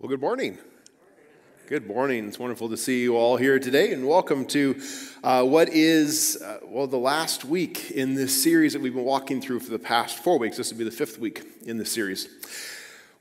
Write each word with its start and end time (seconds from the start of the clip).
Well, 0.00 0.08
good 0.08 0.20
morning. 0.20 0.58
Good 1.66 1.88
morning. 1.88 2.28
It's 2.28 2.38
wonderful 2.38 2.68
to 2.68 2.76
see 2.76 3.02
you 3.02 3.16
all 3.16 3.36
here 3.36 3.58
today, 3.58 3.92
and 3.92 4.06
welcome 4.06 4.44
to 4.46 4.80
uh, 5.24 5.42
what 5.42 5.70
is, 5.70 6.40
uh, 6.40 6.58
well, 6.62 6.86
the 6.86 6.96
last 6.96 7.44
week 7.44 7.90
in 7.90 8.14
this 8.14 8.40
series 8.40 8.74
that 8.74 8.80
we've 8.80 8.94
been 8.94 9.02
walking 9.02 9.40
through 9.40 9.58
for 9.58 9.70
the 9.72 9.78
past 9.80 10.22
four 10.22 10.38
weeks. 10.38 10.56
This 10.56 10.70
will 10.70 10.78
be 10.78 10.84
the 10.84 10.92
fifth 10.92 11.18
week 11.18 11.42
in 11.66 11.78
this 11.78 11.90
series, 11.90 12.28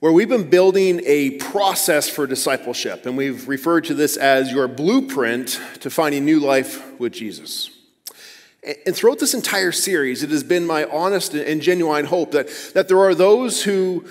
where 0.02 0.12
we've 0.12 0.30
been 0.30 0.52
building 0.52 1.02
a 1.08 1.32
process 1.40 2.08
for 2.08 2.28
discipleship, 2.28 3.08
and 3.08 3.18
we've 3.18 3.48
referred 3.48 3.86
to 3.86 3.96
this 3.96 4.16
as 4.16 4.52
your 4.52 4.68
blueprint 4.68 5.60
to 5.80 5.90
finding 5.90 6.26
new 6.26 6.40
life 6.40 7.00
with 7.00 7.12
Jesus. 7.12 7.72
And 8.86 8.96
throughout 8.96 9.18
this 9.18 9.34
entire 9.34 9.72
series, 9.72 10.22
it 10.22 10.30
has 10.30 10.44
been 10.44 10.68
my 10.68 10.86
honest 10.86 11.34
and 11.34 11.60
genuine 11.60 12.06
hope 12.06 12.34
that, 12.34 12.50
that 12.76 12.88
there 12.88 13.00
are 13.00 13.16
those 13.16 13.64
who 13.64 14.06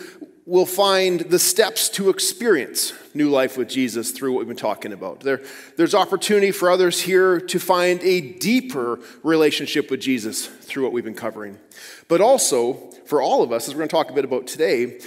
will 0.46 0.66
find 0.66 1.20
the 1.20 1.40
steps 1.40 1.88
to 1.88 2.08
experience 2.08 2.92
new 3.14 3.28
life 3.28 3.58
with 3.58 3.68
Jesus 3.68 4.12
through 4.12 4.32
what 4.32 4.38
we've 4.38 4.48
been 4.48 4.56
talking 4.56 4.92
about. 4.92 5.20
There, 5.20 5.42
there's 5.77 5.95
opportunity 5.95 6.52
for 6.52 6.70
others 6.70 7.00
here 7.00 7.41
to 7.41 7.59
find 7.59 8.00
a 8.02 8.20
deeper 8.20 9.00
relationship 9.24 9.91
with 9.91 10.00
Jesus 10.00 10.46
through 10.46 10.84
what 10.84 10.92
we've 10.92 11.05
been 11.05 11.14
covering. 11.14 11.59
But 12.06 12.20
also, 12.20 12.74
for 13.06 13.20
all 13.20 13.42
of 13.42 13.50
us, 13.50 13.66
as 13.66 13.74
we're 13.74 13.80
going 13.80 13.88
to 13.88 13.96
talk 13.96 14.10
a 14.10 14.14
bit 14.14 14.24
about 14.24 14.46
today, 14.46 15.00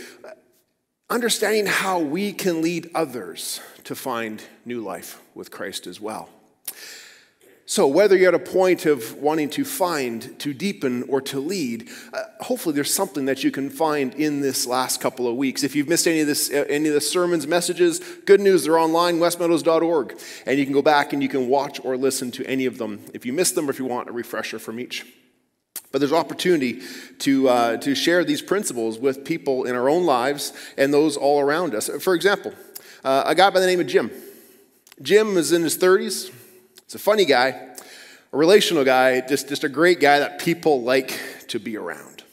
understanding 1.10 1.66
how 1.66 2.00
we 2.00 2.34
can 2.34 2.62
lead 2.62 2.90
others 2.94 3.62
to 3.86 3.96
find 3.96 4.44
new 4.66 4.82
life 4.82 5.22
with 5.34 5.52
Christ 5.52 5.88
as 5.88 6.02
well. 6.02 6.30
So, 7.70 7.86
whether 7.86 8.18
you're 8.18 8.30
at 8.30 8.34
a 8.34 8.40
point 8.40 8.88
of 8.88 9.14
wanting 9.18 9.52
to 9.52 9.64
find, 9.64 10.40
to 10.40 10.56
deepen, 10.56 11.04
or 11.04 11.22
to 11.22 11.40
lead, 11.40 11.88
uh, 12.12 12.24
hopefully 12.40 12.74
there's 12.74 12.92
something 12.92 13.26
that 13.26 13.44
you 13.44 13.52
can 13.52 13.70
find 13.70 14.16
in 14.16 14.42
this 14.42 14.66
last 14.66 15.00
couple 15.02 15.28
of 15.28 15.36
weeks. 15.36 15.64
If 15.64 15.76
you've 15.76 15.88
missed 15.88 16.08
any 16.08 16.22
of 16.22 16.26
this, 16.26 16.50
uh, 16.50 16.66
any 16.68 16.88
of 16.88 16.96
the 16.96 17.00
sermons, 17.00 17.46
messages, 17.46 18.00
good 18.26 18.42
news, 18.42 18.64
they're 18.64 18.80
online, 18.80 19.20
westmeadows.org, 19.20 20.20
and 20.48 20.58
you 20.58 20.66
can 20.66 20.74
go 20.74 20.82
back 20.82 21.14
and 21.14 21.22
you 21.22 21.30
can 21.30 21.48
watch 21.48 21.80
or 21.86 21.96
listen 21.96 22.32
to 22.32 22.46
any 22.48 22.66
of 22.66 22.80
them 22.80 23.06
if 23.14 23.24
you 23.24 23.34
missed 23.34 23.54
them 23.54 23.68
or 23.68 23.70
if 23.70 23.78
you 23.78 23.86
want 23.86 24.10
a 24.10 24.14
refresher 24.14 24.58
from 24.58 24.80
each. 24.80 25.06
But 25.92 26.00
there's 26.00 26.12
opportunity 26.12 26.82
to, 27.20 27.50
uh, 27.50 27.78
to 27.78 27.94
share 27.94 28.24
these 28.24 28.42
principles 28.42 28.98
with 28.98 29.24
people 29.24 29.66
in 29.66 29.76
our 29.76 29.90
own 29.90 30.08
lives 30.08 30.54
and 30.76 30.92
those 30.92 31.16
all 31.16 31.40
around 31.40 31.76
us. 31.76 31.88
For 32.02 32.16
example, 32.16 32.52
uh, 33.04 33.26
a 33.28 33.36
guy 33.36 33.52
by 33.52 33.60
the 33.60 33.68
name 33.68 33.80
of 33.80 33.86
Jim. 33.86 34.10
Jim 35.04 35.38
is 35.38 35.52
in 35.52 35.62
his 35.62 35.78
30s. 35.78 36.34
He's 36.90 36.96
a 36.96 36.98
funny 36.98 37.26
guy, 37.26 37.50
a 37.50 38.36
relational 38.36 38.84
guy, 38.84 39.22
just, 39.22 39.48
just 39.48 39.64
a 39.64 39.70
great 39.70 40.00
guy 40.00 40.18
that 40.18 40.40
people 40.40 40.82
like 40.82 41.20
to 41.50 41.60
be 41.60 41.78
around. 41.78 42.24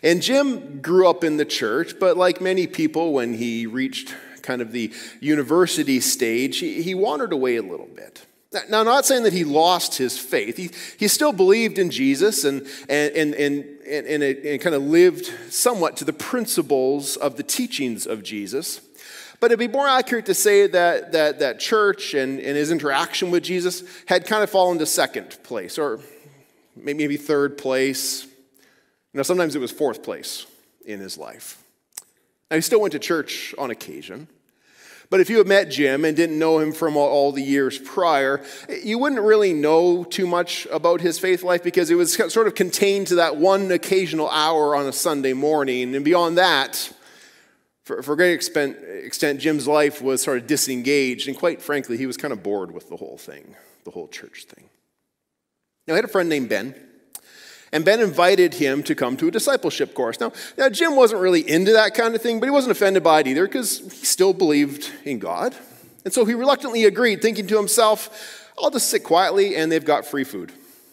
And 0.00 0.22
Jim 0.22 0.80
grew 0.80 1.08
up 1.08 1.24
in 1.24 1.38
the 1.38 1.44
church, 1.44 1.98
but 1.98 2.16
like 2.16 2.40
many 2.40 2.68
people, 2.68 3.12
when 3.12 3.34
he 3.34 3.66
reached 3.66 4.14
kind 4.42 4.62
of 4.62 4.70
the 4.70 4.92
university 5.18 5.98
stage, 5.98 6.58
he, 6.58 6.82
he 6.82 6.94
wandered 6.94 7.32
away 7.32 7.56
a 7.56 7.62
little 7.62 7.88
bit. 7.88 8.24
Now, 8.68 8.84
not 8.84 9.06
saying 9.06 9.24
that 9.24 9.32
he 9.32 9.42
lost 9.42 9.98
his 9.98 10.16
faith. 10.16 10.56
He, 10.56 10.70
he 10.96 11.08
still 11.08 11.32
believed 11.32 11.76
in 11.76 11.90
Jesus 11.90 12.44
and, 12.44 12.64
and, 12.88 13.12
and, 13.12 13.34
and, 13.34 14.06
and, 14.06 14.22
and 14.22 14.60
kind 14.60 14.76
of 14.76 14.84
lived 14.84 15.32
somewhat 15.50 15.96
to 15.96 16.04
the 16.04 16.12
principles 16.12 17.16
of 17.16 17.36
the 17.36 17.42
teachings 17.42 18.06
of 18.06 18.22
Jesus. 18.22 18.80
But 19.44 19.52
it'd 19.52 19.58
be 19.58 19.68
more 19.68 19.86
accurate 19.86 20.24
to 20.24 20.32
say 20.32 20.66
that, 20.68 21.12
that, 21.12 21.40
that 21.40 21.60
church 21.60 22.14
and, 22.14 22.40
and 22.40 22.56
his 22.56 22.70
interaction 22.70 23.30
with 23.30 23.42
Jesus 23.42 23.84
had 24.06 24.26
kind 24.26 24.42
of 24.42 24.48
fallen 24.48 24.78
to 24.78 24.86
second 24.86 25.36
place, 25.42 25.76
or 25.76 26.00
maybe 26.74 27.18
third 27.18 27.58
place. 27.58 28.26
Know, 29.12 29.22
sometimes 29.22 29.54
it 29.54 29.58
was 29.58 29.70
fourth 29.70 30.02
place 30.02 30.46
in 30.86 30.98
his 30.98 31.18
life. 31.18 31.62
Now, 32.50 32.56
he 32.56 32.62
still 32.62 32.80
went 32.80 32.92
to 32.92 32.98
church 32.98 33.54
on 33.58 33.70
occasion. 33.70 34.28
But 35.10 35.20
if 35.20 35.28
you 35.28 35.36
had 35.36 35.46
met 35.46 35.70
Jim 35.70 36.06
and 36.06 36.16
didn't 36.16 36.38
know 36.38 36.58
him 36.58 36.72
from 36.72 36.96
all 36.96 37.30
the 37.30 37.42
years 37.42 37.78
prior, 37.78 38.42
you 38.82 38.98
wouldn't 38.98 39.20
really 39.20 39.52
know 39.52 40.04
too 40.04 40.26
much 40.26 40.66
about 40.72 41.02
his 41.02 41.18
faith 41.18 41.42
life 41.42 41.62
because 41.62 41.90
it 41.90 41.96
was 41.96 42.14
sort 42.32 42.46
of 42.46 42.54
contained 42.54 43.08
to 43.08 43.16
that 43.16 43.36
one 43.36 43.70
occasional 43.70 44.30
hour 44.30 44.74
on 44.74 44.86
a 44.86 44.92
Sunday 44.92 45.34
morning. 45.34 45.94
And 45.94 46.02
beyond 46.02 46.38
that, 46.38 46.90
for, 47.84 48.02
for 48.02 48.14
a 48.14 48.16
great 48.16 48.32
extent, 48.32 48.76
extent, 48.82 49.40
Jim's 49.40 49.68
life 49.68 50.00
was 50.00 50.22
sort 50.22 50.38
of 50.38 50.46
disengaged, 50.46 51.28
and 51.28 51.36
quite 51.36 51.62
frankly, 51.62 51.96
he 51.96 52.06
was 52.06 52.16
kind 52.16 52.32
of 52.32 52.42
bored 52.42 52.72
with 52.72 52.88
the 52.88 52.96
whole 52.96 53.18
thing, 53.18 53.54
the 53.84 53.90
whole 53.90 54.08
church 54.08 54.44
thing. 54.44 54.70
Now, 55.86 55.94
I 55.94 55.96
had 55.96 56.04
a 56.04 56.08
friend 56.08 56.28
named 56.28 56.48
Ben, 56.48 56.74
and 57.72 57.84
Ben 57.84 58.00
invited 58.00 58.54
him 58.54 58.82
to 58.84 58.94
come 58.94 59.16
to 59.18 59.28
a 59.28 59.30
discipleship 59.30 59.94
course. 59.94 60.18
Now, 60.18 60.32
now 60.56 60.70
Jim 60.70 60.96
wasn't 60.96 61.20
really 61.20 61.48
into 61.48 61.72
that 61.72 61.94
kind 61.94 62.14
of 62.14 62.22
thing, 62.22 62.40
but 62.40 62.46
he 62.46 62.50
wasn't 62.50 62.72
offended 62.72 63.02
by 63.02 63.20
it 63.20 63.26
either 63.26 63.46
because 63.46 63.80
he 63.80 64.06
still 64.06 64.32
believed 64.32 64.90
in 65.04 65.18
God. 65.18 65.54
And 66.04 66.14
so 66.14 66.24
he 66.24 66.34
reluctantly 66.34 66.84
agreed, 66.84 67.20
thinking 67.20 67.46
to 67.48 67.56
himself, 67.56 68.50
I'll 68.58 68.70
just 68.70 68.88
sit 68.88 69.04
quietly 69.04 69.56
and 69.56 69.70
they've 69.70 69.84
got 69.84 70.06
free 70.06 70.24
food. 70.24 70.52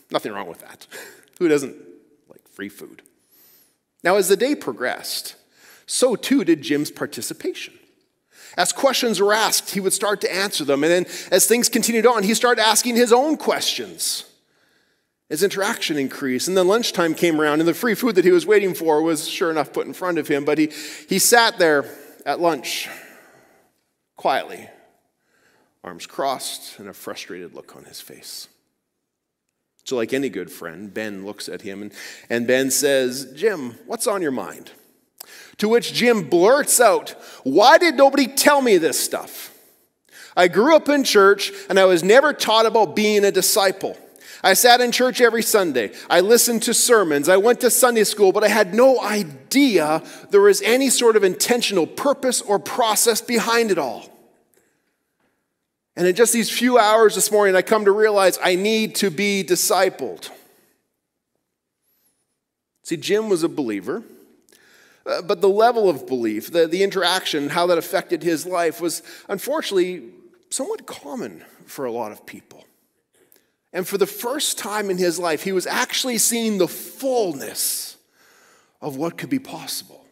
Nothing 0.09 0.33
wrong 0.33 0.47
with 0.47 0.59
that. 0.61 0.87
Who 1.39 1.47
doesn't 1.47 1.75
like 2.29 2.45
free 2.47 2.69
food? 2.69 3.01
Now, 4.03 4.15
as 4.15 4.27
the 4.27 4.35
day 4.35 4.55
progressed, 4.55 5.35
so 5.91 6.15
too 6.15 6.45
did 6.45 6.61
Jim's 6.61 6.89
participation. 6.89 7.73
As 8.55 8.71
questions 8.71 9.19
were 9.19 9.33
asked, 9.33 9.71
he 9.71 9.81
would 9.81 9.91
start 9.91 10.21
to 10.21 10.33
answer 10.33 10.63
them. 10.63 10.85
And 10.85 10.91
then 10.91 11.05
as 11.31 11.45
things 11.45 11.67
continued 11.67 12.05
on, 12.05 12.23
he 12.23 12.33
started 12.33 12.61
asking 12.61 12.95
his 12.95 13.11
own 13.11 13.35
questions. 13.35 14.23
His 15.27 15.43
interaction 15.43 15.97
increased. 15.97 16.47
And 16.47 16.55
then 16.55 16.69
lunchtime 16.69 17.13
came 17.13 17.41
around, 17.41 17.59
and 17.59 17.67
the 17.67 17.73
free 17.73 17.93
food 17.93 18.15
that 18.15 18.23
he 18.23 18.31
was 18.31 18.45
waiting 18.45 18.73
for 18.73 19.01
was 19.01 19.27
sure 19.27 19.51
enough 19.51 19.73
put 19.73 19.85
in 19.85 19.91
front 19.91 20.17
of 20.17 20.29
him. 20.29 20.45
But 20.45 20.57
he, 20.59 20.71
he 21.09 21.19
sat 21.19 21.59
there 21.59 21.83
at 22.25 22.39
lunch 22.39 22.87
quietly, 24.15 24.69
arms 25.83 26.05
crossed, 26.05 26.79
and 26.79 26.87
a 26.87 26.93
frustrated 26.93 27.53
look 27.53 27.75
on 27.75 27.83
his 27.83 27.99
face. 27.99 28.47
So, 29.83 29.97
like 29.97 30.13
any 30.13 30.29
good 30.29 30.51
friend, 30.51 30.93
Ben 30.93 31.25
looks 31.25 31.49
at 31.49 31.63
him 31.63 31.81
and, 31.81 31.93
and 32.29 32.47
Ben 32.47 32.71
says, 32.71 33.33
Jim, 33.35 33.71
what's 33.87 34.07
on 34.07 34.21
your 34.21 34.31
mind? 34.31 34.71
To 35.61 35.69
which 35.69 35.93
Jim 35.93 36.27
blurts 36.27 36.81
out, 36.81 37.11
Why 37.43 37.77
did 37.77 37.93
nobody 37.93 38.25
tell 38.25 38.63
me 38.63 38.79
this 38.79 38.99
stuff? 38.99 39.55
I 40.35 40.47
grew 40.47 40.75
up 40.75 40.89
in 40.89 41.03
church 41.03 41.51
and 41.69 41.79
I 41.79 41.85
was 41.85 42.03
never 42.03 42.33
taught 42.33 42.65
about 42.65 42.95
being 42.95 43.23
a 43.23 43.31
disciple. 43.31 43.95
I 44.43 44.55
sat 44.55 44.81
in 44.81 44.91
church 44.91 45.21
every 45.21 45.43
Sunday. 45.43 45.91
I 46.09 46.21
listened 46.21 46.63
to 46.63 46.73
sermons. 46.73 47.29
I 47.29 47.37
went 47.37 47.61
to 47.61 47.69
Sunday 47.69 48.05
school, 48.05 48.31
but 48.31 48.43
I 48.43 48.47
had 48.47 48.73
no 48.73 48.99
idea 49.01 50.01
there 50.31 50.41
was 50.41 50.63
any 50.63 50.89
sort 50.89 51.15
of 51.15 51.23
intentional 51.23 51.85
purpose 51.85 52.41
or 52.41 52.57
process 52.57 53.21
behind 53.21 53.69
it 53.69 53.77
all. 53.77 54.09
And 55.95 56.07
in 56.07 56.15
just 56.15 56.33
these 56.33 56.49
few 56.49 56.79
hours 56.79 57.13
this 57.13 57.31
morning, 57.31 57.55
I 57.55 57.61
come 57.61 57.85
to 57.85 57.91
realize 57.91 58.39
I 58.41 58.55
need 58.55 58.95
to 58.95 59.11
be 59.11 59.43
discipled. 59.43 60.31
See, 62.81 62.97
Jim 62.97 63.29
was 63.29 63.43
a 63.43 63.49
believer. 63.49 64.01
Uh, 65.05 65.21
but 65.21 65.41
the 65.41 65.49
level 65.49 65.89
of 65.89 66.05
belief, 66.07 66.51
the, 66.51 66.67
the 66.67 66.83
interaction, 66.83 67.49
how 67.49 67.67
that 67.67 67.77
affected 67.77 68.21
his 68.21 68.45
life 68.45 68.79
was 68.79 69.01
unfortunately 69.27 70.03
somewhat 70.49 70.85
common 70.85 71.43
for 71.65 71.85
a 71.85 71.91
lot 71.91 72.11
of 72.11 72.25
people. 72.25 72.65
And 73.73 73.87
for 73.87 73.97
the 73.97 74.07
first 74.07 74.57
time 74.57 74.89
in 74.89 74.97
his 74.97 75.17
life, 75.17 75.43
he 75.43 75.53
was 75.53 75.65
actually 75.65 76.17
seeing 76.17 76.57
the 76.57 76.67
fullness 76.67 77.97
of 78.81 78.97
what 78.97 79.17
could 79.17 79.29
be 79.29 79.39
possible. 79.39 80.05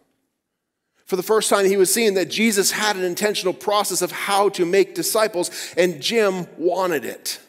For 1.05 1.15
the 1.15 1.23
first 1.23 1.49
time, 1.49 1.65
he 1.65 1.75
was 1.75 1.93
seeing 1.93 2.13
that 2.13 2.29
Jesus 2.29 2.71
had 2.71 2.95
an 2.95 3.03
intentional 3.03 3.53
process 3.53 4.01
of 4.01 4.11
how 4.11 4.49
to 4.49 4.65
make 4.65 4.93
disciples, 4.95 5.49
and 5.75 6.01
Jim 6.01 6.47
wanted 6.57 7.03
it. 7.03 7.39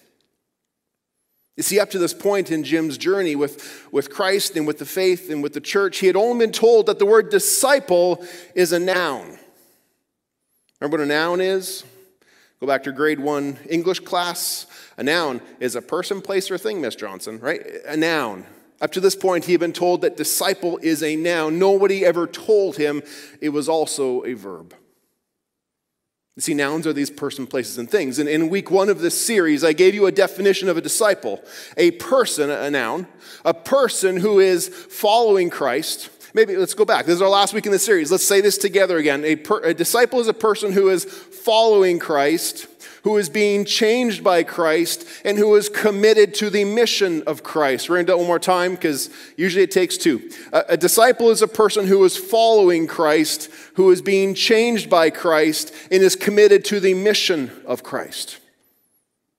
You 1.60 1.64
see, 1.64 1.78
up 1.78 1.90
to 1.90 1.98
this 1.98 2.14
point 2.14 2.50
in 2.50 2.64
Jim's 2.64 2.96
journey 2.96 3.36
with, 3.36 3.86
with 3.92 4.08
Christ 4.08 4.56
and 4.56 4.66
with 4.66 4.78
the 4.78 4.86
faith 4.86 5.28
and 5.28 5.42
with 5.42 5.52
the 5.52 5.60
church, 5.60 5.98
he 5.98 6.06
had 6.06 6.16
only 6.16 6.46
been 6.46 6.54
told 6.54 6.86
that 6.86 6.98
the 6.98 7.04
word 7.04 7.28
disciple 7.28 8.24
is 8.54 8.72
a 8.72 8.78
noun. 8.78 9.38
Remember 10.80 10.96
what 10.96 11.04
a 11.04 11.06
noun 11.06 11.42
is? 11.42 11.84
Go 12.60 12.66
back 12.66 12.84
to 12.84 12.92
grade 12.92 13.20
one 13.20 13.58
English 13.68 14.00
class. 14.00 14.68
A 14.96 15.02
noun 15.02 15.42
is 15.60 15.76
a 15.76 15.82
person, 15.82 16.22
place, 16.22 16.50
or 16.50 16.56
thing, 16.56 16.80
Miss 16.80 16.94
Johnson, 16.96 17.38
right? 17.40 17.60
A 17.86 17.94
noun. 17.94 18.46
Up 18.80 18.92
to 18.92 19.00
this 19.00 19.14
point, 19.14 19.44
he 19.44 19.52
had 19.52 19.60
been 19.60 19.74
told 19.74 20.00
that 20.00 20.16
disciple 20.16 20.78
is 20.82 21.02
a 21.02 21.14
noun. 21.14 21.58
Nobody 21.58 22.06
ever 22.06 22.26
told 22.26 22.78
him 22.78 23.02
it 23.42 23.50
was 23.50 23.68
also 23.68 24.24
a 24.24 24.32
verb. 24.32 24.74
See, 26.38 26.54
nouns 26.54 26.86
are 26.86 26.92
these 26.92 27.10
person, 27.10 27.46
places, 27.46 27.76
and 27.76 27.90
things. 27.90 28.18
And 28.18 28.28
in 28.28 28.48
week 28.48 28.70
one 28.70 28.88
of 28.88 29.00
this 29.00 29.26
series, 29.26 29.62
I 29.64 29.72
gave 29.72 29.94
you 29.94 30.06
a 30.06 30.12
definition 30.12 30.68
of 30.68 30.76
a 30.76 30.80
disciple 30.80 31.42
a 31.76 31.90
person, 31.92 32.50
a 32.50 32.70
noun, 32.70 33.06
a 33.44 33.52
person 33.52 34.16
who 34.16 34.38
is 34.38 34.68
following 34.68 35.50
Christ, 35.50 36.08
Maybe 36.32 36.56
let's 36.56 36.74
go 36.74 36.84
back. 36.84 37.06
This 37.06 37.16
is 37.16 37.22
our 37.22 37.28
last 37.28 37.54
week 37.54 37.66
in 37.66 37.72
the 37.72 37.78
series. 37.78 38.10
Let's 38.12 38.26
say 38.26 38.40
this 38.40 38.56
together 38.56 38.98
again. 38.98 39.24
A, 39.24 39.36
per, 39.36 39.60
a 39.64 39.74
disciple 39.74 40.20
is 40.20 40.28
a 40.28 40.34
person 40.34 40.72
who 40.72 40.88
is 40.88 41.04
following 41.44 41.98
Christ, 41.98 42.66
who 43.02 43.16
is 43.16 43.28
being 43.28 43.64
changed 43.64 44.22
by 44.22 44.42
Christ, 44.42 45.06
and 45.24 45.38
who 45.38 45.54
is 45.56 45.68
committed 45.68 46.34
to 46.34 46.50
the 46.50 46.64
mission 46.64 47.22
of 47.22 47.42
Christ. 47.42 47.88
We're 47.88 47.96
going 47.96 48.06
to 48.06 48.12
do 48.12 48.16
it 48.16 48.18
one 48.18 48.26
more 48.26 48.38
time 48.38 48.74
because 48.74 49.10
usually 49.36 49.64
it 49.64 49.70
takes 49.70 49.96
two. 49.96 50.30
A, 50.52 50.64
a 50.70 50.76
disciple 50.76 51.30
is 51.30 51.40
a 51.40 51.48
person 51.48 51.86
who 51.86 52.04
is 52.04 52.16
following 52.16 52.86
Christ, 52.86 53.48
who 53.74 53.90
is 53.90 54.02
being 54.02 54.34
changed 54.34 54.90
by 54.90 55.10
Christ, 55.10 55.74
and 55.90 56.02
is 56.02 56.16
committed 56.16 56.64
to 56.66 56.80
the 56.80 56.94
mission 56.94 57.50
of 57.66 57.82
Christ. 57.82 58.38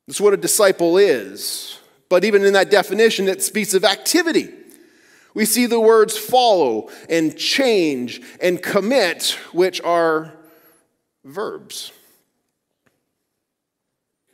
That's 0.08 0.22
what 0.22 0.34
a 0.34 0.38
disciple 0.38 0.98
is. 0.98 1.80
But 2.10 2.26
even 2.26 2.44
in 2.44 2.54
that 2.54 2.72
definition, 2.72 3.28
it 3.28 3.42
speaks 3.42 3.74
of 3.74 3.86
activity. 3.86 4.50
We 5.34 5.46
see 5.46 5.66
the 5.66 5.80
words 5.80 6.18
follow 6.18 6.90
and 7.10 7.38
change 7.38 8.22
and 8.42 8.62
commit, 8.62 9.38
which 9.54 9.80
are 9.82 10.34
verbs. 11.24 11.92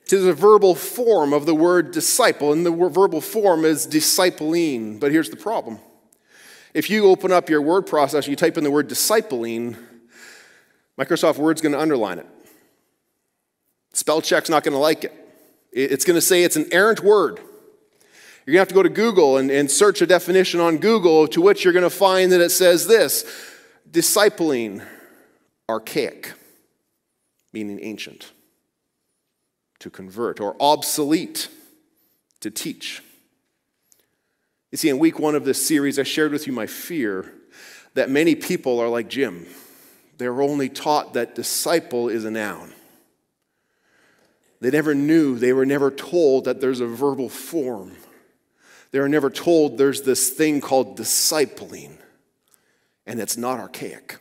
It 0.06 0.14
is 0.14 0.26
a 0.26 0.34
verbal 0.34 0.74
form 0.74 1.34
of 1.34 1.46
the 1.46 1.54
word 1.54 1.92
disciple, 1.92 2.54
and 2.54 2.66
the 2.66 2.72
verbal 2.72 3.20
form 3.20 3.66
is 3.66 3.86
discipling. 3.86 5.00
But 5.00 5.12
here's 5.12 5.30
the 5.30 5.36
problem 5.36 5.80
if 6.74 6.90
you 6.90 7.08
open 7.08 7.32
up 7.32 7.50
your 7.50 7.62
word 7.62 7.88
processor, 7.88 8.28
you 8.28 8.36
type 8.36 8.58
in 8.58 8.64
the 8.64 8.72
word 8.72 8.88
discipling, 8.88 9.76
Microsoft 10.98 11.38
Word's 11.38 11.62
going 11.62 11.74
to 11.74 11.80
underline 11.80 12.20
it. 12.20 12.28
Spell 13.94 14.22
check's 14.22 14.50
not 14.50 14.64
going 14.64 14.74
to 14.74 14.80
like 14.80 15.04
it. 15.04 15.14
It's 15.72 16.06
going 16.06 16.16
to 16.16 16.22
say 16.22 16.44
it's 16.44 16.56
an 16.56 16.68
errant 16.72 17.04
word. 17.04 17.40
You're 18.46 18.54
going 18.54 18.56
to 18.56 18.60
have 18.60 18.68
to 18.70 18.76
go 18.76 18.84
to 18.84 18.90
Google 18.90 19.38
and, 19.38 19.52
and 19.52 19.70
search 19.70 20.02
a 20.02 20.08
definition 20.08 20.60
on 20.60 20.78
Google, 20.78 21.28
to 21.28 21.42
which 21.42 21.64
you're 21.64 21.74
going 21.74 21.84
to 21.84 21.90
find 21.90 22.32
that 22.32 22.40
it 22.40 22.52
says 22.52 22.88
this 22.88 23.26
discipling, 23.92 24.86
archaic, 25.68 26.34
meaning 27.64 27.84
ancient, 27.84 28.32
to 29.80 29.90
convert, 29.90 30.40
or 30.40 30.56
obsolete, 30.60 31.50
to 32.40 32.52
teach. 32.52 33.02
You 34.72 34.78
see, 34.78 34.90
in 34.90 35.00
week 35.00 35.18
one 35.18 35.36
of 35.36 35.46
this 35.46 35.66
series, 35.66 35.98
I 35.98 36.04
shared 36.04 36.32
with 36.32 36.46
you 36.46 36.54
my 36.54 36.68
fear 36.68 37.34
that 37.94 38.10
many 38.10 38.36
people 38.36 38.80
are 38.80 38.90
like 38.90 39.08
Jim. 39.08 39.48
They're 40.18 40.42
only 40.42 40.70
taught 40.70 41.14
that 41.14 41.36
disciple 41.36 42.10
is 42.10 42.26
a 42.26 42.32
noun. 42.32 42.74
They 44.60 44.72
never 44.72 44.94
knew, 44.94 45.38
they 45.38 45.54
were 45.54 45.66
never 45.66 45.92
told 45.92 46.46
that 46.46 46.62
there's 46.62 46.80
a 46.80 46.88
verbal 46.88 47.30
form 47.30 47.96
they 48.92 49.00
are 49.00 49.10
never 49.10 49.30
told 49.30 49.78
there's 49.78 50.04
this 50.04 50.30
thing 50.30 50.62
called 50.62 50.98
discipling, 50.98 51.98
and 53.06 53.20
it's 53.20 53.38
not 53.38 53.60
archaic. 53.60 54.18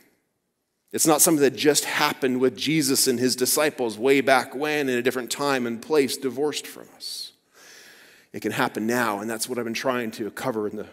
It's 0.93 1.07
not 1.07 1.21
something 1.21 1.41
that 1.41 1.55
just 1.55 1.85
happened 1.85 2.39
with 2.39 2.55
Jesus 2.55 3.07
and 3.07 3.19
his 3.19 3.35
disciples 3.35 3.97
way 3.97 4.21
back 4.21 4.55
when 4.55 4.87
in 4.87 4.97
a 4.97 5.01
different 5.01 5.29
time 5.29 5.67
and 5.67 5.81
place, 5.81 6.15
divorced 6.15 6.65
from 6.65 6.87
us. 6.95 7.33
It 8.31 8.41
can 8.41 8.51
happen 8.51 8.87
now, 8.87 9.19
and 9.19 9.29
that's 9.29 9.49
what 9.49 9.57
I've 9.57 9.65
been 9.65 9.73
trying 9.73 10.11
to 10.11 10.31
cover 10.31 10.67
in 10.67 10.77
the 10.77 10.87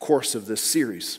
course 0.00 0.34
of 0.34 0.46
this 0.46 0.62
series. 0.62 1.18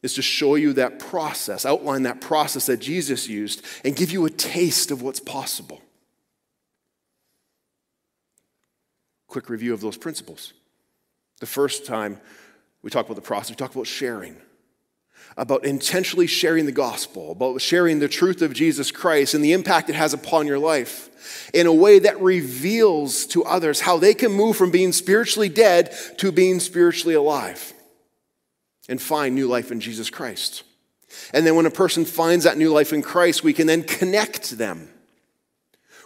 Is 0.00 0.14
to 0.14 0.22
show 0.22 0.54
you 0.54 0.72
that 0.74 1.00
process, 1.00 1.66
outline 1.66 2.04
that 2.04 2.20
process 2.20 2.66
that 2.66 2.76
Jesus 2.78 3.28
used, 3.28 3.64
and 3.84 3.96
give 3.96 4.12
you 4.12 4.26
a 4.26 4.30
taste 4.30 4.92
of 4.92 5.02
what's 5.02 5.18
possible. 5.18 5.82
Quick 9.26 9.50
review 9.50 9.74
of 9.74 9.80
those 9.80 9.96
principles. 9.96 10.52
The 11.40 11.46
first 11.46 11.84
time 11.84 12.20
we 12.82 12.90
talk 12.90 13.06
about 13.06 13.16
the 13.16 13.22
process, 13.22 13.50
we 13.50 13.56
talk 13.56 13.74
about 13.74 13.88
sharing, 13.88 14.36
about 15.38 15.64
intentionally 15.64 16.26
sharing 16.26 16.66
the 16.66 16.72
gospel, 16.72 17.30
about 17.30 17.60
sharing 17.60 18.00
the 18.00 18.08
truth 18.08 18.42
of 18.42 18.52
Jesus 18.52 18.90
Christ 18.90 19.34
and 19.34 19.42
the 19.42 19.52
impact 19.52 19.88
it 19.88 19.94
has 19.94 20.12
upon 20.12 20.48
your 20.48 20.58
life 20.58 21.50
in 21.54 21.68
a 21.68 21.72
way 21.72 22.00
that 22.00 22.20
reveals 22.20 23.24
to 23.26 23.44
others 23.44 23.80
how 23.80 23.98
they 23.98 24.14
can 24.14 24.32
move 24.32 24.56
from 24.56 24.72
being 24.72 24.90
spiritually 24.90 25.48
dead 25.48 25.94
to 26.18 26.32
being 26.32 26.58
spiritually 26.58 27.14
alive 27.14 27.72
and 28.88 29.00
find 29.00 29.36
new 29.36 29.46
life 29.46 29.70
in 29.70 29.78
Jesus 29.78 30.10
Christ. 30.10 30.64
And 31.32 31.46
then 31.46 31.54
when 31.54 31.66
a 31.66 31.70
person 31.70 32.04
finds 32.04 32.42
that 32.44 32.58
new 32.58 32.72
life 32.72 32.92
in 32.92 33.00
Christ, 33.00 33.44
we 33.44 33.52
can 33.52 33.68
then 33.68 33.84
connect 33.84 34.58
them 34.58 34.88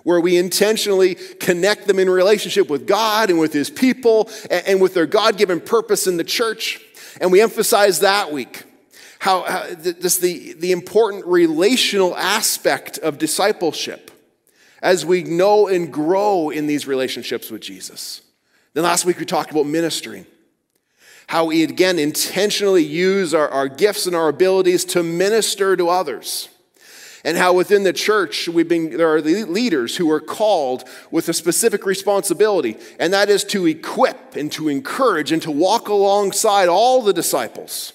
where 0.02 0.20
we 0.20 0.36
intentionally 0.36 1.14
connect 1.14 1.86
them 1.86 1.98
in 1.98 2.10
relationship 2.10 2.68
with 2.68 2.86
God 2.86 3.30
and 3.30 3.38
with 3.38 3.52
His 3.52 3.70
people 3.70 4.28
and 4.50 4.80
with 4.80 4.92
their 4.92 5.06
God 5.06 5.38
given 5.38 5.58
purpose 5.60 6.06
in 6.06 6.18
the 6.18 6.24
church. 6.24 6.80
And 7.20 7.32
we 7.32 7.40
emphasize 7.40 8.00
that 8.00 8.30
week 8.30 8.64
how, 9.22 9.42
how 9.42 9.66
this, 9.76 10.16
the, 10.16 10.54
the 10.54 10.72
important 10.72 11.24
relational 11.26 12.16
aspect 12.16 12.98
of 12.98 13.18
discipleship 13.18 14.10
as 14.82 15.06
we 15.06 15.22
know 15.22 15.68
and 15.68 15.92
grow 15.92 16.50
in 16.50 16.66
these 16.66 16.88
relationships 16.88 17.48
with 17.48 17.62
Jesus. 17.62 18.22
Then 18.74 18.82
last 18.82 19.04
week 19.04 19.20
we 19.20 19.24
talked 19.24 19.52
about 19.52 19.66
ministering. 19.66 20.26
How 21.28 21.44
we 21.44 21.62
again 21.62 22.00
intentionally 22.00 22.82
use 22.82 23.32
our, 23.32 23.48
our 23.48 23.68
gifts 23.68 24.08
and 24.08 24.16
our 24.16 24.28
abilities 24.28 24.84
to 24.86 25.04
minister 25.04 25.76
to 25.76 25.88
others 25.88 26.48
and 27.24 27.36
how 27.36 27.52
within 27.52 27.84
the 27.84 27.92
church 27.92 28.48
we've 28.48 28.66
been, 28.66 28.96
there 28.96 29.14
are 29.14 29.20
leaders 29.20 29.96
who 29.96 30.10
are 30.10 30.18
called 30.18 30.82
with 31.12 31.28
a 31.28 31.32
specific 31.32 31.86
responsibility, 31.86 32.76
and 32.98 33.12
that 33.12 33.28
is 33.28 33.44
to 33.44 33.68
equip 33.68 34.34
and 34.34 34.50
to 34.50 34.68
encourage 34.68 35.30
and 35.30 35.42
to 35.42 35.52
walk 35.52 35.86
alongside 35.86 36.68
all 36.68 37.02
the 37.02 37.12
disciples 37.12 37.92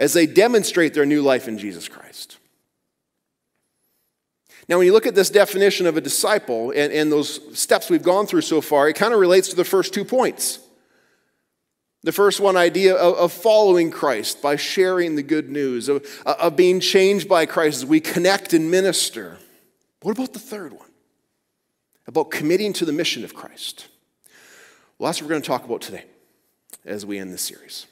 as 0.00 0.14
they 0.14 0.26
demonstrate 0.26 0.94
their 0.94 1.04
new 1.04 1.20
life 1.20 1.46
in 1.46 1.58
Jesus 1.58 1.86
Christ. 1.86 2.38
Now, 4.66 4.78
when 4.78 4.86
you 4.86 4.92
look 4.92 5.06
at 5.06 5.14
this 5.14 5.28
definition 5.28 5.86
of 5.86 5.96
a 5.96 6.00
disciple 6.00 6.70
and, 6.70 6.92
and 6.92 7.12
those 7.12 7.58
steps 7.58 7.90
we've 7.90 8.02
gone 8.02 8.26
through 8.26 8.40
so 8.40 8.62
far, 8.62 8.88
it 8.88 8.94
kind 8.94 9.12
of 9.12 9.20
relates 9.20 9.48
to 9.48 9.56
the 9.56 9.64
first 9.64 9.92
two 9.92 10.04
points. 10.04 10.58
The 12.02 12.12
first 12.12 12.40
one 12.40 12.56
idea 12.56 12.94
of, 12.94 13.14
of, 13.16 13.32
following 13.32 13.90
Christ 13.90 14.40
by 14.40 14.56
sharing 14.56 15.16
the 15.16 15.22
good 15.22 15.50
news, 15.50 15.90
of, 15.90 16.06
of 16.24 16.56
being 16.56 16.80
changed 16.80 17.28
by 17.28 17.44
Christ 17.44 17.82
as 17.82 17.86
we 17.86 18.00
connect 18.00 18.54
and 18.54 18.70
minister. 18.70 19.36
What 20.00 20.16
about 20.16 20.32
the 20.32 20.38
third 20.38 20.72
one? 20.72 20.88
About 22.06 22.30
committing 22.30 22.72
to 22.74 22.86
the 22.86 22.92
mission 22.92 23.22
of 23.22 23.34
Christ. 23.34 23.88
Well, 24.98 25.08
that's 25.08 25.20
what 25.20 25.26
we're 25.26 25.34
going 25.34 25.42
to 25.42 25.48
talk 25.48 25.64
about 25.66 25.82
today 25.82 26.04
as 26.86 27.04
we 27.04 27.18
end 27.18 27.34
this 27.34 27.42
series. 27.42 27.86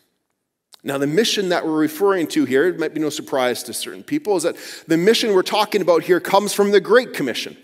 Now, 0.84 0.96
the 0.96 1.06
mission 1.06 1.48
that 1.48 1.66
we're 1.66 1.76
referring 1.76 2.28
to 2.28 2.44
here, 2.44 2.66
it 2.66 2.78
might 2.78 2.94
be 2.94 3.00
no 3.00 3.10
surprise 3.10 3.62
to 3.64 3.72
certain 3.72 4.02
people, 4.02 4.36
is 4.36 4.44
that 4.44 4.56
the 4.86 4.96
mission 4.96 5.34
we're 5.34 5.42
talking 5.42 5.82
about 5.82 6.04
here 6.04 6.20
comes 6.20 6.54
from 6.54 6.70
the 6.70 6.80
Great 6.80 7.14
Commission 7.14 7.56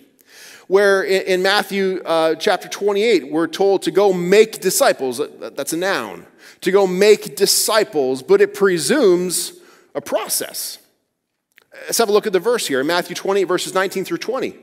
where 0.66 1.02
in 1.02 1.43
Matthew 1.43 2.00
uh, 2.05 2.34
chapter 2.37 2.69
28, 2.69 3.31
we're 3.31 3.46
told 3.46 3.82
to 3.82 3.90
go 3.90 4.12
make 4.12 4.61
disciples. 4.61 5.20
That's 5.38 5.72
a 5.72 5.76
noun 5.76 6.26
to 6.62 6.70
go 6.70 6.87
make 6.87 7.37
disciples, 7.37 8.22
but 8.22 8.40
it 8.40 8.55
presumes 8.55 9.52
a 9.94 10.00
process. 10.00 10.78
Let's 11.87 11.99
have 11.99 12.08
a 12.08 12.12
look 12.12 12.26
at 12.26 12.32
the 12.32 12.40
verse 12.40 12.66
here 12.66 12.81
in 12.81 12.87
Matthew 12.87 13.14
28, 13.14 13.44
verses 13.44 13.75
19 13.75 14.05
through 14.05 14.19
20, 14.19 14.56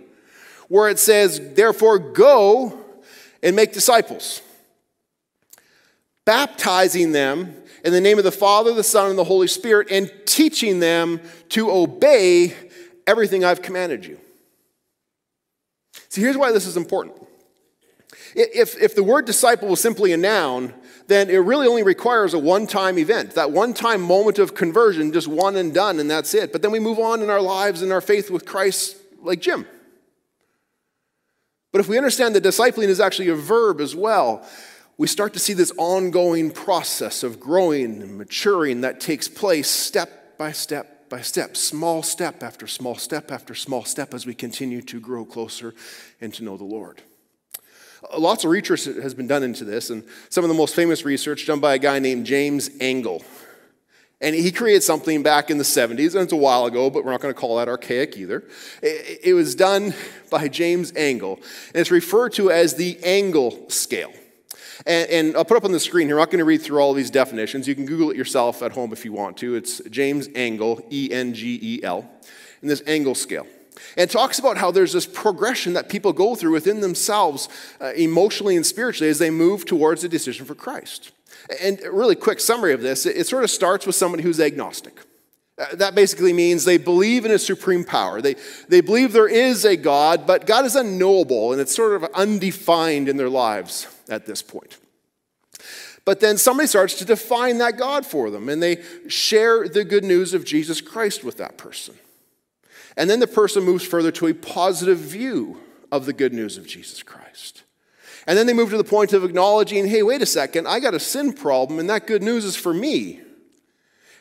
where 0.68 0.90
it 0.90 0.98
says, 0.98 1.54
Therefore, 1.54 2.00
go 2.00 2.84
and 3.44 3.56
make 3.56 3.74
disciples, 3.74 4.42
baptizing 6.26 7.12
them 7.12 7.61
in 7.84 7.94
the 7.94 8.02
name 8.02 8.18
of 8.18 8.24
the 8.24 8.32
Father, 8.32 8.74
the 8.74 8.84
Son, 8.84 9.10
and 9.10 9.18
the 9.18 9.24
Holy 9.24 9.48
Spirit, 9.48 9.90
and 9.92 10.12
teaching 10.26 10.80
them 10.80 11.20
to 11.50 11.72
obey 11.72 12.56
everything 13.08 13.44
I've 13.44 13.62
commanded 13.62 14.06
you. 14.06 14.20
See, 16.10 16.22
here's 16.22 16.38
why 16.38 16.52
this 16.52 16.66
is 16.66 16.78
important. 16.78 17.16
If, 18.36 18.82
if 18.82 18.96
the 18.96 19.04
word 19.04 19.26
disciple 19.26 19.68
was 19.68 19.82
simply 19.82 20.14
a 20.14 20.18
noun, 20.18 20.74
then 21.08 21.30
it 21.30 21.38
really 21.38 21.68
only 21.68 21.84
requires 21.84 22.34
a 22.34 22.40
one 22.40 22.68
time 22.68 22.98
event, 22.98 23.32
that 23.32 23.52
one 23.52 23.74
time 23.74 24.02
moment 24.02 24.40
of 24.40 24.56
conversion, 24.56 25.12
just 25.12 25.28
one 25.28 25.58
and 25.58 25.74
done, 25.74 26.00
and 26.00 26.10
that's 26.10 26.34
it. 26.34 26.52
But 26.52 26.62
then 26.62 26.72
we 26.72 26.80
move 26.80 27.00
on 27.00 27.22
in 27.22 27.30
our 27.30 27.42
lives 27.42 27.82
and 27.82 27.92
our 27.92 28.02
faith 28.02 28.30
with 28.32 28.46
Christ, 28.46 28.98
like 29.22 29.42
Jim. 29.42 29.66
But 31.72 31.82
if 31.82 31.88
we 31.88 31.98
understand 31.98 32.36
that 32.36 32.44
discipling 32.44 32.88
is 32.88 33.00
actually 33.00 33.30
a 33.30 33.36
verb 33.36 33.82
as 33.82 33.96
well, 33.96 34.48
we 34.98 35.08
start 35.08 35.34
to 35.34 35.40
see 35.40 35.54
this 35.54 35.72
ongoing 35.78 36.52
process 36.52 37.24
of 37.24 37.40
growing 37.40 38.02
and 38.02 38.18
maturing 38.18 38.82
that 38.82 39.00
takes 39.00 39.28
place 39.28 39.70
step 39.70 40.38
by 40.38 40.52
step 40.52 41.10
by 41.12 41.22
step, 41.22 41.58
small 41.58 42.02
step 42.02 42.42
after 42.42 42.66
small 42.66 42.96
step 42.96 43.32
after 43.32 43.54
small 43.54 43.84
step 43.84 44.14
as 44.14 44.26
we 44.26 44.34
continue 44.34 44.82
to 44.82 45.00
grow 45.00 45.26
closer 45.26 45.76
and 46.22 46.34
to 46.34 46.44
know 46.44 46.56
the 46.56 46.64
Lord. 46.64 47.02
Uh, 48.10 48.18
lots 48.18 48.46
of 48.46 48.50
research 48.50 48.86
has 48.86 49.14
been 49.14 49.28
done 49.28 49.44
into 49.44 49.66
this, 49.66 49.90
and 49.90 50.06
some 50.30 50.46
of 50.46 50.48
the 50.48 50.56
most 50.56 50.74
famous 50.74 51.04
research 51.04 51.46
done 51.46 51.60
by 51.60 51.76
a 51.76 51.80
guy 51.80 52.00
named 52.00 52.26
James 52.26 52.70
Engel. 52.80 53.22
And 54.22 54.34
he 54.34 54.52
created 54.52 54.84
something 54.84 55.22
back 55.22 55.50
in 55.50 55.58
the 55.58 55.66
70s, 55.66 56.14
and 56.14 56.24
it's 56.24 56.32
a 56.32 56.38
while 56.38 56.66
ago, 56.66 56.90
but 56.90 57.04
we're 57.04 57.12
not 57.12 57.20
going 57.20 57.34
to 57.34 57.40
call 57.40 57.58
that 57.58 57.68
archaic 57.68 58.16
either. 58.18 58.46
It 58.82 59.36
was 59.36 59.54
done 59.54 59.94
by 60.30 60.48
James 60.48 60.94
Engel, 60.96 61.36
and 61.74 61.76
it's 61.82 61.92
referred 61.92 62.32
to 62.34 62.52
as 62.52 62.76
the 62.76 62.98
Engel 63.04 63.70
scale. 63.70 64.14
And, 64.86 65.10
and, 65.10 65.38
I'll 65.38 65.46
put 65.46 65.58
up 65.58 65.66
on 65.66 65.72
the 65.72 65.80
screen 65.80 66.08
here, 66.08 66.18
I'm 66.18 66.22
not 66.22 66.32
going 66.32 66.40
to 66.40 66.46
read 66.46 66.62
through 66.62 66.80
all 66.80 66.94
these 66.94 67.12
definitions. 67.12 67.68
You 67.68 67.76
can 67.76 67.86
Google 67.86 68.12
it 68.12 68.18
yourself 68.18 68.62
at 68.62 68.72
home 68.72 68.92
if 68.94 69.06
you 69.06 69.14
want 69.14 69.38
to. 69.38 69.56
It's 69.56 69.82
James 69.90 70.28
Engel, 70.36 70.86
E 70.92 71.10
N 71.12 71.34
G 71.34 71.60
E 71.62 71.84
L, 71.84 72.10
and 72.62 72.70
this 72.70 72.82
Engel 72.88 73.16
scale. 73.16 73.46
And 73.98 74.10
talks 74.10 74.40
about 74.40 74.58
how 74.58 74.72
there's 74.72 74.94
this 74.94 75.06
progression 75.06 75.74
that 75.74 75.90
people 75.90 76.14
go 76.14 76.36
through 76.36 76.52
within 76.52 76.82
themselves, 76.82 77.50
uh, 77.80 77.94
emotionally 77.96 78.56
and 78.56 78.66
spiritually, 78.66 79.10
as 79.10 79.20
they 79.20 79.30
move 79.30 79.66
towards 79.66 80.04
a 80.04 80.10
decision 80.10 80.46
for 80.46 80.56
Christ. 80.56 81.12
And 81.62 81.82
a 81.82 81.92
really 81.92 82.16
quick 82.16 82.40
summary 82.40 82.74
of 82.74 82.82
this 82.82 83.06
it, 83.06 83.18
it 83.18 83.28
sort 83.28 83.44
of 83.44 83.50
starts 83.50 83.86
with 83.86 83.96
somebody 83.96 84.24
who's 84.24 84.40
agnostic. 84.40 85.00
Uh, 85.62 85.76
that 85.76 85.94
basically 85.94 86.34
means 86.34 86.66
they 86.66 86.78
believe 86.78 87.24
in 87.24 87.32
a 87.32 87.38
supreme 87.38 87.84
power. 87.84 88.20
They, 88.20 88.36
they 88.68 88.82
believe 88.82 89.14
there 89.14 89.28
is 89.28 89.64
a 89.64 89.76
God, 89.76 90.26
but 90.26 90.48
God 90.48 90.66
is 90.66 90.76
unknowable 90.76 91.52
and 91.52 91.62
it's 91.62 91.76
sort 91.76 91.94
of 91.94 92.10
undefined 92.16 93.08
in 93.08 93.18
their 93.18 93.30
lives 93.30 93.88
at 94.10 94.26
this 94.26 94.42
point. 94.42 94.78
But 96.04 96.20
then 96.20 96.40
somebody 96.40 96.66
starts 96.66 96.96
to 96.96 97.06
define 97.06 97.60
that 97.60 97.78
God 97.78 98.08
for 98.08 98.32
them 98.32 98.50
and 98.50 98.62
they 98.62 98.82
share 99.08 99.68
the 99.68 99.84
good 99.84 100.04
news 100.04 100.34
of 100.34 100.46
Jesus 100.46 100.82
Christ 100.82 101.24
with 101.24 101.38
that 101.38 101.58
person. 101.58 101.94
And 102.98 103.08
then 103.08 103.20
the 103.20 103.28
person 103.28 103.64
moves 103.64 103.86
further 103.86 104.12
to 104.14 104.28
a 104.28 104.34
positive 104.34 104.98
view 104.98 105.60
of 105.92 106.08
the 106.08 106.14
good 106.14 106.34
news 106.34 106.58
of 106.58 106.66
Jesus 106.66 107.04
Christ. 107.04 107.64
And 108.26 108.38
then 108.38 108.48
they 108.48 108.54
move 108.54 108.72
to 108.72 108.78
the 108.78 108.84
point 108.84 109.14
of 109.14 109.24
acknowledging, 109.24 109.88
hey, 109.88 110.02
wait 110.02 110.22
a 110.22 110.26
second, 110.26 110.68
I 110.68 110.80
got 110.80 110.94
a 110.94 111.00
sin 111.00 111.34
problem, 111.34 111.80
and 111.80 111.90
that 111.90 112.08
good 112.08 112.22
news 112.22 112.46
is 112.46 112.56
for 112.56 112.74
me. 112.74 113.22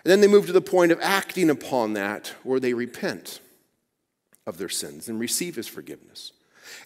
And 0.04 0.10
then 0.10 0.20
they 0.20 0.26
move 0.26 0.46
to 0.46 0.52
the 0.52 0.60
point 0.60 0.92
of 0.92 1.00
acting 1.00 1.50
upon 1.50 1.92
that, 1.94 2.34
where 2.42 2.60
they 2.60 2.74
repent 2.74 3.40
of 4.46 4.56
their 4.56 4.68
sins 4.68 5.08
and 5.08 5.20
receive 5.20 5.56
his 5.56 5.68
forgiveness. 5.68 6.32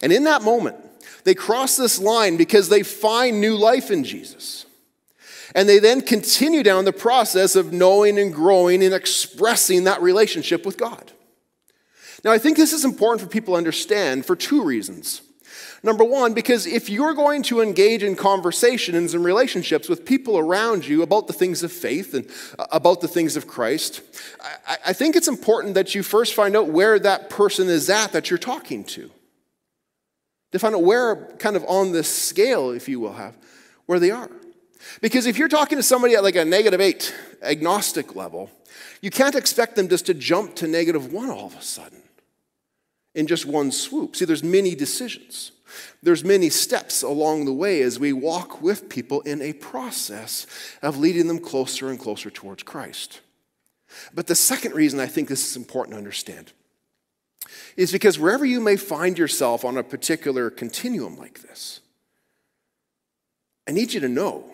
And 0.03 0.13
in 0.13 0.25
that 0.25 0.43
moment, 0.43 0.77
they 1.25 1.35
cross 1.35 1.77
this 1.77 2.01
line 2.01 2.37
because 2.37 2.69
they 2.69 2.83
find 2.83 3.41
new 3.41 3.57
life 3.57 3.91
in 3.91 4.05
Jesus. 4.05 4.67
And 5.55 5.69
they 5.69 5.79
then 5.79 6.01
continue 6.01 6.63
down 6.63 6.85
the 6.85 6.93
process 6.93 7.55
of 7.55 7.73
knowing 7.73 8.19
and 8.19 8.33
growing 8.33 8.83
and 8.83 8.95
expressing 8.95 9.85
that 9.85 10.03
relationship 10.03 10.67
with 10.67 10.77
God. 10.77 11.13
Now, 12.25 12.33
I 12.33 12.39
think 12.39 12.57
this 12.57 12.73
is 12.73 12.85
important 12.85 13.21
for 13.21 13.29
people 13.29 13.55
to 13.55 13.59
understand 13.59 14.25
for 14.25 14.35
two 14.35 14.65
reasons. 14.65 15.21
Number 15.85 16.03
one, 16.03 16.33
because 16.33 16.67
if 16.67 16.89
you're 16.89 17.13
going 17.13 17.43
to 17.45 17.61
engage 17.61 18.03
in 18.03 18.17
conversations 18.17 19.13
and 19.13 19.23
relationships 19.23 19.87
with 19.87 20.07
people 20.07 20.39
around 20.39 20.87
you 20.87 21.03
about 21.03 21.27
the 21.27 21.35
things 21.35 21.63
of 21.63 21.71
faith 21.71 22.15
and 22.15 22.27
uh, 22.59 22.65
about 22.73 23.03
the 23.03 23.07
things 23.07 23.37
of 23.37 23.47
Christ, 23.47 24.01
I 24.67 24.95
think 24.95 25.15
it's 25.15 25.29
important 25.29 25.75
that 25.75 25.95
you 25.95 26.03
first 26.03 26.33
find 26.33 26.57
out 26.57 26.69
where 26.69 26.99
that 26.99 27.29
person 27.29 27.69
is 27.69 27.91
at 27.91 28.13
that 28.13 28.31
you're 28.31 28.39
talking 28.39 28.85
to. 28.85 29.11
To 30.53 30.59
find 30.59 30.75
out 30.75 30.85
where, 30.85 31.17
kind 31.39 31.55
of 31.55 31.65
on 31.69 31.93
this 31.93 32.09
scale, 32.09 32.71
if 32.71 32.89
you 32.89 32.99
will 32.99 33.13
have, 33.13 33.37
where 33.85 34.01
they 34.01 34.11
are. 34.11 34.31
Because 35.03 35.27
if 35.27 35.37
you're 35.37 35.49
talking 35.49 35.77
to 35.77 35.83
somebody 35.83 36.15
at 36.15 36.23
like 36.23 36.37
a 36.37 36.47
negative 36.47 36.81
eight 36.81 37.15
agnostic 37.43 38.17
level, 38.17 38.51
you 39.03 39.11
can't 39.11 39.35
expect 39.35 39.77
them 39.77 39.89
just 39.89 40.07
to 40.07 40.15
jump 40.15 40.55
to 40.57 40.67
negative 40.67 41.13
one 41.13 41.29
all 41.29 41.49
of 41.49 41.57
a 41.57 41.63
sudden 41.63 42.01
in 43.15 43.27
just 43.27 43.45
one 43.45 43.71
swoop. 43.71 44.17
See, 44.17 44.25
there's 44.25 44.43
many 44.43 44.75
decisions. 44.75 45.53
There's 46.03 46.25
many 46.25 46.51
steps 46.51 47.03
along 47.03 47.45
the 47.45 47.53
way 47.53 47.83
as 47.83 47.99
we 47.99 48.13
walk 48.13 48.61
with 48.63 48.89
people 48.89 49.21
in 49.23 49.41
a 49.43 49.53
process 49.53 50.47
of 50.83 50.99
leading 50.99 51.27
them 51.29 51.39
closer 51.39 51.91
and 51.91 51.99
closer 51.99 52.31
towards 52.31 52.63
Christ. 52.63 53.21
But 54.13 54.27
the 54.27 54.35
second 54.35 54.75
reason 54.75 55.01
I 55.01 55.07
think 55.07 55.29
this 55.29 55.49
is 55.49 55.57
important 55.57 55.95
to 55.95 55.99
understand 55.99 56.53
is 57.77 57.93
because 57.93 58.19
wherever 58.19 58.45
you 58.45 58.61
may 58.61 58.77
find 58.77 59.19
yourself 59.19 59.65
on 59.65 59.77
a 59.77 59.83
particular 59.83 60.51
continuum 60.51 61.17
like 61.17 61.43
this, 61.43 61.81
I 63.69 63.73
need 63.73 63.93
you 63.93 64.01
to 64.01 64.09
know 64.09 64.45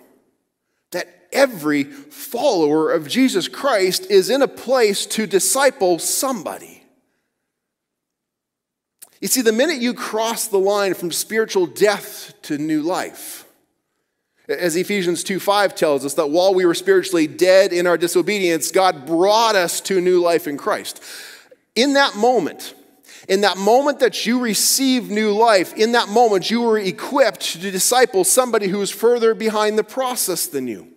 that 0.93 1.09
every 1.33 1.85
follower 1.85 2.91
of 2.91 3.09
Jesus 3.09 3.49
Christ 3.49 4.11
is 4.11 4.31
in 4.31 4.43
a 4.43 4.49
place 4.49 5.07
to 5.07 5.27
disciple 5.27 5.99
somebody. 5.99 6.80
You 9.21 9.29
see, 9.29 9.43
the 9.43 9.53
minute 9.53 9.83
you 9.83 9.93
cross 9.93 10.49
the 10.49 10.59
line 10.59 10.95
from 10.95 11.13
spiritual 11.13 11.67
death 11.67 12.33
to 12.43 12.57
new 12.57 12.83
life, 12.83 13.45
as 14.49 14.77
Ephesians 14.77 15.23
2 15.23 15.39
5 15.39 15.75
tells 15.75 16.05
us, 16.05 16.15
that 16.15 16.31
while 16.31 16.55
we 16.55 16.65
were 16.65 16.75
spiritually 16.75 17.27
dead 17.27 17.73
in 17.73 17.87
our 17.87 17.99
disobedience, 17.99 18.71
God 18.71 19.07
brought 19.07 19.57
us 19.57 19.81
to 19.83 20.01
new 20.01 20.21
life 20.21 20.49
in 20.49 20.57
Christ. 20.57 21.03
In 21.77 21.93
that 21.93 22.17
moment, 22.17 22.75
in 23.29 23.43
that 23.43 23.59
moment 23.59 24.01
that 24.01 24.27
you 24.27 24.41
receive 24.41 25.11
new 25.11 25.33
life, 25.33 25.75
in 25.75 25.93
that 25.93 26.09
moment 26.09 26.51
you 26.51 26.63
were 26.63 26.79
equipped 26.79 27.61
to 27.61 27.71
disciple 27.71 28.25
somebody 28.25 28.69
who 28.69 28.81
is 28.81 28.91
further 28.91 29.35
behind 29.35 29.79
the 29.79 29.85
process 29.85 30.47
than 30.47 30.67
you. 30.67 30.89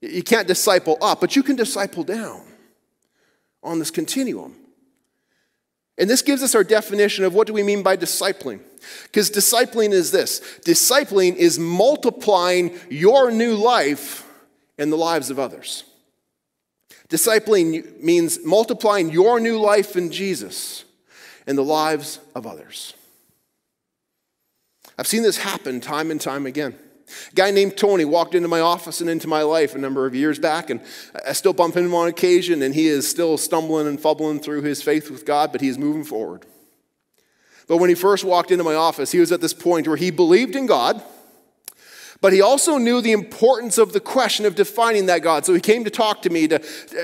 You 0.00 0.22
can't 0.22 0.46
disciple 0.46 0.96
up, 1.00 1.20
but 1.20 1.34
you 1.34 1.42
can 1.42 1.56
disciple 1.56 2.04
down 2.04 2.42
on 3.64 3.78
this 3.78 3.90
continuum. 3.90 4.54
And 5.98 6.08
this 6.08 6.22
gives 6.22 6.42
us 6.42 6.54
our 6.54 6.64
definition 6.64 7.24
of 7.24 7.34
what 7.34 7.46
do 7.46 7.52
we 7.52 7.62
mean 7.62 7.82
by 7.82 7.96
discipling. 7.96 8.60
Because 9.04 9.30
discipling 9.30 9.90
is 9.90 10.10
this 10.12 10.40
discipling 10.64 11.34
is 11.34 11.58
multiplying 11.58 12.78
your 12.88 13.30
new 13.30 13.54
life 13.54 14.24
in 14.78 14.90
the 14.90 14.96
lives 14.96 15.30
of 15.30 15.38
others. 15.38 15.84
Discipling 17.08 18.00
means 18.00 18.38
multiplying 18.44 19.10
your 19.10 19.40
new 19.40 19.58
life 19.58 19.96
in 19.96 20.12
Jesus 20.12 20.84
in 21.46 21.56
the 21.56 21.64
lives 21.64 22.20
of 22.34 22.46
others. 22.46 22.94
I've 24.98 25.06
seen 25.06 25.22
this 25.22 25.38
happen 25.38 25.80
time 25.80 26.10
and 26.10 26.20
time 26.20 26.46
again. 26.46 26.78
A 27.30 27.34
guy 27.34 27.50
named 27.50 27.76
Tony 27.76 28.04
walked 28.04 28.34
into 28.34 28.48
my 28.48 28.60
office 28.60 29.00
and 29.00 29.08
into 29.08 29.28
my 29.28 29.42
life 29.42 29.74
a 29.74 29.78
number 29.78 30.06
of 30.06 30.14
years 30.14 30.38
back, 30.38 30.70
and 30.70 30.80
I 31.26 31.32
still 31.32 31.52
bump 31.52 31.76
into 31.76 31.88
him 31.88 31.94
on 31.94 32.08
occasion, 32.08 32.62
and 32.62 32.74
he 32.74 32.86
is 32.88 33.08
still 33.08 33.38
stumbling 33.38 33.86
and 33.86 34.00
fumbling 34.00 34.40
through 34.40 34.62
his 34.62 34.82
faith 34.82 35.10
with 35.10 35.24
God, 35.24 35.52
but 35.52 35.60
he's 35.60 35.78
moving 35.78 36.04
forward. 36.04 36.46
But 37.66 37.78
when 37.78 37.90
he 37.90 37.94
first 37.94 38.24
walked 38.24 38.50
into 38.50 38.64
my 38.64 38.74
office, 38.74 39.12
he 39.12 39.20
was 39.20 39.32
at 39.32 39.40
this 39.40 39.52
point 39.52 39.86
where 39.86 39.96
he 39.96 40.10
believed 40.10 40.56
in 40.56 40.66
God, 40.66 41.02
but 42.20 42.32
he 42.32 42.40
also 42.40 42.78
knew 42.78 43.00
the 43.00 43.12
importance 43.12 43.78
of 43.78 43.92
the 43.92 44.00
question 44.00 44.46
of 44.46 44.54
defining 44.54 45.06
that 45.06 45.22
God. 45.22 45.44
So 45.44 45.54
he 45.54 45.60
came 45.60 45.84
to 45.84 45.90
talk 45.90 46.22
to 46.22 46.30
me 46.30 46.48
to, 46.48 46.58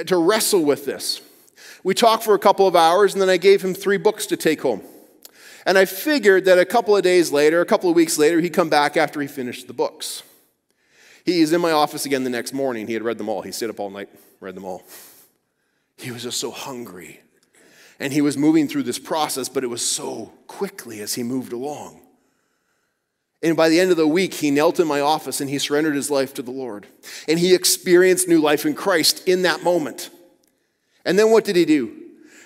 to 0.06 0.16
wrestle 0.16 0.64
with 0.64 0.86
this. 0.86 1.20
We 1.84 1.94
talked 1.94 2.24
for 2.24 2.34
a 2.34 2.38
couple 2.38 2.66
of 2.66 2.74
hours, 2.74 3.12
and 3.12 3.20
then 3.20 3.28
I 3.28 3.36
gave 3.36 3.62
him 3.62 3.74
three 3.74 3.98
books 3.98 4.26
to 4.26 4.36
take 4.36 4.62
home. 4.62 4.82
And 5.66 5.78
I 5.78 5.84
figured 5.86 6.44
that 6.44 6.58
a 6.58 6.64
couple 6.64 6.96
of 6.96 7.02
days 7.02 7.32
later, 7.32 7.60
a 7.60 7.66
couple 7.66 7.88
of 7.88 7.96
weeks 7.96 8.18
later, 8.18 8.40
he'd 8.40 8.52
come 8.52 8.68
back 8.68 8.96
after 8.96 9.20
he 9.20 9.26
finished 9.26 9.66
the 9.66 9.72
books. 9.72 10.22
He 11.24 11.40
is 11.40 11.52
in 11.52 11.60
my 11.60 11.72
office 11.72 12.04
again 12.04 12.24
the 12.24 12.30
next 12.30 12.52
morning. 12.52 12.86
He 12.86 12.92
had 12.92 13.02
read 13.02 13.16
them 13.16 13.28
all. 13.28 13.42
He 13.42 13.52
stayed 13.52 13.70
up 13.70 13.80
all 13.80 13.90
night, 13.90 14.10
read 14.40 14.54
them 14.54 14.64
all. 14.64 14.82
He 15.96 16.10
was 16.10 16.22
just 16.22 16.38
so 16.38 16.50
hungry. 16.50 17.20
And 17.98 18.12
he 18.12 18.20
was 18.20 18.36
moving 18.36 18.68
through 18.68 18.82
this 18.82 18.98
process, 18.98 19.48
but 19.48 19.64
it 19.64 19.68
was 19.68 19.86
so 19.86 20.32
quickly 20.46 21.00
as 21.00 21.14
he 21.14 21.22
moved 21.22 21.52
along. 21.52 22.00
And 23.42 23.56
by 23.56 23.68
the 23.68 23.78
end 23.78 23.90
of 23.90 23.96
the 23.96 24.08
week, 24.08 24.34
he 24.34 24.50
knelt 24.50 24.80
in 24.80 24.88
my 24.88 25.00
office 25.00 25.40
and 25.40 25.48
he 25.48 25.58
surrendered 25.58 25.94
his 25.94 26.10
life 26.10 26.34
to 26.34 26.42
the 26.42 26.50
Lord. 26.50 26.86
And 27.28 27.38
he 27.38 27.54
experienced 27.54 28.26
new 28.26 28.40
life 28.40 28.66
in 28.66 28.74
Christ 28.74 29.26
in 29.28 29.42
that 29.42 29.62
moment. 29.62 30.10
And 31.04 31.18
then 31.18 31.30
what 31.30 31.44
did 31.44 31.56
he 31.56 31.64
do? 31.64 32.03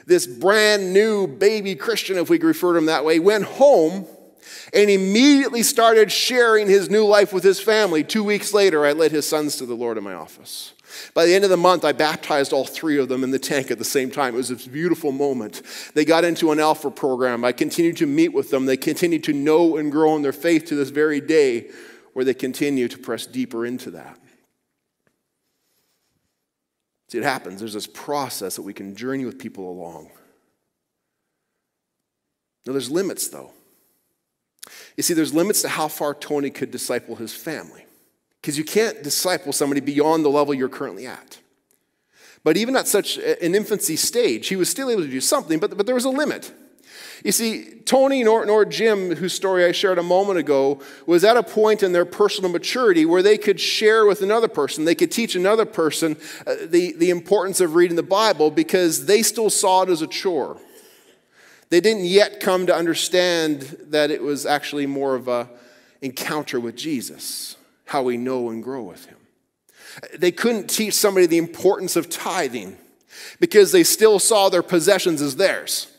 This 0.08 0.26
brand 0.26 0.94
new 0.94 1.26
baby 1.26 1.74
Christian, 1.74 2.16
if 2.16 2.30
we 2.30 2.38
could 2.38 2.46
refer 2.46 2.72
to 2.72 2.78
him 2.78 2.86
that 2.86 3.04
way, 3.04 3.18
went 3.18 3.44
home 3.44 4.06
and 4.72 4.88
immediately 4.88 5.62
started 5.62 6.10
sharing 6.10 6.66
his 6.66 6.88
new 6.88 7.04
life 7.04 7.30
with 7.30 7.44
his 7.44 7.60
family. 7.60 8.02
Two 8.02 8.24
weeks 8.24 8.54
later, 8.54 8.86
I 8.86 8.92
led 8.92 9.12
his 9.12 9.28
sons 9.28 9.56
to 9.56 9.66
the 9.66 9.74
Lord 9.74 9.98
in 9.98 10.04
my 10.04 10.14
office. 10.14 10.72
By 11.12 11.26
the 11.26 11.34
end 11.34 11.44
of 11.44 11.50
the 11.50 11.58
month, 11.58 11.84
I 11.84 11.92
baptized 11.92 12.54
all 12.54 12.64
three 12.64 12.98
of 12.98 13.10
them 13.10 13.22
in 13.22 13.30
the 13.30 13.38
tank 13.38 13.70
at 13.70 13.76
the 13.78 13.84
same 13.84 14.10
time. 14.10 14.32
It 14.32 14.38
was 14.38 14.50
a 14.50 14.56
beautiful 14.70 15.12
moment. 15.12 15.60
They 15.92 16.06
got 16.06 16.24
into 16.24 16.52
an 16.52 16.58
Alpha 16.58 16.90
program. 16.90 17.44
I 17.44 17.52
continued 17.52 17.98
to 17.98 18.06
meet 18.06 18.32
with 18.32 18.50
them. 18.50 18.64
They 18.64 18.78
continued 18.78 19.24
to 19.24 19.34
know 19.34 19.76
and 19.76 19.92
grow 19.92 20.16
in 20.16 20.22
their 20.22 20.32
faith 20.32 20.64
to 20.66 20.74
this 20.74 20.88
very 20.88 21.20
day, 21.20 21.68
where 22.14 22.24
they 22.24 22.32
continue 22.32 22.88
to 22.88 22.96
press 22.96 23.26
deeper 23.26 23.66
into 23.66 23.90
that. 23.90 24.18
See, 27.08 27.18
it 27.18 27.24
happens. 27.24 27.60
There's 27.60 27.72
this 27.72 27.86
process 27.86 28.56
that 28.56 28.62
we 28.62 28.74
can 28.74 28.94
journey 28.94 29.24
with 29.24 29.38
people 29.38 29.70
along. 29.70 30.10
Now, 32.66 32.72
there's 32.72 32.90
limits, 32.90 33.28
though. 33.28 33.52
You 34.96 35.02
see, 35.02 35.14
there's 35.14 35.32
limits 35.32 35.62
to 35.62 35.68
how 35.68 35.88
far 35.88 36.14
Tony 36.14 36.50
could 36.50 36.70
disciple 36.70 37.16
his 37.16 37.32
family. 37.32 37.86
Because 38.40 38.58
you 38.58 38.64
can't 38.64 39.02
disciple 39.02 39.52
somebody 39.52 39.80
beyond 39.80 40.24
the 40.24 40.28
level 40.28 40.52
you're 40.52 40.68
currently 40.68 41.06
at. 41.06 41.38
But 42.44 42.56
even 42.56 42.76
at 42.76 42.86
such 42.86 43.16
an 43.16 43.54
infancy 43.54 43.96
stage, 43.96 44.48
he 44.48 44.56
was 44.56 44.68
still 44.68 44.90
able 44.90 45.02
to 45.02 45.10
do 45.10 45.20
something, 45.20 45.58
but, 45.58 45.76
but 45.76 45.86
there 45.86 45.94
was 45.94 46.04
a 46.04 46.10
limit. 46.10 46.52
You 47.24 47.32
see, 47.32 47.80
Tony 47.84 48.22
nor, 48.22 48.46
nor 48.46 48.64
Jim, 48.64 49.16
whose 49.16 49.32
story 49.32 49.64
I 49.64 49.72
shared 49.72 49.98
a 49.98 50.02
moment 50.02 50.38
ago, 50.38 50.80
was 51.06 51.24
at 51.24 51.36
a 51.36 51.42
point 51.42 51.82
in 51.82 51.92
their 51.92 52.04
personal 52.04 52.50
maturity 52.50 53.04
where 53.04 53.22
they 53.22 53.38
could 53.38 53.60
share 53.60 54.06
with 54.06 54.22
another 54.22 54.48
person, 54.48 54.84
they 54.84 54.94
could 54.94 55.10
teach 55.10 55.34
another 55.34 55.64
person 55.64 56.16
uh, 56.46 56.54
the, 56.66 56.92
the 56.92 57.10
importance 57.10 57.60
of 57.60 57.74
reading 57.74 57.96
the 57.96 58.02
Bible 58.02 58.50
because 58.50 59.06
they 59.06 59.22
still 59.22 59.50
saw 59.50 59.82
it 59.82 59.88
as 59.88 60.02
a 60.02 60.06
chore. 60.06 60.60
They 61.70 61.80
didn't 61.80 62.04
yet 62.04 62.40
come 62.40 62.66
to 62.66 62.74
understand 62.74 63.62
that 63.88 64.10
it 64.10 64.22
was 64.22 64.46
actually 64.46 64.86
more 64.86 65.14
of 65.14 65.28
a, 65.28 65.50
encounter 66.00 66.60
with 66.60 66.76
Jesus, 66.76 67.56
how 67.86 68.02
we 68.02 68.16
know 68.16 68.50
and 68.50 68.62
grow 68.62 68.82
with 68.82 69.06
him. 69.06 69.16
They 70.16 70.32
couldn't 70.32 70.68
teach 70.68 70.94
somebody 70.94 71.26
the 71.26 71.38
importance 71.38 71.96
of 71.96 72.08
tithing 72.08 72.76
because 73.40 73.72
they 73.72 73.82
still 73.82 74.18
saw 74.18 74.48
their 74.48 74.62
possessions 74.62 75.20
as 75.20 75.36
theirs. 75.36 75.92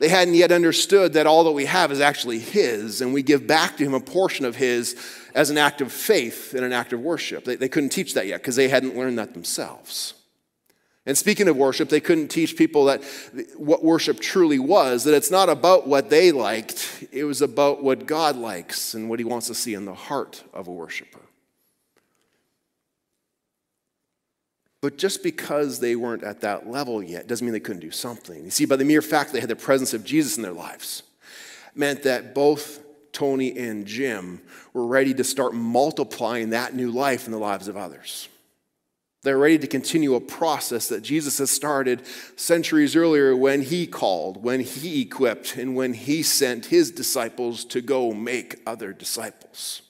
They 0.00 0.08
hadn't 0.08 0.32
yet 0.32 0.50
understood 0.50 1.12
that 1.12 1.26
all 1.26 1.44
that 1.44 1.52
we 1.52 1.66
have 1.66 1.92
is 1.92 2.00
actually 2.00 2.38
His, 2.38 3.02
and 3.02 3.12
we 3.12 3.22
give 3.22 3.46
back 3.46 3.76
to 3.76 3.84
Him 3.84 3.92
a 3.92 4.00
portion 4.00 4.46
of 4.46 4.56
His 4.56 4.96
as 5.34 5.50
an 5.50 5.58
act 5.58 5.82
of 5.82 5.92
faith 5.92 6.54
and 6.54 6.64
an 6.64 6.72
act 6.72 6.94
of 6.94 7.00
worship. 7.00 7.44
They, 7.44 7.56
they 7.56 7.68
couldn't 7.68 7.90
teach 7.90 8.14
that 8.14 8.26
yet 8.26 8.40
because 8.40 8.56
they 8.56 8.68
hadn't 8.68 8.96
learned 8.96 9.18
that 9.18 9.34
themselves. 9.34 10.14
And 11.04 11.18
speaking 11.18 11.48
of 11.48 11.56
worship, 11.56 11.90
they 11.90 12.00
couldn't 12.00 12.28
teach 12.28 12.56
people 12.56 12.86
that 12.86 13.04
what 13.56 13.84
worship 13.84 14.20
truly 14.20 14.58
was, 14.58 15.04
that 15.04 15.14
it's 15.14 15.30
not 15.30 15.50
about 15.50 15.86
what 15.86 16.08
they 16.08 16.32
liked, 16.32 17.06
it 17.12 17.24
was 17.24 17.42
about 17.42 17.82
what 17.82 18.06
God 18.06 18.36
likes 18.36 18.94
and 18.94 19.10
what 19.10 19.18
He 19.18 19.24
wants 19.26 19.48
to 19.48 19.54
see 19.54 19.74
in 19.74 19.84
the 19.84 19.94
heart 19.94 20.42
of 20.54 20.66
a 20.66 20.72
worshiper. 20.72 21.20
But 24.80 24.96
just 24.96 25.22
because 25.22 25.80
they 25.80 25.94
weren't 25.94 26.24
at 26.24 26.40
that 26.40 26.68
level 26.68 27.02
yet 27.02 27.26
doesn't 27.26 27.44
mean 27.44 27.52
they 27.52 27.60
couldn't 27.60 27.80
do 27.80 27.90
something. 27.90 28.44
You 28.44 28.50
see, 28.50 28.64
by 28.64 28.76
the 28.76 28.84
mere 28.84 29.02
fact 29.02 29.32
they 29.32 29.40
had 29.40 29.50
the 29.50 29.56
presence 29.56 29.92
of 29.92 30.04
Jesus 30.04 30.36
in 30.36 30.42
their 30.42 30.52
lives, 30.52 31.02
meant 31.74 32.02
that 32.04 32.34
both 32.34 32.80
Tony 33.12 33.56
and 33.58 33.86
Jim 33.86 34.40
were 34.72 34.86
ready 34.86 35.12
to 35.14 35.24
start 35.24 35.54
multiplying 35.54 36.50
that 36.50 36.74
new 36.74 36.90
life 36.90 37.26
in 37.26 37.32
the 37.32 37.38
lives 37.38 37.68
of 37.68 37.76
others. 37.76 38.28
They're 39.22 39.36
ready 39.36 39.58
to 39.58 39.66
continue 39.66 40.14
a 40.14 40.20
process 40.20 40.88
that 40.88 41.02
Jesus 41.02 41.38
has 41.38 41.50
started 41.50 42.06
centuries 42.36 42.96
earlier 42.96 43.36
when 43.36 43.60
he 43.60 43.86
called, 43.86 44.42
when 44.42 44.60
he 44.60 45.02
equipped, 45.02 45.56
and 45.56 45.76
when 45.76 45.92
he 45.92 46.22
sent 46.22 46.66
his 46.66 46.90
disciples 46.90 47.66
to 47.66 47.82
go 47.82 48.12
make 48.12 48.60
other 48.66 48.94
disciples. 48.94 49.82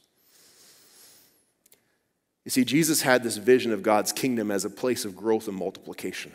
You 2.50 2.52
see, 2.52 2.64
Jesus 2.64 3.02
had 3.02 3.23
this 3.23 3.37
vision 3.37 3.71
of 3.71 3.85
God's 3.85 4.11
kingdom 4.11 4.50
as 4.50 4.64
a 4.64 4.71
place 4.71 5.04
of 5.04 5.14
growth 5.14 5.47
and 5.47 5.57
multiplication. 5.57 6.33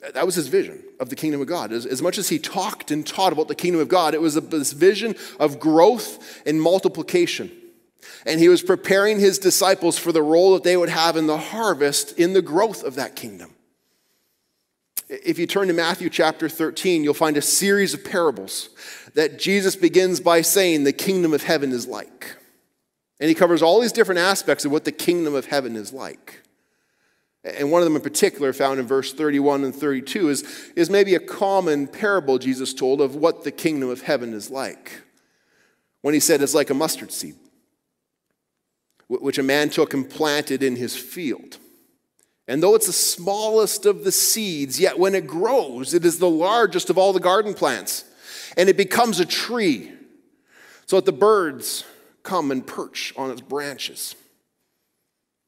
That 0.00 0.26
was 0.26 0.34
his 0.34 0.48
vision 0.48 0.84
of 1.00 1.08
the 1.08 1.16
kingdom 1.16 1.40
of 1.40 1.46
God. 1.46 1.72
As, 1.72 1.86
as 1.86 2.02
much 2.02 2.18
as 2.18 2.28
he 2.28 2.38
talked 2.38 2.90
and 2.90 3.06
taught 3.06 3.32
about 3.32 3.48
the 3.48 3.54
kingdom 3.54 3.80
of 3.80 3.88
God, 3.88 4.12
it 4.12 4.20
was 4.20 4.36
a, 4.36 4.42
this 4.42 4.74
vision 4.74 5.14
of 5.40 5.58
growth 5.58 6.42
and 6.46 6.60
multiplication. 6.60 7.50
And 8.26 8.38
he 8.38 8.50
was 8.50 8.62
preparing 8.62 9.18
his 9.18 9.38
disciples 9.38 9.96
for 9.96 10.12
the 10.12 10.22
role 10.22 10.52
that 10.52 10.62
they 10.62 10.76
would 10.76 10.90
have 10.90 11.16
in 11.16 11.26
the 11.26 11.38
harvest 11.38 12.18
in 12.18 12.34
the 12.34 12.42
growth 12.42 12.84
of 12.84 12.96
that 12.96 13.16
kingdom. 13.16 13.54
If 15.08 15.38
you 15.38 15.46
turn 15.46 15.68
to 15.68 15.72
Matthew 15.72 16.10
chapter 16.10 16.50
13, 16.50 17.02
you'll 17.02 17.14
find 17.14 17.38
a 17.38 17.42
series 17.42 17.94
of 17.94 18.04
parables 18.04 18.68
that 19.14 19.38
Jesus 19.38 19.74
begins 19.74 20.20
by 20.20 20.42
saying 20.42 20.84
the 20.84 20.92
kingdom 20.92 21.32
of 21.32 21.44
heaven 21.44 21.72
is 21.72 21.86
like. 21.86 22.36
And 23.24 23.30
he 23.30 23.34
covers 23.34 23.62
all 23.62 23.80
these 23.80 23.90
different 23.90 24.18
aspects 24.18 24.66
of 24.66 24.70
what 24.70 24.84
the 24.84 24.92
kingdom 24.92 25.34
of 25.34 25.46
heaven 25.46 25.76
is 25.76 25.94
like. 25.94 26.42
And 27.42 27.72
one 27.72 27.80
of 27.80 27.86
them 27.86 27.96
in 27.96 28.02
particular, 28.02 28.52
found 28.52 28.78
in 28.78 28.86
verse 28.86 29.14
31 29.14 29.64
and 29.64 29.74
32, 29.74 30.28
is, 30.28 30.72
is 30.76 30.90
maybe 30.90 31.14
a 31.14 31.20
common 31.20 31.86
parable 31.86 32.36
Jesus 32.38 32.74
told 32.74 33.00
of 33.00 33.16
what 33.16 33.42
the 33.42 33.50
kingdom 33.50 33.88
of 33.88 34.02
heaven 34.02 34.34
is 34.34 34.50
like. 34.50 35.00
When 36.02 36.12
he 36.12 36.20
said 36.20 36.42
it's 36.42 36.52
like 36.52 36.68
a 36.68 36.74
mustard 36.74 37.12
seed, 37.12 37.36
which 39.08 39.38
a 39.38 39.42
man 39.42 39.70
took 39.70 39.94
and 39.94 40.06
planted 40.10 40.62
in 40.62 40.76
his 40.76 40.94
field. 40.94 41.56
And 42.46 42.62
though 42.62 42.74
it's 42.74 42.88
the 42.88 42.92
smallest 42.92 43.86
of 43.86 44.04
the 44.04 44.12
seeds, 44.12 44.78
yet 44.78 44.98
when 44.98 45.14
it 45.14 45.26
grows, 45.26 45.94
it 45.94 46.04
is 46.04 46.18
the 46.18 46.28
largest 46.28 46.90
of 46.90 46.98
all 46.98 47.14
the 47.14 47.20
garden 47.20 47.54
plants. 47.54 48.04
And 48.58 48.68
it 48.68 48.76
becomes 48.76 49.18
a 49.18 49.24
tree, 49.24 49.92
so 50.84 50.96
that 50.96 51.06
the 51.06 51.12
birds 51.12 51.86
come 52.24 52.50
and 52.50 52.66
perch 52.66 53.14
on 53.16 53.30
its 53.30 53.40
branches. 53.40 54.16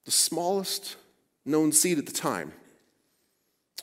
The 0.04 0.12
smallest 0.12 0.96
known 1.44 1.72
seed 1.72 1.98
at 1.98 2.06
the 2.06 2.12
time 2.12 2.52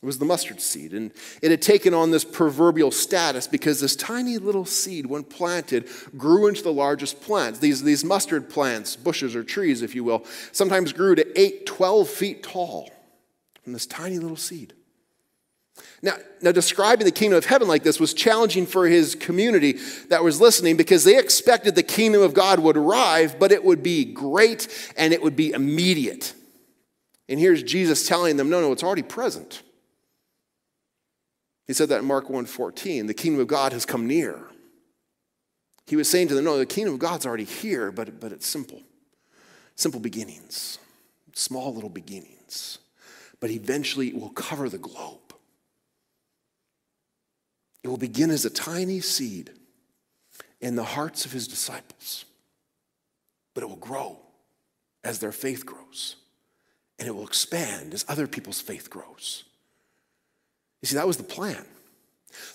was 0.02 0.20
the 0.20 0.26
mustard 0.26 0.62
seed. 0.62 0.94
And 0.94 1.12
it 1.42 1.52
had 1.52 1.62
taken 1.62 1.94
on 1.94 2.12
this 2.12 2.24
proverbial 2.24 2.92
status 2.92 3.48
because 3.48 3.80
this 3.80 3.96
tiny 3.96 4.38
little 4.38 4.66
seed, 4.66 5.06
when 5.06 5.24
planted, 5.24 5.90
grew 6.18 6.48
into 6.48 6.62
the 6.62 6.74
largest 6.74 7.22
plants. 7.22 7.60
These, 7.60 7.84
these 7.84 8.04
mustard 8.04 8.50
plants, 8.50 8.96
bushes 8.96 9.36
or 9.36 9.44
trees, 9.44 9.82
if 9.82 9.96
you 9.96 10.04
will, 10.04 10.26
sometimes 10.52 10.94
grew 10.94 11.16
to 11.16 11.40
8, 11.40 11.66
12 11.66 12.10
feet 12.10 12.44
tall 12.44 12.92
from 13.64 13.74
this 13.74 13.86
tiny 13.86 14.20
little 14.20 14.38
seed. 14.38 14.74
Now, 16.04 16.18
now, 16.42 16.52
describing 16.52 17.06
the 17.06 17.12
kingdom 17.12 17.38
of 17.38 17.46
heaven 17.46 17.70
like 17.70 17.84
this 17.84 17.98
was 17.98 18.14
challenging 18.14 18.66
for 18.66 18.86
his 18.86 19.16
community 19.16 19.80
that 20.10 20.22
was 20.22 20.42
listening 20.42 20.76
because 20.76 21.06
they 21.06 21.18
expected 21.18 21.76
the 21.76 21.84
kingdom 21.84 22.22
of 22.22 22.34
God 22.34 22.60
would 22.60 22.76
arrive, 22.76 23.40
but 23.40 23.54
it 23.54 23.64
would 23.64 23.82
be 23.82 24.04
great 24.04 24.68
and 24.98 25.14
it 25.14 25.24
would 25.24 25.38
be 25.38 25.52
immediate. 25.52 26.34
And 27.30 27.40
here's 27.40 27.64
Jesus 27.64 28.06
telling 28.06 28.36
them, 28.36 28.50
no, 28.50 28.60
no, 28.60 28.74
it's 28.74 28.84
already 28.84 29.02
present. 29.02 29.64
He 31.68 31.74
said 31.74 31.88
that 31.88 32.00
in 32.00 32.06
Mark 32.06 32.28
1:14, 32.28 33.08
the 33.08 33.14
kingdom 33.14 33.40
of 33.40 33.48
God 33.48 33.72
has 33.72 33.86
come 33.86 34.06
near. 34.06 34.48
He 35.88 35.96
was 35.96 36.10
saying 36.10 36.28
to 36.28 36.36
them, 36.36 36.44
no, 36.44 36.58
the 36.58 36.66
kingdom 36.66 36.96
of 36.96 37.00
God's 37.00 37.26
already 37.26 37.46
here, 37.46 37.94
but, 37.94 38.20
but 38.20 38.34
it's 38.34 38.46
simple. 38.46 38.82
Simple 39.78 40.02
beginnings, 40.02 40.80
small 41.34 41.74
little 41.74 41.90
beginnings. 41.90 42.80
But 43.40 43.52
eventually 43.52 44.10
it 44.10 44.20
will 44.20 44.32
cover 44.32 44.68
the 44.68 44.78
globe. 44.78 45.23
It 47.84 47.90
will 47.90 47.98
begin 47.98 48.32
as 48.32 48.46
a 48.46 48.50
tiny 48.50 49.02
seed 49.02 49.52
in 50.62 50.76
the 50.76 50.84
hearts 50.84 51.26
of 51.26 51.34
his 51.34 51.48
disciples, 51.48 52.26
but 53.54 53.64
it 53.64 53.68
will 53.68 53.76
grow 53.76 54.18
as 55.04 55.20
their 55.20 55.34
faith 55.34 55.66
grows, 55.66 56.16
and 56.98 57.08
it 57.08 57.12
will 57.12 57.28
expand 57.28 57.94
as 57.94 58.06
other 58.08 58.26
people's 58.26 58.62
faith 58.62 58.90
grows. 58.90 59.44
You 60.82 60.88
see, 60.88 60.96
that 60.96 61.08
was 61.08 61.18
the 61.18 61.24
plan. 61.24 61.66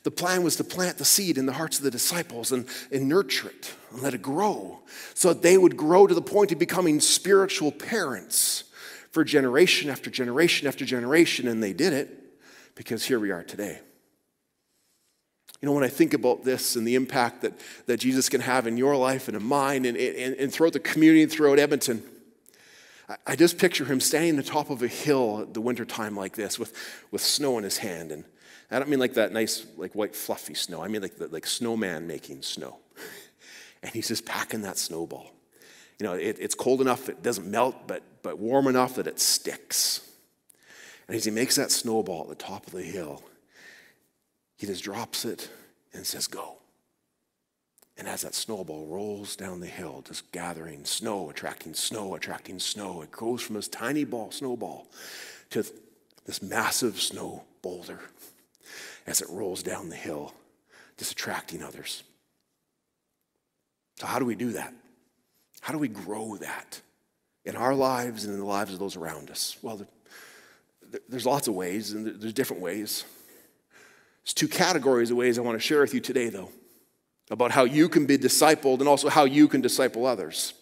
The 0.02 0.10
plan 0.10 0.42
was 0.42 0.56
to 0.56 0.64
plant 0.64 0.98
the 0.98 1.04
seed 1.04 1.38
in 1.38 1.46
the 1.46 1.52
hearts 1.52 1.78
of 1.78 1.84
the 1.84 1.90
disciples 1.90 2.50
and, 2.50 2.66
and 2.90 3.08
nurture 3.08 3.48
it 3.48 3.74
and 3.90 4.02
let 4.02 4.14
it 4.14 4.22
grow 4.22 4.80
so 5.14 5.32
that 5.32 5.42
they 5.42 5.56
would 5.56 5.76
grow 5.76 6.06
to 6.06 6.14
the 6.14 6.22
point 6.22 6.50
of 6.50 6.58
becoming 6.58 7.00
spiritual 7.00 7.70
parents 7.70 8.64
for 9.12 9.24
generation 9.24 9.88
after 9.88 10.10
generation 10.10 10.66
after 10.66 10.84
generation. 10.84 11.46
And 11.46 11.62
they 11.62 11.72
did 11.72 11.92
it 11.92 12.08
because 12.74 13.04
here 13.04 13.20
we 13.20 13.30
are 13.30 13.44
today. 13.44 13.80
You 15.60 15.66
know, 15.66 15.72
when 15.72 15.84
I 15.84 15.88
think 15.88 16.14
about 16.14 16.44
this 16.44 16.76
and 16.76 16.86
the 16.86 16.94
impact 16.94 17.42
that, 17.42 17.52
that 17.86 17.96
Jesus 17.98 18.28
can 18.28 18.40
have 18.40 18.66
in 18.66 18.76
your 18.76 18.94
life 18.96 19.26
and 19.26 19.36
in 19.36 19.42
mine 19.42 19.84
and, 19.84 19.96
and, 19.96 20.36
and 20.36 20.52
throughout 20.52 20.72
the 20.72 20.80
community 20.80 21.22
and 21.22 21.32
throughout 21.32 21.58
Edmonton, 21.58 22.02
I, 23.08 23.16
I 23.26 23.36
just 23.36 23.58
picture 23.58 23.84
him 23.84 24.00
standing 24.00 24.30
on 24.30 24.36
the 24.36 24.44
top 24.44 24.70
of 24.70 24.82
a 24.82 24.88
hill 24.88 25.40
at 25.42 25.54
the 25.54 25.60
wintertime 25.60 26.16
like 26.16 26.36
this 26.36 26.58
with, 26.58 26.72
with 27.10 27.22
snow 27.22 27.58
in 27.58 27.64
his 27.64 27.78
hand. 27.78 28.12
And 28.12 28.24
I 28.70 28.78
don't 28.78 28.88
mean 28.88 29.00
like 29.00 29.14
that 29.14 29.32
nice, 29.32 29.66
like 29.76 29.94
white, 29.94 30.14
fluffy 30.14 30.54
snow. 30.54 30.82
I 30.82 30.86
mean 30.86 31.02
like, 31.02 31.16
the, 31.16 31.26
like 31.26 31.46
snowman 31.46 32.06
making 32.06 32.42
snow. 32.42 32.78
and 33.82 33.92
he's 33.92 34.08
just 34.08 34.24
packing 34.24 34.62
that 34.62 34.78
snowball. 34.78 35.32
You 35.98 36.06
know, 36.06 36.12
it, 36.12 36.36
it's 36.38 36.54
cold 36.54 36.80
enough 36.80 37.08
it 37.08 37.22
doesn't 37.24 37.50
melt, 37.50 37.88
but, 37.88 38.04
but 38.22 38.38
warm 38.38 38.68
enough 38.68 38.94
that 38.94 39.08
it 39.08 39.18
sticks. 39.18 40.08
And 41.08 41.16
as 41.16 41.24
he 41.24 41.32
makes 41.32 41.56
that 41.56 41.72
snowball 41.72 42.22
at 42.22 42.28
the 42.28 42.44
top 42.44 42.66
of 42.66 42.72
the 42.72 42.82
hill, 42.82 43.22
he 44.58 44.66
just 44.66 44.84
drops 44.84 45.24
it 45.24 45.48
and 45.94 46.06
says, 46.06 46.26
Go. 46.26 46.56
And 47.96 48.06
as 48.06 48.22
that 48.22 48.34
snowball 48.34 48.86
rolls 48.86 49.34
down 49.34 49.60
the 49.60 49.66
hill, 49.66 50.04
just 50.06 50.30
gathering 50.30 50.84
snow, 50.84 51.30
attracting 51.30 51.74
snow, 51.74 52.14
attracting 52.14 52.60
snow, 52.60 53.02
it 53.02 53.10
goes 53.10 53.42
from 53.42 53.56
this 53.56 53.66
tiny 53.66 54.04
ball, 54.04 54.30
snowball 54.30 54.86
to 55.50 55.64
this 56.26 56.42
massive 56.42 57.00
snow 57.00 57.44
boulder 57.62 58.00
as 59.06 59.20
it 59.20 59.28
rolls 59.30 59.62
down 59.62 59.88
the 59.88 59.96
hill, 59.96 60.34
just 60.96 61.12
attracting 61.12 61.62
others. 61.62 62.04
So, 63.96 64.06
how 64.06 64.20
do 64.20 64.24
we 64.24 64.36
do 64.36 64.52
that? 64.52 64.72
How 65.60 65.72
do 65.72 65.78
we 65.78 65.88
grow 65.88 66.36
that 66.36 66.80
in 67.44 67.56
our 67.56 67.74
lives 67.74 68.24
and 68.24 68.32
in 68.32 68.38
the 68.38 68.46
lives 68.46 68.72
of 68.72 68.78
those 68.78 68.96
around 68.96 69.30
us? 69.30 69.56
Well, 69.60 69.84
there's 71.08 71.26
lots 71.26 71.48
of 71.48 71.54
ways, 71.54 71.92
and 71.92 72.06
there's 72.06 72.32
different 72.32 72.62
ways. 72.62 73.04
There's 74.28 74.34
two 74.34 74.48
categories 74.48 75.10
of 75.10 75.16
ways 75.16 75.38
I 75.38 75.40
want 75.40 75.58
to 75.58 75.66
share 75.66 75.80
with 75.80 75.94
you 75.94 76.00
today, 76.00 76.28
though, 76.28 76.50
about 77.30 77.50
how 77.50 77.64
you 77.64 77.88
can 77.88 78.04
be 78.04 78.18
discipled 78.18 78.80
and 78.80 78.86
also 78.86 79.08
how 79.08 79.24
you 79.24 79.48
can 79.48 79.62
disciple 79.62 80.04
others. 80.04 80.52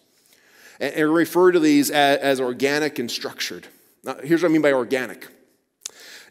And, 0.79 1.13
refer 1.13 1.51
to 1.51 1.59
these 1.59 1.91
as, 1.91 2.17
as, 2.19 2.39
organic 2.39 2.97
and 2.97 3.11
structured. 3.11 3.67
Now, 4.05 4.15
here's 4.23 4.41
what 4.41 4.49
I 4.49 4.53
mean 4.53 4.61
by 4.61 4.71
organic. 4.71 5.27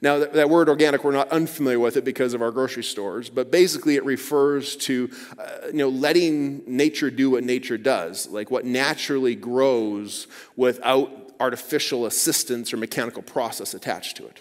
Now, 0.00 0.20
that, 0.20 0.32
that, 0.32 0.48
word 0.48 0.70
organic, 0.70 1.04
we're 1.04 1.12
not 1.12 1.28
unfamiliar 1.28 1.78
with 1.78 1.98
it 1.98 2.06
because 2.06 2.32
of 2.32 2.40
our 2.40 2.50
grocery 2.50 2.84
stores, 2.84 3.28
but 3.28 3.50
basically 3.50 3.96
it 3.96 4.04
refers 4.06 4.74
to, 4.76 5.10
uh, 5.38 5.66
you 5.66 5.74
know, 5.74 5.90
letting 5.90 6.62
nature 6.66 7.10
do 7.10 7.28
what 7.28 7.44
nature 7.44 7.76
does, 7.76 8.28
like 8.28 8.50
what 8.50 8.64
naturally 8.64 9.34
grows 9.34 10.26
without 10.56 11.34
artificial 11.38 12.06
assistance 12.06 12.72
or 12.72 12.78
mechanical 12.78 13.20
process 13.20 13.74
attached 13.74 14.16
to 14.16 14.26
it. 14.26 14.40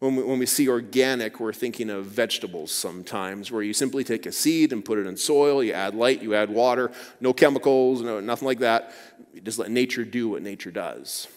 When 0.00 0.16
we, 0.16 0.22
when 0.22 0.38
we 0.38 0.46
see 0.46 0.66
organic, 0.68 1.40
we're 1.40 1.52
thinking 1.52 1.90
of 1.90 2.06
vegetables 2.06 2.72
sometimes, 2.72 3.52
where 3.52 3.62
you 3.62 3.74
simply 3.74 4.02
take 4.02 4.24
a 4.24 4.32
seed 4.32 4.72
and 4.72 4.82
put 4.82 4.98
it 4.98 5.06
in 5.06 5.16
soil, 5.16 5.62
you 5.62 5.74
add 5.74 5.94
light, 5.94 6.22
you 6.22 6.34
add 6.34 6.48
water, 6.48 6.90
no 7.20 7.34
chemicals, 7.34 8.00
no, 8.00 8.18
nothing 8.18 8.46
like 8.46 8.60
that. 8.60 8.92
You 9.34 9.42
just 9.42 9.58
let 9.58 9.70
nature 9.70 10.04
do 10.06 10.30
what 10.30 10.42
nature 10.42 10.70
does. 10.70 11.28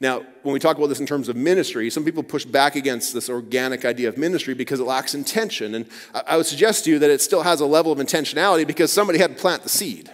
Now, 0.00 0.22
when 0.42 0.52
we 0.52 0.58
talk 0.58 0.76
about 0.76 0.88
this 0.88 1.00
in 1.00 1.06
terms 1.06 1.30
of 1.30 1.36
ministry, 1.36 1.88
some 1.88 2.04
people 2.04 2.22
push 2.22 2.44
back 2.44 2.76
against 2.76 3.14
this 3.14 3.30
organic 3.30 3.86
idea 3.86 4.08
of 4.08 4.18
ministry 4.18 4.52
because 4.52 4.80
it 4.80 4.84
lacks 4.84 5.14
intention. 5.14 5.74
And 5.74 5.86
I 6.26 6.36
would 6.36 6.46
suggest 6.46 6.84
to 6.84 6.90
you 6.90 6.98
that 6.98 7.10
it 7.10 7.22
still 7.22 7.42
has 7.42 7.60
a 7.60 7.66
level 7.66 7.90
of 7.90 7.98
intentionality 7.98 8.66
because 8.66 8.92
somebody 8.92 9.18
had 9.18 9.36
to 9.36 9.40
plant 9.40 9.62
the 9.62 9.68
seed. 9.68 10.10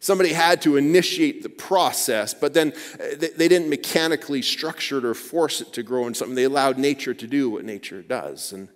Somebody 0.00 0.32
had 0.32 0.62
to 0.62 0.76
initiate 0.76 1.42
the 1.42 1.48
process, 1.48 2.32
but 2.32 2.54
then 2.54 2.72
uh, 3.00 3.16
they 3.18 3.48
didn't 3.48 3.68
mechanically 3.68 4.42
structure 4.42 4.98
it 4.98 5.04
or 5.04 5.14
force 5.14 5.60
it 5.60 5.72
to 5.72 5.82
grow 5.82 6.06
into 6.06 6.18
something. 6.18 6.36
They 6.36 6.44
allowed 6.44 6.78
nature 6.78 7.14
to 7.14 7.26
do 7.26 7.50
what 7.50 7.64
nature 7.64 8.02
does. 8.02 8.52
And 8.52 8.68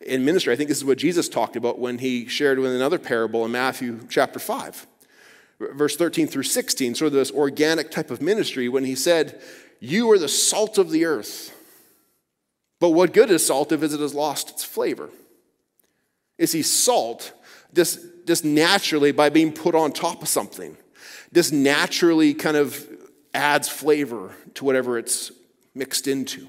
in 0.00 0.24
ministry, 0.24 0.52
I 0.52 0.56
think 0.56 0.68
this 0.68 0.78
is 0.78 0.84
what 0.84 0.96
Jesus 0.96 1.28
talked 1.28 1.56
about 1.56 1.78
when 1.78 1.98
he 1.98 2.26
shared 2.26 2.58
with 2.58 2.74
another 2.74 2.98
parable 2.98 3.44
in 3.44 3.52
Matthew 3.52 4.00
chapter 4.08 4.38
5, 4.38 4.86
verse 5.74 5.96
13 5.96 6.26
through 6.26 6.44
16, 6.44 6.94
sort 6.94 7.08
of 7.08 7.12
this 7.12 7.30
organic 7.30 7.90
type 7.90 8.10
of 8.10 8.22
ministry, 8.22 8.68
when 8.68 8.84
he 8.84 8.94
said, 8.94 9.38
You 9.80 10.10
are 10.10 10.18
the 10.18 10.28
salt 10.28 10.78
of 10.78 10.90
the 10.90 11.04
earth. 11.04 11.54
But 12.78 12.90
what 12.90 13.12
good 13.12 13.30
is 13.30 13.46
salt 13.46 13.72
if 13.72 13.82
it 13.82 13.90
has 13.90 14.14
lost 14.14 14.48
its 14.48 14.64
flavor? 14.64 15.10
Is 16.38 16.52
he 16.52 16.62
salt 16.62 17.34
just 17.74 18.00
just 18.30 18.44
naturally 18.44 19.10
by 19.10 19.28
being 19.28 19.50
put 19.50 19.74
on 19.74 19.90
top 19.90 20.22
of 20.22 20.28
something. 20.28 20.76
This 21.32 21.50
naturally 21.50 22.32
kind 22.32 22.56
of 22.56 22.88
adds 23.34 23.68
flavor 23.68 24.32
to 24.54 24.64
whatever 24.64 24.98
it's 24.98 25.32
mixed 25.74 26.06
into. 26.06 26.46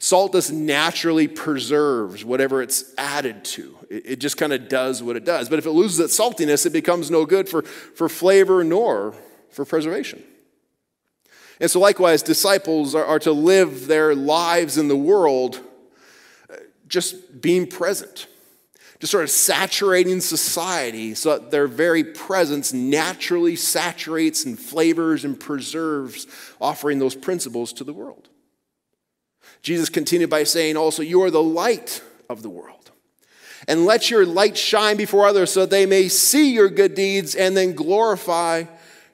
Salt 0.00 0.32
just 0.32 0.52
naturally 0.52 1.28
preserves 1.28 2.24
whatever 2.24 2.60
it's 2.60 2.92
added 2.98 3.44
to. 3.44 3.78
It, 3.90 4.16
just 4.16 4.36
kind 4.36 4.52
of 4.52 4.68
does 4.68 5.04
what 5.04 5.14
it 5.14 5.24
does. 5.24 5.48
But 5.48 5.60
if 5.60 5.66
it 5.66 5.70
loses 5.70 6.00
its 6.00 6.18
saltiness, 6.18 6.66
it 6.66 6.72
becomes 6.72 7.12
no 7.12 7.26
good 7.26 7.48
for, 7.48 7.62
for 7.62 8.08
flavor 8.08 8.64
nor 8.64 9.14
for 9.50 9.64
preservation. 9.64 10.20
And 11.60 11.70
so, 11.70 11.78
likewise, 11.78 12.24
disciples 12.24 12.96
are, 12.96 13.04
are 13.04 13.20
to 13.20 13.30
live 13.30 13.86
their 13.86 14.16
lives 14.16 14.78
in 14.78 14.88
the 14.88 14.96
world 14.96 15.60
uh, 16.50 16.56
just 16.88 17.40
being 17.40 17.68
present 17.68 18.26
just 19.02 19.10
sort 19.10 19.24
of 19.24 19.30
saturating 19.30 20.20
society 20.20 21.12
so 21.12 21.36
that 21.36 21.50
their 21.50 21.66
very 21.66 22.04
presence 22.04 22.72
naturally 22.72 23.56
saturates 23.56 24.44
and 24.44 24.56
flavors 24.56 25.24
and 25.24 25.40
preserves, 25.40 26.28
offering 26.60 27.00
those 27.00 27.16
principles 27.16 27.72
to 27.72 27.82
the 27.82 27.92
world. 27.92 28.28
Jesus 29.60 29.88
continued 29.88 30.30
by 30.30 30.44
saying 30.44 30.76
also, 30.76 31.02
You 31.02 31.20
are 31.22 31.32
the 31.32 31.42
light 31.42 32.00
of 32.30 32.42
the 32.42 32.48
world. 32.48 32.92
And 33.66 33.86
let 33.86 34.08
your 34.08 34.24
light 34.24 34.56
shine 34.56 34.96
before 34.96 35.26
others 35.26 35.50
so 35.50 35.66
they 35.66 35.84
may 35.84 36.06
see 36.06 36.52
your 36.52 36.68
good 36.68 36.94
deeds 36.94 37.34
and 37.34 37.56
then 37.56 37.72
glorify 37.72 38.66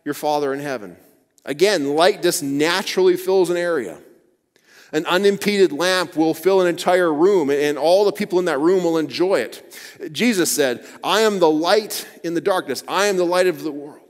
your 0.05 0.13
Father 0.13 0.53
in 0.53 0.61
heaven. 0.61 0.99
Again, 1.47 1.95
light 1.97 2.21
just 2.21 2.43
naturally 2.43 3.17
fills 3.17 3.49
an 3.49 3.57
area. 3.57 3.99
An 4.93 5.05
unimpeded 5.07 5.73
lamp 5.73 6.17
will 6.17 6.33
fill 6.33 6.61
an 6.61 6.67
entire 6.67 7.13
room, 7.13 7.51
and 7.51 7.77
all 7.77 8.05
the 8.05 8.13
people 8.13 8.39
in 8.39 8.47
that 8.47 8.59
room 8.59 8.85
will 8.85 8.97
enjoy 8.97 9.41
it. 9.41 9.79
Jesus 10.13 10.51
said, 10.51 10.85
I 11.05 11.21
am 11.21 11.41
the 11.41 11.51
light 11.51 12.09
in 12.25 12.35
the 12.35 12.41
darkness, 12.41 12.83
I 12.89 13.07
am 13.07 13.17
the 13.17 13.25
light 13.25 13.47
of 13.47 13.63
the 13.63 13.73
world. 13.73 14.09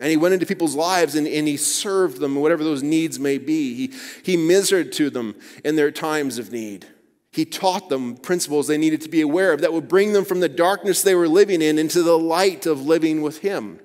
And 0.00 0.10
he 0.10 0.16
went 0.16 0.34
into 0.34 0.44
people's 0.44 0.74
lives 0.74 1.14
and, 1.14 1.26
and 1.26 1.46
he 1.46 1.56
served 1.56 2.18
them, 2.18 2.34
whatever 2.34 2.64
those 2.64 2.82
needs 2.82 3.18
may 3.18 3.38
be. 3.38 3.74
He, 3.74 3.94
he 4.22 4.36
ministered 4.36 4.92
to 4.94 5.08
them 5.08 5.36
in 5.64 5.76
their 5.76 5.90
times 5.90 6.36
of 6.38 6.52
need. 6.52 6.86
He 7.30 7.44
taught 7.44 7.88
them 7.88 8.16
principles 8.16 8.66
they 8.66 8.76
needed 8.76 9.00
to 9.02 9.08
be 9.08 9.20
aware 9.20 9.52
of 9.52 9.60
that 9.60 9.72
would 9.72 9.88
bring 9.88 10.12
them 10.12 10.24
from 10.24 10.40
the 10.40 10.48
darkness 10.48 11.02
they 11.02 11.14
were 11.14 11.28
living 11.28 11.62
in 11.62 11.78
into 11.78 12.02
the 12.02 12.18
light 12.18 12.66
of 12.66 12.84
living 12.84 13.22
with 13.22 13.38
him. 13.38 13.80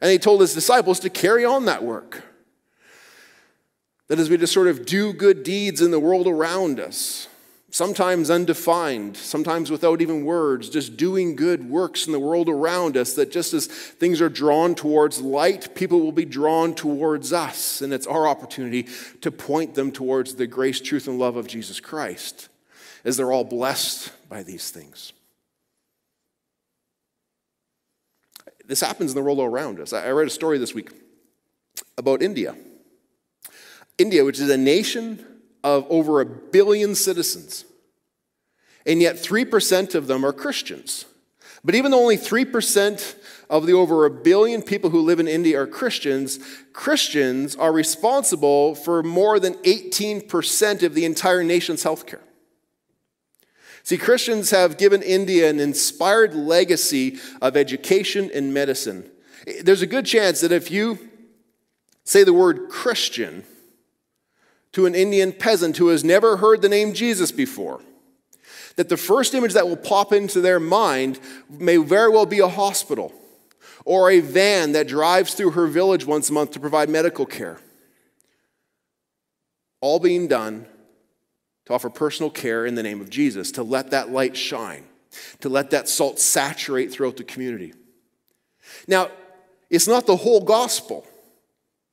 And 0.00 0.10
he 0.10 0.18
told 0.18 0.40
his 0.40 0.54
disciples 0.54 0.98
to 1.00 1.10
carry 1.10 1.44
on 1.44 1.66
that 1.66 1.84
work. 1.84 2.24
That 4.08 4.18
as 4.18 4.30
we 4.30 4.38
just 4.38 4.54
sort 4.54 4.68
of 4.68 4.86
do 4.86 5.12
good 5.12 5.42
deeds 5.42 5.80
in 5.80 5.90
the 5.90 6.00
world 6.00 6.26
around 6.26 6.80
us, 6.80 7.28
sometimes 7.70 8.30
undefined, 8.30 9.16
sometimes 9.16 9.70
without 9.70 10.00
even 10.00 10.24
words, 10.24 10.70
just 10.70 10.96
doing 10.96 11.36
good 11.36 11.68
works 11.68 12.06
in 12.06 12.12
the 12.12 12.18
world 12.18 12.48
around 12.48 12.96
us, 12.96 13.12
that 13.14 13.30
just 13.30 13.52
as 13.52 13.66
things 13.66 14.22
are 14.22 14.30
drawn 14.30 14.74
towards 14.74 15.20
light, 15.20 15.74
people 15.74 16.00
will 16.00 16.12
be 16.12 16.24
drawn 16.24 16.74
towards 16.74 17.32
us. 17.32 17.82
And 17.82 17.92
it's 17.92 18.06
our 18.06 18.26
opportunity 18.26 18.88
to 19.20 19.30
point 19.30 19.74
them 19.74 19.92
towards 19.92 20.36
the 20.36 20.46
grace, 20.46 20.80
truth, 20.80 21.06
and 21.06 21.18
love 21.18 21.36
of 21.36 21.46
Jesus 21.46 21.78
Christ, 21.78 22.48
as 23.04 23.18
they're 23.18 23.32
all 23.32 23.44
blessed 23.44 24.10
by 24.30 24.42
these 24.42 24.70
things. 24.70 25.12
This 28.66 28.80
happens 28.80 29.12
in 29.12 29.16
the 29.16 29.22
world 29.22 29.40
around 29.40 29.80
us. 29.80 29.92
I 29.92 30.10
read 30.10 30.26
a 30.26 30.30
story 30.30 30.58
this 30.58 30.74
week 30.74 30.90
about 31.96 32.22
India. 32.22 32.54
India, 33.98 34.24
which 34.24 34.40
is 34.40 34.48
a 34.48 34.56
nation 34.56 35.24
of 35.62 35.84
over 35.90 36.20
a 36.20 36.26
billion 36.26 36.94
citizens, 36.94 37.64
and 38.86 39.02
yet 39.02 39.16
3% 39.16 39.94
of 39.94 40.06
them 40.06 40.24
are 40.24 40.32
Christians. 40.32 41.04
But 41.64 41.74
even 41.74 41.90
though 41.90 42.00
only 42.00 42.16
3% 42.16 43.16
of 43.50 43.66
the 43.66 43.72
over 43.72 44.04
a 44.04 44.10
billion 44.10 44.62
people 44.62 44.90
who 44.90 45.00
live 45.00 45.18
in 45.18 45.26
India 45.26 45.60
are 45.60 45.66
Christians, 45.66 46.38
Christians 46.72 47.56
are 47.56 47.72
responsible 47.72 48.74
for 48.74 49.02
more 49.02 49.40
than 49.40 49.54
18% 49.54 50.82
of 50.82 50.94
the 50.94 51.04
entire 51.04 51.42
nation's 51.42 51.82
healthcare. 51.82 52.20
See, 53.82 53.98
Christians 53.98 54.50
have 54.50 54.78
given 54.78 55.02
India 55.02 55.48
an 55.48 55.60
inspired 55.60 56.34
legacy 56.34 57.18
of 57.40 57.56
education 57.56 58.30
and 58.32 58.52
medicine. 58.52 59.10
There's 59.62 59.82
a 59.82 59.86
good 59.86 60.04
chance 60.04 60.40
that 60.42 60.52
if 60.52 60.70
you 60.70 60.98
say 62.04 62.22
the 62.22 62.34
word 62.34 62.68
Christian, 62.68 63.44
to 64.78 64.86
an 64.86 64.94
Indian 64.94 65.32
peasant 65.32 65.76
who 65.76 65.88
has 65.88 66.04
never 66.04 66.36
heard 66.36 66.62
the 66.62 66.68
name 66.68 66.92
Jesus 66.92 67.32
before. 67.32 67.80
That 68.76 68.88
the 68.88 68.96
first 68.96 69.34
image 69.34 69.54
that 69.54 69.68
will 69.68 69.76
pop 69.76 70.12
into 70.12 70.40
their 70.40 70.60
mind 70.60 71.18
may 71.50 71.78
very 71.78 72.08
well 72.10 72.26
be 72.26 72.38
a 72.38 72.46
hospital 72.46 73.12
or 73.84 74.08
a 74.08 74.20
van 74.20 74.70
that 74.72 74.86
drives 74.86 75.34
through 75.34 75.50
her 75.50 75.66
village 75.66 76.06
once 76.06 76.30
a 76.30 76.32
month 76.32 76.52
to 76.52 76.60
provide 76.60 76.88
medical 76.88 77.26
care. 77.26 77.58
All 79.80 79.98
being 79.98 80.28
done 80.28 80.64
to 81.66 81.74
offer 81.74 81.90
personal 81.90 82.30
care 82.30 82.64
in 82.64 82.76
the 82.76 82.82
name 82.84 83.00
of 83.00 83.10
Jesus, 83.10 83.50
to 83.52 83.64
let 83.64 83.90
that 83.90 84.10
light 84.12 84.36
shine, 84.36 84.84
to 85.40 85.48
let 85.48 85.70
that 85.70 85.88
salt 85.88 86.20
saturate 86.20 86.92
throughout 86.92 87.16
the 87.16 87.24
community. 87.24 87.74
Now, 88.86 89.10
it's 89.70 89.88
not 89.88 90.06
the 90.06 90.14
whole 90.14 90.44
gospel, 90.44 91.04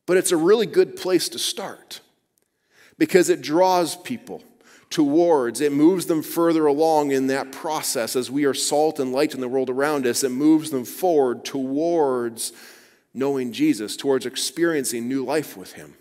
but 0.06 0.18
it's 0.18 0.32
a 0.32 0.38
really 0.38 0.68
good 0.68 0.96
place 0.96 1.30
to 1.30 1.40
start 1.40 2.02
because 2.98 3.30
it 3.30 3.42
draws 3.42 3.96
people 3.96 4.44
towards, 4.90 5.62
it 5.62 5.72
moves 5.72 6.06
them 6.06 6.22
further 6.22 6.66
along 6.66 7.12
in 7.12 7.28
that 7.28 7.52
process 7.52 8.16
as 8.16 8.32
we 8.32 8.46
are 8.46 8.54
salt 8.54 9.00
and 9.00 9.12
light 9.12 9.34
in 9.34 9.42
the 9.42 9.48
world 9.48 9.70
around 9.70 10.06
us. 10.06 10.24
It 10.24 10.30
moves 10.30 10.70
them 10.70 10.86
forward 10.86 11.44
towards 11.44 12.54
knowing 13.14 13.52
Jesus, 13.52 13.98
towards 13.98 14.26
experiencing 14.26 15.08
new 15.08 15.26
life 15.26 15.58
with 15.58 15.74
Him. 15.74 15.96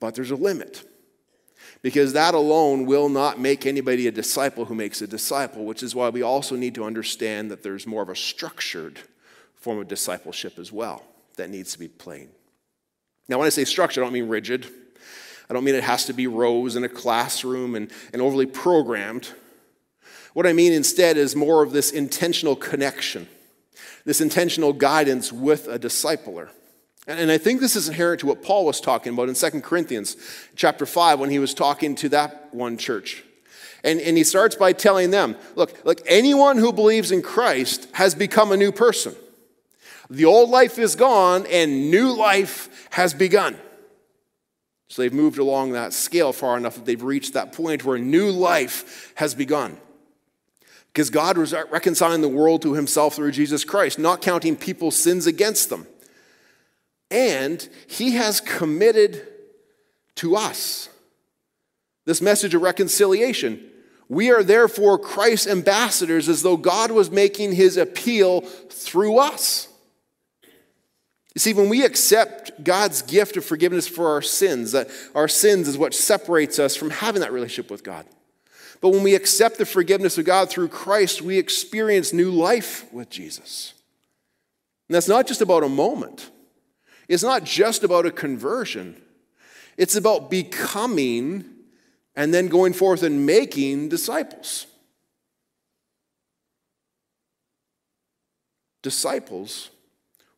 But 0.00 0.14
there's 0.14 0.30
a 0.30 0.36
limit 0.36 0.82
because 1.82 2.12
that 2.14 2.34
alone 2.34 2.86
will 2.86 3.08
not 3.08 3.38
make 3.38 3.64
anybody 3.66 4.06
a 4.06 4.12
disciple 4.12 4.64
who 4.64 4.74
makes 4.74 5.00
a 5.02 5.06
disciple, 5.06 5.64
which 5.64 5.82
is 5.82 5.94
why 5.94 6.08
we 6.08 6.22
also 6.22 6.56
need 6.56 6.74
to 6.74 6.84
understand 6.84 7.50
that 7.50 7.62
there's 7.62 7.86
more 7.86 8.02
of 8.02 8.08
a 8.08 8.16
structured 8.16 8.98
form 9.54 9.78
of 9.78 9.88
discipleship 9.88 10.58
as 10.58 10.72
well 10.72 11.02
that 11.36 11.50
needs 11.50 11.72
to 11.72 11.78
be 11.78 11.88
plain. 11.88 12.28
Now, 13.28 13.38
when 13.38 13.46
I 13.46 13.50
say 13.50 13.64
structured, 13.64 14.02
I 14.02 14.06
don't 14.06 14.12
mean 14.12 14.28
rigid. 14.28 14.66
I 15.48 15.54
don't 15.54 15.64
mean 15.64 15.74
it 15.74 15.84
has 15.84 16.06
to 16.06 16.12
be 16.12 16.26
rows 16.26 16.76
in 16.76 16.84
a 16.84 16.88
classroom 16.88 17.74
and, 17.74 17.90
and 18.12 18.20
overly 18.20 18.46
programmed. 18.46 19.32
What 20.34 20.46
I 20.46 20.52
mean 20.52 20.72
instead 20.72 21.16
is 21.16 21.36
more 21.36 21.62
of 21.62 21.72
this 21.72 21.92
intentional 21.92 22.56
connection, 22.56 23.28
this 24.04 24.20
intentional 24.20 24.72
guidance 24.72 25.32
with 25.32 25.68
a 25.68 25.78
discipler. 25.78 26.48
And, 27.06 27.20
and 27.20 27.30
I 27.30 27.38
think 27.38 27.60
this 27.60 27.76
is 27.76 27.88
inherent 27.88 28.20
to 28.20 28.26
what 28.26 28.42
Paul 28.42 28.66
was 28.66 28.80
talking 28.80 29.12
about 29.12 29.28
in 29.28 29.34
2 29.34 29.60
Corinthians 29.60 30.16
chapter 30.56 30.84
5 30.84 31.20
when 31.20 31.30
he 31.30 31.38
was 31.38 31.54
talking 31.54 31.94
to 31.96 32.08
that 32.10 32.52
one 32.52 32.76
church. 32.76 33.22
And, 33.84 34.00
and 34.00 34.16
he 34.16 34.24
starts 34.24 34.56
by 34.56 34.72
telling 34.72 35.10
them 35.10 35.36
look, 35.54 35.84
look, 35.84 36.00
anyone 36.06 36.58
who 36.58 36.72
believes 36.72 37.12
in 37.12 37.22
Christ 37.22 37.88
has 37.92 38.14
become 38.14 38.50
a 38.50 38.56
new 38.56 38.72
person. 38.72 39.14
The 40.10 40.24
old 40.24 40.50
life 40.50 40.78
is 40.78 40.96
gone 40.96 41.46
and 41.46 41.90
new 41.90 42.12
life 42.12 42.88
has 42.90 43.14
begun. 43.14 43.56
So 44.88 45.02
they've 45.02 45.12
moved 45.12 45.38
along 45.38 45.72
that 45.72 45.92
scale 45.92 46.32
far 46.32 46.56
enough 46.56 46.76
that 46.76 46.84
they've 46.84 47.02
reached 47.02 47.32
that 47.34 47.52
point 47.52 47.84
where 47.84 47.98
new 47.98 48.30
life 48.30 49.12
has 49.16 49.34
begun. 49.34 49.78
Because 50.92 51.10
God 51.10 51.36
was 51.36 51.52
reconciling 51.70 52.22
the 52.22 52.28
world 52.28 52.62
to 52.62 52.74
himself 52.74 53.14
through 53.14 53.32
Jesus 53.32 53.64
Christ, 53.64 53.98
not 53.98 54.22
counting 54.22 54.56
people's 54.56 54.96
sins 54.96 55.26
against 55.26 55.68
them. 55.68 55.86
And 57.10 57.68
he 57.86 58.12
has 58.12 58.40
committed 58.40 59.26
to 60.16 60.36
us. 60.36 60.88
This 62.04 62.22
message 62.22 62.54
of 62.54 62.62
reconciliation. 62.62 63.62
We 64.08 64.30
are 64.30 64.42
therefore 64.42 64.98
Christ's 64.98 65.48
ambassadors 65.48 66.28
as 66.28 66.42
though 66.42 66.56
God 66.56 66.92
was 66.92 67.10
making 67.10 67.52
his 67.52 67.76
appeal 67.76 68.42
through 68.42 69.18
us. 69.18 69.68
You 71.36 71.40
see, 71.40 71.52
when 71.52 71.68
we 71.68 71.84
accept 71.84 72.64
God's 72.64 73.02
gift 73.02 73.36
of 73.36 73.44
forgiveness 73.44 73.86
for 73.86 74.08
our 74.08 74.22
sins, 74.22 74.72
that 74.72 74.88
our 75.14 75.28
sins 75.28 75.68
is 75.68 75.76
what 75.76 75.92
separates 75.92 76.58
us 76.58 76.74
from 76.74 76.88
having 76.88 77.20
that 77.20 77.30
relationship 77.30 77.70
with 77.70 77.84
God. 77.84 78.06
But 78.80 78.88
when 78.88 79.02
we 79.02 79.14
accept 79.14 79.58
the 79.58 79.66
forgiveness 79.66 80.16
of 80.16 80.24
God 80.24 80.48
through 80.48 80.68
Christ, 80.68 81.20
we 81.20 81.36
experience 81.36 82.14
new 82.14 82.30
life 82.30 82.90
with 82.90 83.10
Jesus. 83.10 83.74
And 84.88 84.94
that's 84.94 85.08
not 85.08 85.26
just 85.26 85.42
about 85.42 85.62
a 85.62 85.68
moment, 85.68 86.30
it's 87.06 87.22
not 87.22 87.44
just 87.44 87.84
about 87.84 88.06
a 88.06 88.10
conversion, 88.10 88.96
it's 89.76 89.94
about 89.94 90.30
becoming 90.30 91.44
and 92.14 92.32
then 92.32 92.48
going 92.48 92.72
forth 92.72 93.02
and 93.02 93.26
making 93.26 93.90
disciples. 93.90 94.66
Disciples 98.82 99.68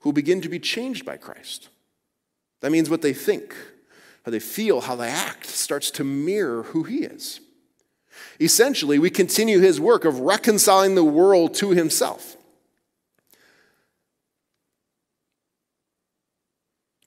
who 0.01 0.13
begin 0.13 0.41
to 0.41 0.49
be 0.49 0.59
changed 0.59 1.05
by 1.05 1.17
Christ. 1.17 1.69
That 2.61 2.73
means 2.73 2.91
what 2.91 3.03
they 3.03 3.13
think, 3.13 3.55
how 4.25 4.31
they 4.31 4.41
feel, 4.41 4.81
how 4.83 4.97
they 4.97 5.09
act 5.09 5.47
starts 5.47 5.91
to 5.93 6.05
mirror 6.05 6.65
who 6.65 6.85
He 6.85 6.99
is. 6.99 7.41
Essentially, 8.41 8.99
we 8.99 9.11
continue 9.11 9.61
His 9.61 9.81
work 9.81 10.05
of 10.05 10.21
reconciling 10.21 10.95
the 10.95 11.05
world 11.05 11.55
to 11.55 11.71
Himself. 11.71 12.37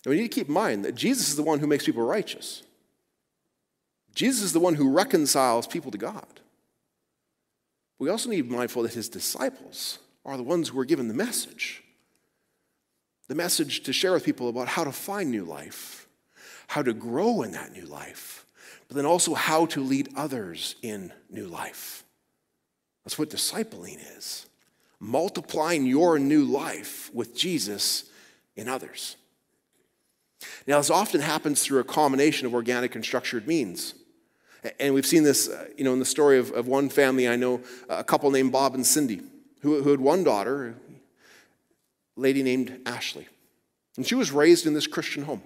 And 0.03 0.11
we 0.11 0.17
need 0.17 0.31
to 0.31 0.35
keep 0.35 0.47
in 0.47 0.53
mind 0.53 0.83
that 0.85 0.95
Jesus 0.95 1.29
is 1.29 1.35
the 1.35 1.43
one 1.43 1.59
who 1.59 1.67
makes 1.67 1.85
people 1.85 2.03
righteous. 2.03 2.63
Jesus 4.15 4.41
is 4.41 4.53
the 4.53 4.59
one 4.59 4.75
who 4.75 4.91
reconciles 4.91 5.67
people 5.67 5.91
to 5.91 5.97
God. 5.97 6.39
We 7.99 8.09
also 8.09 8.29
need 8.29 8.37
to 8.37 8.43
be 8.43 8.55
mindful 8.55 8.83
that 8.83 8.93
his 8.93 9.09
disciples 9.09 9.99
are 10.25 10.37
the 10.37 10.43
ones 10.43 10.69
who 10.69 10.79
are 10.79 10.85
given 10.85 11.07
the 11.07 11.13
message 11.13 11.83
the 13.31 13.35
message 13.35 13.83
to 13.83 13.93
share 13.93 14.11
with 14.11 14.25
people 14.25 14.49
about 14.49 14.67
how 14.67 14.83
to 14.83 14.91
find 14.91 15.31
new 15.31 15.45
life, 15.45 16.05
how 16.67 16.81
to 16.81 16.91
grow 16.91 17.43
in 17.43 17.51
that 17.51 17.71
new 17.71 17.85
life, 17.85 18.45
but 18.89 18.97
then 18.97 19.05
also 19.05 19.33
how 19.33 19.65
to 19.65 19.79
lead 19.79 20.09
others 20.17 20.75
in 20.81 21.13
new 21.29 21.47
life. 21.47 22.03
That's 23.05 23.17
what 23.17 23.29
discipling 23.29 23.99
is 24.17 24.47
multiplying 24.99 25.85
your 25.85 26.19
new 26.19 26.43
life 26.43 27.09
with 27.13 27.33
Jesus 27.33 28.03
in 28.57 28.67
others. 28.67 29.15
Now, 30.67 30.79
this 30.79 30.89
often 30.89 31.21
happens 31.21 31.63
through 31.63 31.79
a 31.79 31.85
combination 31.85 32.45
of 32.45 32.53
organic 32.53 32.95
and 32.95 33.05
structured 33.05 33.47
means. 33.47 33.95
And 34.77 34.93
we've 34.93 35.07
seen 35.07 35.23
this, 35.23 35.47
uh, 35.47 35.69
you 35.77 35.85
know, 35.85 35.93
in 35.93 35.99
the 35.99 36.05
story 36.05 36.37
of, 36.37 36.51
of 36.51 36.67
one 36.67 36.89
family 36.89 37.29
I 37.29 37.37
know, 37.37 37.61
a 37.87 38.03
couple 38.03 38.29
named 38.29 38.51
Bob 38.51 38.75
and 38.75 38.85
Cindy, 38.85 39.21
who, 39.61 39.81
who 39.83 39.91
had 39.91 40.01
one 40.01 40.25
daughter, 40.25 40.75
lady 42.15 42.43
named 42.43 42.81
Ashley. 42.85 43.27
And 43.97 44.05
she 44.05 44.15
was 44.15 44.31
raised 44.31 44.65
in 44.65 44.73
this 44.73 44.87
Christian 44.87 45.23
home. 45.23 45.41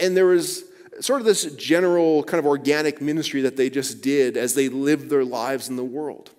And 0.00 0.16
there 0.16 0.26
was 0.26 0.64
sort 1.00 1.20
of 1.20 1.26
this 1.26 1.44
general 1.54 2.22
kind 2.24 2.38
of 2.38 2.46
organic 2.46 3.00
ministry 3.00 3.42
that 3.42 3.56
they 3.56 3.70
just 3.70 4.02
did 4.02 4.36
as 4.36 4.54
they 4.54 4.68
lived 4.68 5.10
their 5.10 5.24
lives 5.24 5.68
in 5.68 5.76
the 5.76 5.84
world. 5.84 6.30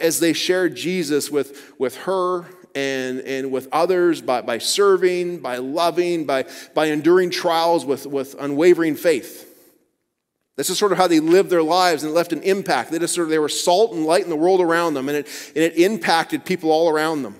As 0.00 0.20
they 0.20 0.32
shared 0.32 0.76
Jesus 0.76 1.30
with, 1.30 1.74
with 1.78 1.96
her 1.98 2.46
and, 2.74 3.20
and 3.20 3.50
with 3.50 3.68
others 3.72 4.22
by, 4.22 4.40
by 4.42 4.58
serving, 4.58 5.40
by 5.40 5.56
loving, 5.56 6.24
by, 6.24 6.46
by 6.74 6.86
enduring 6.86 7.30
trials 7.30 7.84
with, 7.84 8.06
with 8.06 8.34
unwavering 8.38 8.94
faith. 8.94 9.48
This 10.56 10.70
is 10.70 10.78
sort 10.78 10.92
of 10.92 10.98
how 10.98 11.06
they 11.06 11.20
lived 11.20 11.50
their 11.50 11.62
lives 11.62 12.04
and 12.04 12.12
left 12.12 12.32
an 12.32 12.42
impact. 12.42 12.90
They 12.90 12.98
just 12.98 13.14
sort 13.14 13.26
of 13.26 13.30
they 13.30 13.38
were 13.38 13.48
salt 13.48 13.92
and 13.92 14.04
light 14.04 14.22
in 14.22 14.30
the 14.30 14.36
world 14.36 14.60
around 14.60 14.94
them, 14.94 15.08
and 15.08 15.18
it, 15.18 15.52
and 15.56 15.64
it 15.64 15.76
impacted 15.76 16.44
people 16.44 16.70
all 16.70 16.90
around 16.90 17.22
them. 17.22 17.36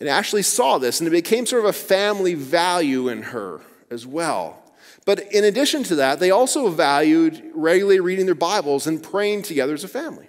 And 0.00 0.08
Ashley 0.08 0.42
saw 0.42 0.78
this, 0.78 0.98
and 0.98 1.06
it 1.06 1.10
became 1.10 1.44
sort 1.44 1.62
of 1.62 1.68
a 1.68 1.74
family 1.74 2.34
value 2.34 3.08
in 3.08 3.22
her 3.22 3.60
as 3.90 4.06
well. 4.06 4.62
But 5.04 5.32
in 5.32 5.44
addition 5.44 5.82
to 5.84 5.96
that, 5.96 6.20
they 6.20 6.30
also 6.30 6.68
valued 6.68 7.42
regularly 7.54 8.00
reading 8.00 8.26
their 8.26 8.34
Bibles 8.34 8.86
and 8.86 9.02
praying 9.02 9.42
together 9.42 9.74
as 9.74 9.84
a 9.84 9.88
family. 9.88 10.28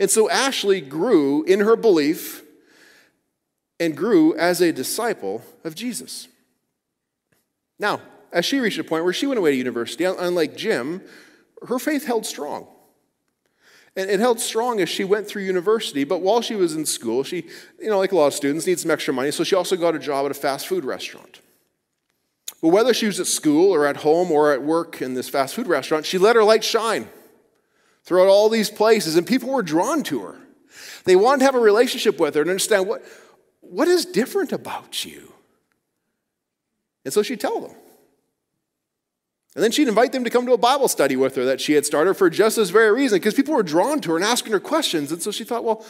And 0.00 0.10
so 0.10 0.28
Ashley 0.28 0.80
grew 0.80 1.44
in 1.44 1.60
her 1.60 1.76
belief 1.76 2.42
and 3.78 3.96
grew 3.96 4.36
as 4.36 4.60
a 4.60 4.72
disciple 4.72 5.42
of 5.64 5.74
Jesus. 5.74 6.28
Now, 7.78 8.00
as 8.32 8.44
she 8.44 8.58
reached 8.58 8.78
a 8.78 8.84
point 8.84 9.04
where 9.04 9.12
she 9.12 9.26
went 9.26 9.38
away 9.38 9.52
to 9.52 9.56
university, 9.56 10.04
unlike 10.04 10.56
Jim, 10.56 11.02
her 11.68 11.78
faith 11.78 12.04
held 12.04 12.26
strong. 12.26 12.66
And 13.96 14.10
it 14.10 14.20
held 14.20 14.40
strong 14.40 14.80
as 14.80 14.90
she 14.90 15.04
went 15.04 15.26
through 15.26 15.42
university, 15.42 16.04
but 16.04 16.20
while 16.20 16.42
she 16.42 16.54
was 16.54 16.74
in 16.74 16.84
school, 16.84 17.24
she, 17.24 17.46
you 17.80 17.88
know, 17.88 17.98
like 17.98 18.12
a 18.12 18.16
lot 18.16 18.26
of 18.26 18.34
students, 18.34 18.66
needs 18.66 18.82
some 18.82 18.90
extra 18.90 19.14
money, 19.14 19.30
so 19.30 19.42
she 19.42 19.56
also 19.56 19.74
got 19.74 19.94
a 19.94 19.98
job 19.98 20.26
at 20.26 20.30
a 20.30 20.34
fast 20.34 20.66
food 20.66 20.84
restaurant. 20.84 21.40
But 22.60 22.68
whether 22.68 22.92
she 22.92 23.06
was 23.06 23.18
at 23.20 23.26
school 23.26 23.72
or 23.74 23.86
at 23.86 23.98
home 23.98 24.30
or 24.30 24.52
at 24.52 24.62
work 24.62 25.00
in 25.00 25.14
this 25.14 25.30
fast 25.30 25.54
food 25.54 25.66
restaurant, 25.66 26.04
she 26.04 26.18
let 26.18 26.36
her 26.36 26.44
light 26.44 26.62
shine 26.62 27.08
throughout 28.04 28.28
all 28.28 28.50
these 28.50 28.70
places, 28.70 29.16
and 29.16 29.26
people 29.26 29.50
were 29.50 29.62
drawn 29.62 30.02
to 30.04 30.20
her. 30.20 30.36
They 31.04 31.16
wanted 31.16 31.38
to 31.38 31.44
have 31.46 31.54
a 31.54 31.60
relationship 31.60 32.20
with 32.20 32.34
her 32.34 32.42
and 32.42 32.50
understand 32.50 32.86
what, 32.86 33.02
what 33.60 33.88
is 33.88 34.04
different 34.04 34.52
about 34.52 35.06
you. 35.06 35.32
And 37.04 37.14
so 37.14 37.22
she'd 37.22 37.40
tell 37.40 37.60
them. 37.60 37.76
And 39.56 39.64
then 39.64 39.72
she'd 39.72 39.88
invite 39.88 40.12
them 40.12 40.22
to 40.22 40.30
come 40.30 40.46
to 40.46 40.52
a 40.52 40.58
Bible 40.58 40.86
study 40.86 41.16
with 41.16 41.34
her 41.34 41.46
that 41.46 41.60
she 41.60 41.72
had 41.72 41.84
started 41.84 42.14
for 42.14 42.30
just 42.30 42.56
this 42.56 42.70
very 42.70 42.92
reason, 42.92 43.16
because 43.16 43.34
people 43.34 43.54
were 43.54 43.64
drawn 43.64 44.00
to 44.02 44.10
her 44.10 44.16
and 44.16 44.24
asking 44.24 44.52
her 44.52 44.60
questions. 44.60 45.10
And 45.10 45.20
so 45.20 45.32
she 45.32 45.44
thought, 45.44 45.64
well, 45.64 45.84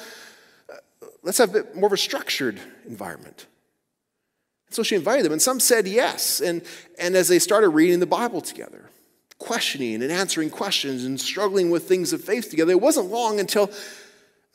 uh, 0.72 0.76
let's 1.24 1.38
have 1.38 1.50
a 1.50 1.52
bit 1.52 1.76
more 1.76 1.88
of 1.88 1.92
a 1.92 1.98
structured 1.98 2.60
environment. 2.86 3.46
And 4.68 4.74
so 4.74 4.82
she 4.84 4.94
invited 4.94 5.24
them, 5.24 5.32
and 5.32 5.42
some 5.42 5.58
said 5.58 5.88
yes. 5.88 6.40
And, 6.40 6.62
and 6.98 7.16
as 7.16 7.26
they 7.28 7.40
started 7.40 7.70
reading 7.70 7.98
the 7.98 8.06
Bible 8.06 8.40
together, 8.40 8.88
questioning 9.38 10.02
and 10.02 10.12
answering 10.12 10.50
questions 10.50 11.04
and 11.04 11.20
struggling 11.20 11.68
with 11.70 11.88
things 11.88 12.12
of 12.12 12.22
faith 12.22 12.50
together. 12.50 12.72
It 12.72 12.80
wasn't 12.80 13.10
long 13.10 13.40
until 13.40 13.70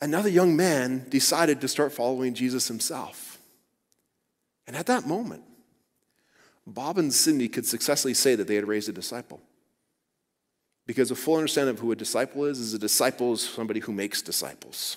another 0.00 0.28
young 0.28 0.56
man 0.56 1.06
decided 1.08 1.60
to 1.60 1.68
start 1.68 1.92
following 1.92 2.34
Jesus 2.34 2.66
himself. 2.66 3.38
And 4.66 4.74
at 4.74 4.86
that 4.86 5.06
moment, 5.06 5.44
Bob 6.66 6.98
and 6.98 7.12
Cindy 7.12 7.48
could 7.48 7.66
successfully 7.66 8.14
say 8.14 8.34
that 8.34 8.46
they 8.46 8.54
had 8.54 8.68
raised 8.68 8.88
a 8.88 8.92
disciple. 8.92 9.40
Because 10.86 11.10
a 11.10 11.16
full 11.16 11.36
understanding 11.36 11.74
of 11.74 11.80
who 11.80 11.92
a 11.92 11.96
disciple 11.96 12.44
is 12.44 12.58
is 12.58 12.74
a 12.74 12.78
disciple 12.78 13.32
is 13.32 13.40
somebody 13.40 13.80
who 13.80 13.92
makes 13.92 14.22
disciples 14.22 14.96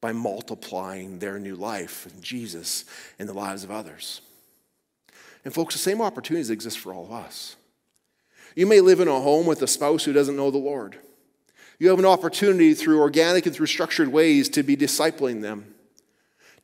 by 0.00 0.12
multiplying 0.12 1.18
their 1.18 1.38
new 1.38 1.54
life 1.54 2.06
in 2.14 2.20
Jesus 2.20 2.84
in 3.18 3.26
the 3.26 3.32
lives 3.32 3.64
of 3.64 3.70
others. 3.70 4.20
And 5.44 5.52
folks, 5.52 5.74
the 5.74 5.80
same 5.80 6.00
opportunities 6.00 6.50
exist 6.50 6.78
for 6.78 6.92
all 6.92 7.04
of 7.04 7.12
us. 7.12 7.56
You 8.54 8.66
may 8.66 8.80
live 8.80 9.00
in 9.00 9.08
a 9.08 9.20
home 9.20 9.46
with 9.46 9.62
a 9.62 9.66
spouse 9.66 10.04
who 10.04 10.12
doesn't 10.12 10.36
know 10.36 10.50
the 10.50 10.58
Lord. 10.58 10.98
You 11.78 11.88
have 11.88 11.98
an 11.98 12.04
opportunity 12.04 12.74
through 12.74 13.00
organic 13.00 13.46
and 13.46 13.54
through 13.54 13.66
structured 13.66 14.08
ways 14.08 14.48
to 14.50 14.62
be 14.62 14.76
discipling 14.76 15.42
them. 15.42 15.73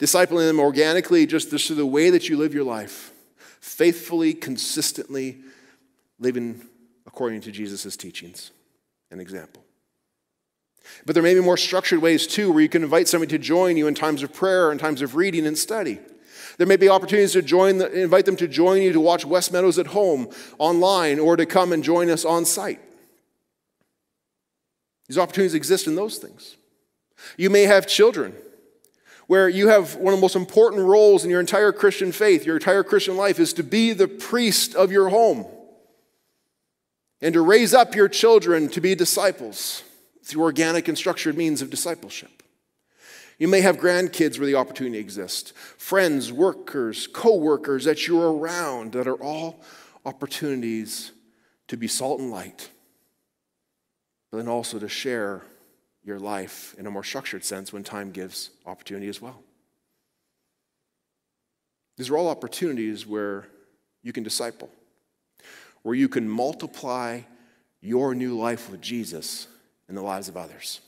Discipling 0.01 0.49
them 0.49 0.59
organically 0.59 1.27
just 1.27 1.51
through 1.51 1.77
the 1.77 1.85
way 1.85 2.09
that 2.09 2.29
you 2.29 2.39
live 2.39 2.55
your 2.55 2.65
life, 2.65 3.13
faithfully, 3.61 4.33
consistently 4.33 5.39
living 6.19 6.63
according 7.07 7.43
to 7.43 7.53
Jesus' 7.53 7.97
teachings 7.99 8.51
and 9.11 9.21
example. 9.21 9.63
But 11.05 11.15
there 11.15 11.23
may 11.23 11.35
be 11.35 11.41
more 11.41 11.59
structured 11.59 12.01
ways 12.01 12.27
too, 12.27 12.51
where 12.51 12.63
you 12.63 12.69
can 12.69 12.83
invite 12.83 13.09
somebody 13.09 13.31
to 13.31 13.39
join 13.39 13.77
you 13.77 13.87
in 13.87 13.95
times 13.95 14.23
of 14.23 14.33
prayer, 14.33 14.73
in 14.73 14.79
times 14.79 15.03
of 15.03 15.17
reading 15.17 15.47
and 15.47 15.57
study. 15.57 15.99
There 16.57 16.67
may 16.67 16.77
be 16.77 16.89
opportunities 16.89 17.33
to 17.33 17.43
join, 17.43 17.79
the, 17.79 17.93
invite 17.93 18.25
them 18.25 18.37
to 18.37 18.49
join 18.49 18.81
you 18.81 18.93
to 18.95 19.01
watch 19.01 19.27
West 19.27 19.53
Meadows 19.53 19.79
at 19.79 19.89
home 19.89 20.29
online 20.59 21.19
or 21.19 21.37
to 21.37 21.45
come 21.45 21.73
and 21.73 21.85
join 21.85 22.09
us 22.09 22.25
on 22.25 22.47
site. 22.47 22.81
These 25.09 25.19
opportunities 25.19 25.55
exist 25.55 25.87
in 25.87 25.95
those 25.95 26.19
things. 26.19 26.57
You 27.37 27.51
may 27.51 27.63
have 27.65 27.87
children 27.87 28.35
where 29.31 29.49
you 29.49 29.69
have 29.69 29.95
one 29.95 30.13
of 30.13 30.19
the 30.19 30.23
most 30.23 30.35
important 30.35 30.85
roles 30.85 31.23
in 31.23 31.31
your 31.31 31.39
entire 31.39 31.71
Christian 31.71 32.11
faith, 32.11 32.45
your 32.45 32.57
entire 32.57 32.83
Christian 32.83 33.17
life, 33.17 33.39
is 33.39 33.53
to 33.53 33.63
be 33.63 33.93
the 33.93 34.09
priest 34.09 34.75
of 34.75 34.91
your 34.91 35.09
home 35.09 35.47
and 37.21 37.33
to 37.35 37.41
raise 37.41 37.73
up 37.73 37.95
your 37.95 38.09
children 38.09 38.69
to 38.71 38.81
be 38.81 38.97
disciples 38.97 39.85
through 40.25 40.43
organic 40.43 40.89
and 40.89 40.99
structured 40.99 41.37
means 41.37 41.63
of 41.63 41.71
discipleship. 41.71 42.43
You 43.39 43.47
may 43.47 43.61
have 43.61 43.77
grandkids 43.77 44.37
where 44.37 44.49
the 44.49 44.57
opportunity 44.57 44.99
exists, 44.99 45.53
friends, 45.79 46.33
workers, 46.33 47.07
co 47.07 47.37
workers 47.37 47.85
that 47.85 48.09
you're 48.09 48.33
around 48.33 48.95
that 48.95 49.07
are 49.07 49.23
all 49.23 49.61
opportunities 50.05 51.13
to 51.69 51.77
be 51.77 51.87
salt 51.87 52.19
and 52.19 52.33
light, 52.33 52.69
but 54.33 54.39
then 54.39 54.49
also 54.49 54.81
to 54.81 54.89
share 54.89 55.43
your 56.05 56.19
life 56.19 56.75
in 56.79 56.87
a 56.87 56.91
more 56.91 57.05
structured 57.05 57.45
sense 57.45 57.73
when 57.73 57.85
time 57.85 58.11
gives 58.11 58.51
opportunity 58.67 59.09
as 59.09 59.21
well. 59.21 59.43
These 61.97 62.09
are 62.11 62.17
all 62.17 62.29
opportunities 62.29 63.07
where 63.07 63.47
you 64.03 64.13
can 64.13 64.23
disciple, 64.23 64.71
where 65.83 65.95
you 65.95 66.09
can 66.09 66.29
multiply 66.29 67.21
your 67.83 68.15
new 68.15 68.39
life 68.39 68.71
with 68.71 68.81
Jesus 68.81 69.47
in 69.89 69.95
the 69.95 70.03
lives 70.03 70.29
of 70.29 70.37
others. 70.37 70.81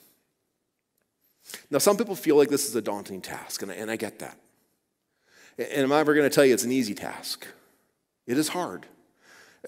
Now, 1.71 1.79
some 1.79 1.97
people 1.97 2.15
feel 2.15 2.37
like 2.37 2.49
this 2.49 2.67
is 2.67 2.75
a 2.77 2.83
daunting 2.83 3.21
task, 3.21 3.63
and 3.63 3.71
I, 3.71 3.75
and 3.75 3.91
I 3.91 3.97
get 3.97 4.21
that. 4.21 4.39
And 5.59 5.69
am 5.71 5.93
I'm 5.93 5.99
never 5.99 6.15
going 6.15 6.29
to 6.29 6.35
tell 6.35 6.45
you 6.45 6.55
it's 6.55 6.65
an 6.65 6.73
easy 6.73 6.95
task. 6.95 7.47
It 8.27 8.39
is 8.39 8.49
hard. 8.49 8.87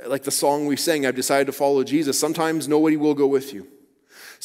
Like 0.06 0.22
the 0.22 0.30
song 0.30 0.66
we 0.66 0.76
sang, 0.76 1.04
I've 1.04 1.14
decided 1.14 1.46
to 1.46 1.52
follow 1.52 1.84
Jesus. 1.84 2.18
Sometimes 2.18 2.68
nobody 2.68 2.96
will 2.96 3.14
go 3.14 3.26
with 3.26 3.52
you. 3.52 3.68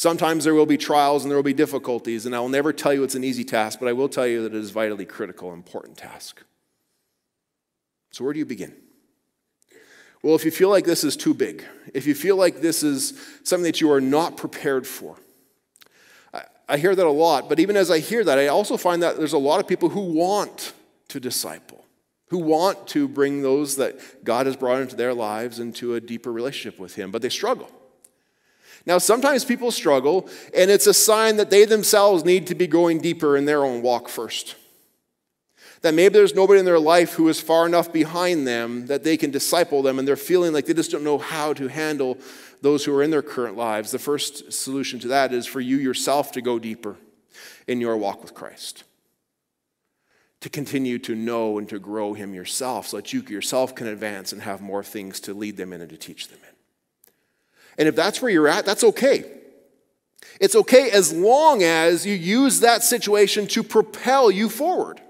Sometimes 0.00 0.44
there 0.44 0.54
will 0.54 0.64
be 0.64 0.78
trials 0.78 1.24
and 1.24 1.30
there 1.30 1.36
will 1.36 1.42
be 1.42 1.52
difficulties, 1.52 2.24
and 2.24 2.34
I 2.34 2.40
will 2.40 2.48
never 2.48 2.72
tell 2.72 2.94
you 2.94 3.04
it's 3.04 3.16
an 3.16 3.22
easy 3.22 3.44
task, 3.44 3.78
but 3.78 3.86
I 3.86 3.92
will 3.92 4.08
tell 4.08 4.26
you 4.26 4.44
that 4.44 4.54
it 4.54 4.58
is 4.58 4.70
vitally 4.70 5.04
critical, 5.04 5.52
important 5.52 5.98
task. 5.98 6.42
So, 8.10 8.24
where 8.24 8.32
do 8.32 8.38
you 8.38 8.46
begin? 8.46 8.74
Well, 10.22 10.34
if 10.34 10.46
you 10.46 10.52
feel 10.52 10.70
like 10.70 10.86
this 10.86 11.04
is 11.04 11.18
too 11.18 11.34
big, 11.34 11.66
if 11.92 12.06
you 12.06 12.14
feel 12.14 12.36
like 12.36 12.62
this 12.62 12.82
is 12.82 13.12
something 13.44 13.64
that 13.64 13.82
you 13.82 13.92
are 13.92 14.00
not 14.00 14.38
prepared 14.38 14.86
for, 14.86 15.18
I, 16.32 16.44
I 16.66 16.78
hear 16.78 16.94
that 16.94 17.04
a 17.04 17.10
lot, 17.10 17.50
but 17.50 17.60
even 17.60 17.76
as 17.76 17.90
I 17.90 17.98
hear 17.98 18.24
that, 18.24 18.38
I 18.38 18.46
also 18.46 18.78
find 18.78 19.02
that 19.02 19.18
there's 19.18 19.34
a 19.34 19.38
lot 19.38 19.60
of 19.60 19.68
people 19.68 19.90
who 19.90 20.14
want 20.14 20.72
to 21.08 21.20
disciple, 21.20 21.84
who 22.28 22.38
want 22.38 22.86
to 22.86 23.06
bring 23.06 23.42
those 23.42 23.76
that 23.76 24.24
God 24.24 24.46
has 24.46 24.56
brought 24.56 24.80
into 24.80 24.96
their 24.96 25.12
lives 25.12 25.60
into 25.60 25.94
a 25.94 26.00
deeper 26.00 26.32
relationship 26.32 26.80
with 26.80 26.94
Him, 26.94 27.10
but 27.10 27.20
they 27.20 27.28
struggle. 27.28 27.70
Now, 28.86 28.98
sometimes 28.98 29.44
people 29.44 29.70
struggle, 29.70 30.28
and 30.54 30.70
it's 30.70 30.86
a 30.86 30.94
sign 30.94 31.36
that 31.36 31.50
they 31.50 31.64
themselves 31.64 32.24
need 32.24 32.46
to 32.46 32.54
be 32.54 32.66
going 32.66 33.00
deeper 33.00 33.36
in 33.36 33.44
their 33.44 33.64
own 33.64 33.82
walk 33.82 34.08
first. 34.08 34.56
That 35.82 35.94
maybe 35.94 36.14
there's 36.14 36.34
nobody 36.34 36.60
in 36.60 36.66
their 36.66 36.78
life 36.78 37.14
who 37.14 37.28
is 37.28 37.40
far 37.40 37.66
enough 37.66 37.92
behind 37.92 38.46
them 38.46 38.86
that 38.86 39.04
they 39.04 39.16
can 39.16 39.30
disciple 39.30 39.82
them, 39.82 39.98
and 39.98 40.06
they're 40.06 40.16
feeling 40.16 40.52
like 40.52 40.66
they 40.66 40.74
just 40.74 40.90
don't 40.90 41.04
know 41.04 41.18
how 41.18 41.52
to 41.54 41.68
handle 41.68 42.18
those 42.62 42.84
who 42.84 42.94
are 42.94 43.02
in 43.02 43.10
their 43.10 43.22
current 43.22 43.56
lives. 43.56 43.90
The 43.90 43.98
first 43.98 44.52
solution 44.52 44.98
to 45.00 45.08
that 45.08 45.32
is 45.32 45.46
for 45.46 45.60
you 45.60 45.76
yourself 45.76 46.32
to 46.32 46.42
go 46.42 46.58
deeper 46.58 46.96
in 47.66 47.80
your 47.80 47.96
walk 47.96 48.22
with 48.22 48.34
Christ. 48.34 48.84
To 50.40 50.50
continue 50.50 50.98
to 51.00 51.14
know 51.14 51.58
and 51.58 51.68
to 51.68 51.78
grow 51.78 52.14
Him 52.14 52.34
yourself 52.34 52.88
so 52.88 52.96
that 52.96 53.12
you 53.12 53.22
yourself 53.22 53.74
can 53.74 53.86
advance 53.86 54.32
and 54.32 54.42
have 54.42 54.60
more 54.60 54.82
things 54.82 55.20
to 55.20 55.34
lead 55.34 55.56
them 55.56 55.72
in 55.72 55.80
and 55.80 55.90
to 55.90 55.96
teach 55.96 56.28
them 56.28 56.38
in. 56.42 56.49
And 57.80 57.88
if 57.88 57.96
that's 57.96 58.20
where 58.20 58.30
you're 58.30 58.46
at, 58.46 58.66
that's 58.66 58.84
okay. 58.84 59.24
It's 60.38 60.54
okay 60.54 60.90
as 60.90 61.14
long 61.14 61.62
as 61.62 62.04
you 62.04 62.12
use 62.14 62.60
that 62.60 62.82
situation 62.82 63.46
to 63.48 63.62
propel 63.62 64.30
you 64.30 64.50
forward. 64.50 65.00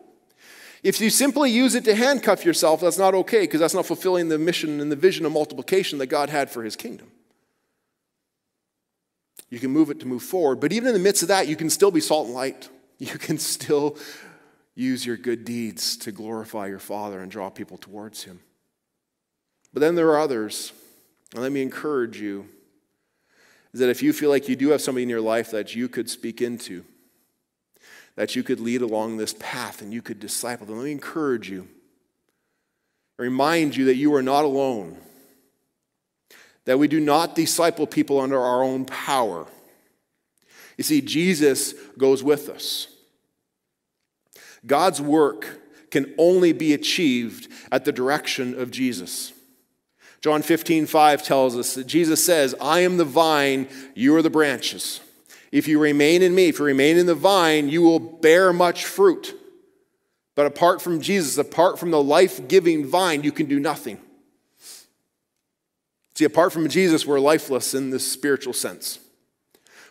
If 0.85 1.01
you 1.01 1.11
simply 1.11 1.51
use 1.51 1.75
it 1.75 1.83
to 1.87 1.97
handcuff 1.97 2.45
yourself, 2.45 2.81
that's 2.81 2.97
not 2.97 3.13
okay 3.13 3.41
because 3.41 3.59
that's 3.59 3.75
not 3.75 3.87
fulfilling 3.87 4.29
the 4.29 4.39
mission 4.39 4.81
and 4.81 4.91
the 4.91 4.97
vision 4.97 5.27
of 5.27 5.33
multiplication 5.33 5.99
that 5.99 6.07
God 6.07 6.31
had 6.31 6.49
for 6.49 6.63
his 6.63 6.77
kingdom. 6.77 7.11
You 9.49 9.59
can 9.59 9.73
move 9.73 9.91
it 9.91 9.99
to 10.01 10.07
move 10.07 10.23
forward, 10.23 10.61
but 10.61 10.73
even 10.73 10.87
in 10.87 10.95
the 10.95 11.01
midst 11.01 11.23
of 11.23 11.29
that, 11.29 11.49
you 11.49 11.57
can 11.57 11.71
still 11.71 11.91
be 11.91 12.01
salt 12.01 12.27
and 12.27 12.35
light. 12.35 12.69
You 13.03 13.17
can 13.17 13.39
still 13.39 13.97
use 14.75 15.07
your 15.07 15.17
good 15.17 15.47
deeds 15.47 15.97
to 15.97 16.13
glorify 16.13 16.67
your 16.67 16.79
Father 16.79 17.21
and 17.21 17.31
draw 17.31 17.49
people 17.49 17.79
towards 17.79 18.25
him. 18.25 18.41
But 19.73 19.81
then 19.81 19.95
there 19.95 20.11
are 20.11 20.21
others, 20.21 20.75
and 21.33 21.41
let 21.43 21.51
me 21.51 21.63
encourage 21.63 22.21
you 22.21 22.47
is 23.73 23.81
that 23.81 23.89
if 23.89 24.03
you 24.03 24.13
feel 24.13 24.31
like 24.31 24.49
you 24.49 24.57
do 24.57 24.71
have 24.71 24.81
somebody 24.81 25.05
in 25.05 25.09
your 25.09 25.21
life 25.21 25.51
that 25.51 25.75
you 25.75 25.89
could 25.89 26.11
speak 26.11 26.43
into, 26.43 26.85
that 28.17 28.35
you 28.35 28.43
could 28.43 28.61
lead 28.61 28.83
along 28.83 29.17
this 29.17 29.35
path 29.39 29.81
and 29.81 29.93
you 29.93 30.03
could 30.03 30.19
disciple 30.19 30.67
them. 30.67 30.77
Let 30.77 30.85
me 30.85 30.93
encourage 30.93 31.49
you, 31.49 31.69
remind 33.19 33.77
you 33.77 33.85
that 33.87 33.97
you 33.97 34.15
are 34.15 34.23
not 34.23 34.45
alone, 34.45 34.97
that 36.65 36.79
we 36.79 36.89
do 36.89 37.01
not 37.01 37.35
disciple 37.35 37.87
people 37.87 38.21
under 38.21 38.39
our 38.39 38.63
own 38.63 38.85
power. 38.85 39.47
You 40.77 40.85
see, 40.85 41.01
Jesus 41.01 41.75
goes 41.97 42.23
with 42.23 42.49
us. 42.49 42.89
God's 44.67 45.01
work 45.01 45.61
can 45.91 46.15
only 46.19 46.53
be 46.53 46.73
achieved 46.73 47.49
at 47.73 47.85
the 47.85 47.93
direction 47.93 48.59
of 48.59 48.71
Jesus. 48.71 49.33
John 50.21 50.43
15, 50.43 50.87
5 50.87 51.23
tells 51.23 51.57
us 51.57 51.75
that 51.75 51.87
Jesus 51.87 52.25
says, 52.25 52.55
I 52.61 52.81
am 52.81 52.99
the 52.99 53.05
vine, 53.05 53.69
you 53.95 54.15
are 54.17 54.23
the 54.23 54.31
branches. 54.31 55.01
If 55.51 55.67
you 55.67 55.79
remain 55.79 56.23
in 56.23 56.35
me, 56.35 56.49
if 56.49 56.59
you 56.59 56.65
remain 56.65 56.99
in 56.99 57.07
the 57.07 57.15
vine, 57.15 57.69
you 57.69 57.83
will 57.83 57.99
bear 57.99 58.53
much 58.53 58.85
fruit. 58.85 59.35
But 60.37 60.47
apart 60.47 60.81
from 60.81 61.01
Jesus, 61.01 61.39
apart 61.39 61.79
from 61.79 61.91
the 61.91 62.03
life 62.03 62.47
giving 62.49 62.87
vine, 62.87 63.23
you 63.23 63.33
can 63.33 63.47
do 63.47 63.59
nothing. 63.59 63.99
See, 66.15 66.25
apart 66.25 66.53
from 66.53 66.69
Jesus, 66.69 67.07
we're 67.07 67.19
lifeless 67.19 67.75
in 67.75 67.91
this 67.91 68.11
spiritual 68.11 68.53
sense. 68.53 68.99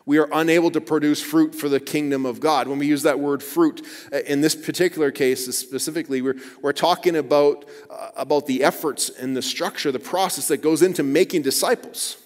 We 0.10 0.18
are 0.18 0.28
unable 0.32 0.72
to 0.72 0.82
produce 0.82 1.22
fruit 1.22 1.54
for 1.54 1.70
the 1.70 1.80
kingdom 1.80 2.26
of 2.26 2.40
God. 2.40 2.68
When 2.68 2.80
we 2.80 2.88
use 2.88 3.04
that 3.04 3.20
word 3.20 3.44
fruit, 3.44 3.86
uh, 4.12 4.22
in 4.22 4.42
this 4.42 4.56
particular 4.56 5.12
case 5.12 5.46
specifically, 5.56 6.24
we're, 6.24 6.38
we're 6.64 6.74
talking 6.74 7.16
about, 7.16 7.66
uh, 7.92 8.10
about 8.16 8.48
the 8.48 8.64
efforts 8.64 9.10
and 9.10 9.38
the 9.38 9.44
structure, 9.44 9.92
the 9.92 10.00
process 10.00 10.48
that 10.48 10.64
goes 10.64 10.82
into 10.82 11.04
making 11.04 11.44
disciples. 11.44 12.18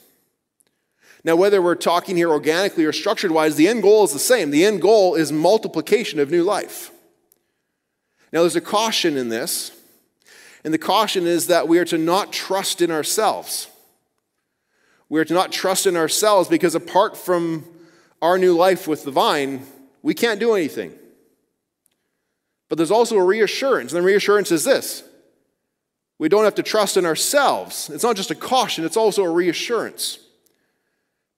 Now, 1.25 1.35
whether 1.35 1.61
we're 1.61 1.75
talking 1.75 2.15
here 2.15 2.29
organically 2.29 2.85
or 2.85 2.93
structured 2.93 3.31
wise, 3.31 3.57
the 3.57 3.67
end 3.67 3.81
goal 3.81 4.05
is 4.05 4.13
the 4.13 4.17
same. 4.17 4.51
The 4.51 4.63
end 4.63 4.81
goal 4.81 5.15
is 5.15 5.33
multiplication 5.33 6.21
of 6.21 6.31
new 6.31 6.43
life. 6.43 6.89
Now, 8.31 8.43
there's 8.43 8.55
a 8.55 8.61
caution 8.61 9.17
in 9.17 9.27
this, 9.27 9.77
and 10.63 10.73
the 10.73 10.77
caution 10.77 11.27
is 11.27 11.47
that 11.47 11.67
we 11.67 11.79
are 11.79 11.85
to 11.85 11.97
not 11.97 12.31
trust 12.31 12.81
in 12.81 12.91
ourselves. 12.91 13.67
We 15.09 15.19
are 15.19 15.25
to 15.25 15.33
not 15.33 15.51
trust 15.51 15.85
in 15.85 15.97
ourselves 15.97 16.47
because 16.47 16.75
apart 16.75 17.17
from 17.17 17.65
our 18.23 18.37
new 18.37 18.55
life 18.55 18.87
with 18.87 19.03
the 19.03 19.11
vine, 19.11 19.65
we 20.01 20.13
can't 20.13 20.39
do 20.39 20.55
anything. 20.55 20.93
But 22.69 22.77
there's 22.77 22.89
also 22.89 23.17
a 23.17 23.23
reassurance, 23.23 23.91
and 23.91 24.01
the 24.01 24.05
reassurance 24.05 24.49
is 24.49 24.63
this 24.63 25.03
we 26.17 26.29
don't 26.29 26.45
have 26.45 26.55
to 26.55 26.63
trust 26.63 26.95
in 26.95 27.05
ourselves. 27.05 27.89
It's 27.89 28.03
not 28.03 28.15
just 28.15 28.31
a 28.31 28.35
caution, 28.35 28.85
it's 28.85 28.97
also 28.97 29.23
a 29.25 29.29
reassurance. 29.29 30.19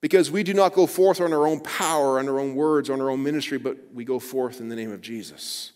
Because 0.00 0.30
we 0.30 0.44
do 0.44 0.54
not 0.54 0.74
go 0.74 0.86
forth 0.86 1.20
on 1.20 1.32
our 1.32 1.46
own 1.46 1.58
power, 1.60 2.20
on 2.20 2.28
our 2.28 2.38
own 2.38 2.54
words, 2.54 2.88
on 2.88 3.00
our 3.00 3.10
own 3.10 3.22
ministry, 3.22 3.58
but 3.58 3.76
we 3.92 4.04
go 4.04 4.20
forth 4.20 4.60
in 4.60 4.68
the 4.68 4.76
name 4.76 4.92
of 4.92 5.00
Jesus. 5.00 5.72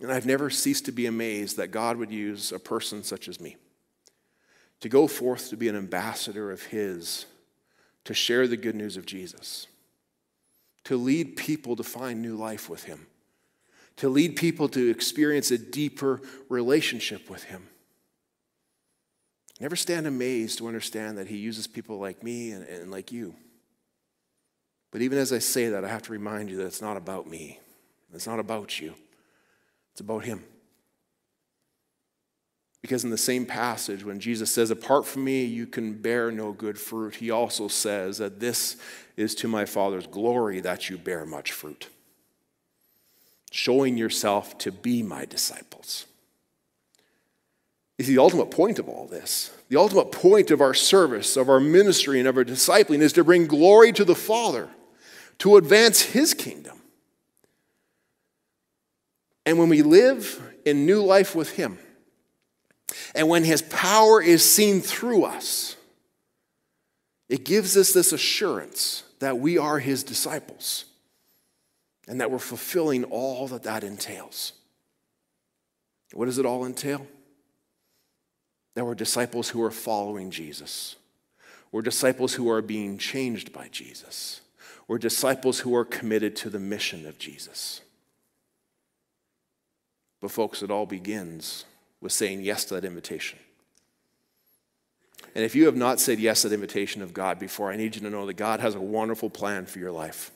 And 0.00 0.12
I've 0.12 0.26
never 0.26 0.50
ceased 0.50 0.84
to 0.86 0.92
be 0.92 1.06
amazed 1.06 1.56
that 1.56 1.68
God 1.68 1.96
would 1.96 2.10
use 2.10 2.52
a 2.52 2.58
person 2.58 3.02
such 3.04 3.28
as 3.28 3.40
me 3.40 3.56
to 4.80 4.88
go 4.90 5.06
forth 5.06 5.48
to 5.48 5.56
be 5.56 5.68
an 5.68 5.76
ambassador 5.76 6.50
of 6.50 6.64
His, 6.64 7.24
to 8.04 8.14
share 8.14 8.46
the 8.46 8.56
good 8.56 8.74
news 8.74 8.96
of 8.96 9.06
Jesus, 9.06 9.66
to 10.84 10.96
lead 10.96 11.36
people 11.36 11.76
to 11.76 11.82
find 11.82 12.20
new 12.20 12.36
life 12.36 12.68
with 12.68 12.84
Him, 12.84 13.06
to 13.96 14.08
lead 14.08 14.36
people 14.36 14.68
to 14.70 14.90
experience 14.90 15.50
a 15.50 15.58
deeper 15.58 16.20
relationship 16.48 17.30
with 17.30 17.44
Him. 17.44 17.68
Never 19.60 19.76
stand 19.76 20.06
amazed 20.06 20.58
to 20.58 20.66
understand 20.66 21.18
that 21.18 21.28
He 21.28 21.36
uses 21.36 21.66
people 21.66 21.98
like 21.98 22.22
me 22.22 22.50
and, 22.50 22.66
and 22.66 22.90
like 22.90 23.12
you. 23.12 23.34
But 24.90 25.02
even 25.02 25.18
as 25.18 25.32
I 25.32 25.38
say 25.38 25.68
that, 25.68 25.84
I 25.84 25.88
have 25.88 26.02
to 26.02 26.12
remind 26.12 26.50
you 26.50 26.56
that 26.58 26.66
it's 26.66 26.82
not 26.82 26.96
about 26.96 27.28
me, 27.28 27.60
it's 28.12 28.26
not 28.26 28.40
about 28.40 28.80
you, 28.80 28.94
it's 29.92 30.00
about 30.00 30.24
Him. 30.24 30.44
Because 32.82 33.04
in 33.04 33.10
the 33.10 33.16
same 33.18 33.46
passage, 33.46 34.04
when 34.04 34.18
Jesus 34.20 34.50
says, 34.50 34.70
Apart 34.70 35.06
from 35.06 35.24
me, 35.24 35.44
you 35.44 35.66
can 35.66 35.94
bear 35.94 36.30
no 36.32 36.52
good 36.52 36.78
fruit, 36.78 37.16
he 37.16 37.30
also 37.30 37.68
says 37.68 38.18
that 38.18 38.40
this 38.40 38.76
is 39.16 39.34
to 39.36 39.48
my 39.48 39.64
Father's 39.64 40.06
glory 40.06 40.60
that 40.60 40.90
you 40.90 40.98
bear 40.98 41.24
much 41.24 41.52
fruit, 41.52 41.88
showing 43.52 43.96
yourself 43.96 44.58
to 44.58 44.72
be 44.72 45.02
my 45.02 45.24
disciples 45.24 46.06
is 48.02 48.08
the 48.08 48.18
ultimate 48.18 48.50
point 48.50 48.80
of 48.80 48.88
all 48.88 49.06
this. 49.06 49.52
The 49.68 49.76
ultimate 49.76 50.10
point 50.10 50.50
of 50.50 50.60
our 50.60 50.74
service, 50.74 51.36
of 51.36 51.48
our 51.48 51.60
ministry, 51.60 52.18
and 52.18 52.26
of 52.26 52.36
our 52.36 52.44
discipling 52.44 53.00
is 53.00 53.12
to 53.14 53.22
bring 53.22 53.46
glory 53.46 53.92
to 53.92 54.04
the 54.04 54.14
Father, 54.14 54.68
to 55.38 55.56
advance 55.56 56.02
His 56.02 56.34
kingdom. 56.34 56.80
And 59.46 59.56
when 59.58 59.68
we 59.68 59.82
live 59.82 60.42
in 60.64 60.84
new 60.84 61.02
life 61.02 61.34
with 61.36 61.52
Him, 61.52 61.78
and 63.14 63.28
when 63.28 63.44
His 63.44 63.62
power 63.62 64.22
is 64.22 64.48
seen 64.48 64.80
through 64.80 65.24
us, 65.24 65.76
it 67.28 67.44
gives 67.44 67.76
us 67.76 67.92
this 67.92 68.12
assurance 68.12 69.04
that 69.20 69.38
we 69.38 69.58
are 69.58 69.78
His 69.78 70.04
disciples 70.04 70.84
and 72.08 72.20
that 72.20 72.30
we're 72.30 72.38
fulfilling 72.38 73.04
all 73.04 73.48
that 73.48 73.62
that 73.62 73.84
entails. 73.84 74.52
What 76.12 76.26
does 76.26 76.38
it 76.38 76.44
all 76.44 76.66
entail? 76.66 77.06
that 78.74 78.84
we're 78.84 78.94
disciples 78.94 79.50
who 79.50 79.62
are 79.62 79.70
following 79.70 80.30
Jesus. 80.30 80.96
We're 81.70 81.82
disciples 81.82 82.34
who 82.34 82.50
are 82.50 82.62
being 82.62 82.98
changed 82.98 83.52
by 83.52 83.68
Jesus. 83.68 84.40
We're 84.88 84.98
disciples 84.98 85.60
who 85.60 85.74
are 85.74 85.84
committed 85.84 86.36
to 86.36 86.50
the 86.50 86.58
mission 86.58 87.06
of 87.06 87.18
Jesus. 87.18 87.80
But, 90.20 90.30
folks, 90.30 90.62
it 90.62 90.70
all 90.70 90.86
begins 90.86 91.64
with 92.02 92.12
saying 92.12 92.42
yes 92.42 92.66
to 92.66 92.74
that 92.74 92.84
invitation. 92.84 93.38
And 95.34 95.44
if 95.44 95.54
you 95.54 95.64
have 95.64 95.76
not 95.76 95.98
said 95.98 96.18
yes 96.18 96.42
to 96.42 96.50
that 96.50 96.54
invitation 96.54 97.00
of 97.00 97.14
God 97.14 97.38
before, 97.38 97.72
I 97.72 97.76
need 97.76 97.94
you 97.94 98.02
to 98.02 98.10
know 98.10 98.26
that 98.26 98.34
God 98.34 98.60
has 98.60 98.74
a 98.74 98.80
wonderful 98.80 99.30
plan 99.30 99.64
for 99.64 99.78
your 99.78 99.92
life. 99.92 100.30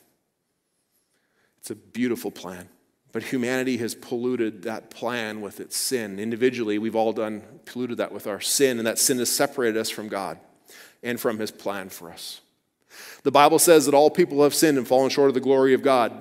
It's 1.58 1.70
a 1.70 1.74
beautiful 1.74 2.30
plan. 2.30 2.68
But 3.12 3.24
humanity 3.24 3.76
has 3.78 3.94
polluted 3.94 4.62
that 4.62 4.90
plan 4.90 5.40
with 5.40 5.60
its 5.60 5.76
sin. 5.76 6.18
Individually, 6.18 6.78
we've 6.78 6.96
all 6.96 7.12
done 7.12 7.42
polluted 7.64 7.98
that 7.98 8.12
with 8.12 8.26
our 8.26 8.40
sin, 8.40 8.78
and 8.78 8.86
that 8.86 8.98
sin 8.98 9.18
has 9.18 9.30
separated 9.30 9.76
us 9.76 9.90
from 9.90 10.08
God 10.08 10.38
and 11.02 11.18
from 11.18 11.38
his 11.38 11.50
plan 11.50 11.88
for 11.88 12.10
us. 12.10 12.40
The 13.22 13.30
Bible 13.30 13.58
says 13.58 13.86
that 13.86 13.94
all 13.94 14.10
people 14.10 14.42
have 14.42 14.54
sinned 14.54 14.78
and 14.78 14.86
fallen 14.86 15.10
short 15.10 15.28
of 15.28 15.34
the 15.34 15.40
glory 15.40 15.74
of 15.74 15.82
God. 15.82 16.12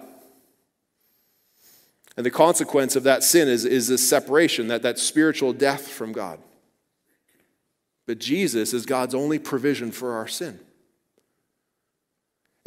And 2.17 2.25
the 2.25 2.31
consequence 2.31 2.95
of 2.95 3.03
that 3.03 3.23
sin 3.23 3.47
is, 3.47 3.65
is 3.65 3.87
this 3.87 4.07
separation, 4.07 4.67
that, 4.69 4.81
that 4.83 4.99
spiritual 4.99 5.51
death 5.51 5.87
from 5.87 6.13
God. 6.13 6.39
But 8.07 8.19
Jesus 8.19 8.73
is 8.73 8.85
God's 8.85 9.15
only 9.15 9.39
provision 9.39 9.91
for 9.91 10.13
our 10.13 10.27
sin. 10.27 10.59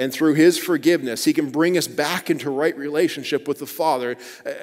And 0.00 0.12
through 0.12 0.34
his 0.34 0.58
forgiveness, 0.58 1.24
he 1.24 1.32
can 1.32 1.50
bring 1.50 1.76
us 1.76 1.88
back 1.88 2.30
into 2.30 2.50
right 2.50 2.76
relationship 2.76 3.48
with 3.48 3.58
the 3.58 3.66
Father. 3.66 4.16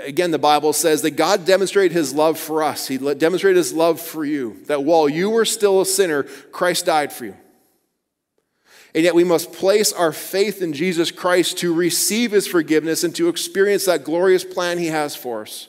Again, 0.05 0.31
the 0.31 0.39
Bible 0.39 0.71
says 0.71 1.01
that 1.01 1.11
God 1.11 1.45
demonstrated 1.45 1.91
his 1.91 2.13
love 2.13 2.39
for 2.39 2.63
us. 2.63 2.87
He 2.87 2.97
demonstrated 2.97 3.57
his 3.57 3.73
love 3.73 3.99
for 3.99 4.23
you, 4.23 4.61
that 4.67 4.83
while 4.83 5.09
you 5.09 5.29
were 5.29 5.43
still 5.43 5.81
a 5.81 5.85
sinner, 5.85 6.23
Christ 6.23 6.85
died 6.85 7.11
for 7.11 7.25
you. 7.25 7.35
And 8.95 9.03
yet 9.03 9.13
we 9.13 9.25
must 9.25 9.51
place 9.51 9.91
our 9.91 10.13
faith 10.13 10.61
in 10.61 10.71
Jesus 10.71 11.11
Christ 11.11 11.57
to 11.57 11.73
receive 11.73 12.31
his 12.31 12.47
forgiveness 12.47 13.03
and 13.03 13.13
to 13.17 13.27
experience 13.27 13.85
that 13.85 14.05
glorious 14.05 14.45
plan 14.45 14.77
he 14.77 14.87
has 14.87 15.17
for 15.17 15.41
us. 15.41 15.67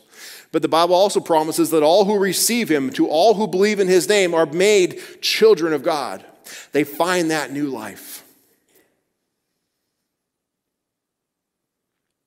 But 0.52 0.62
the 0.62 0.68
Bible 0.68 0.94
also 0.94 1.18
promises 1.18 1.70
that 1.70 1.82
all 1.82 2.04
who 2.04 2.20
receive 2.20 2.70
him, 2.70 2.90
to 2.92 3.08
all 3.08 3.34
who 3.34 3.48
believe 3.48 3.80
in 3.80 3.88
his 3.88 4.08
name, 4.08 4.32
are 4.32 4.46
made 4.46 5.00
children 5.20 5.72
of 5.72 5.82
God. 5.82 6.24
They 6.70 6.84
find 6.84 7.32
that 7.32 7.52
new 7.52 7.66
life. 7.66 8.22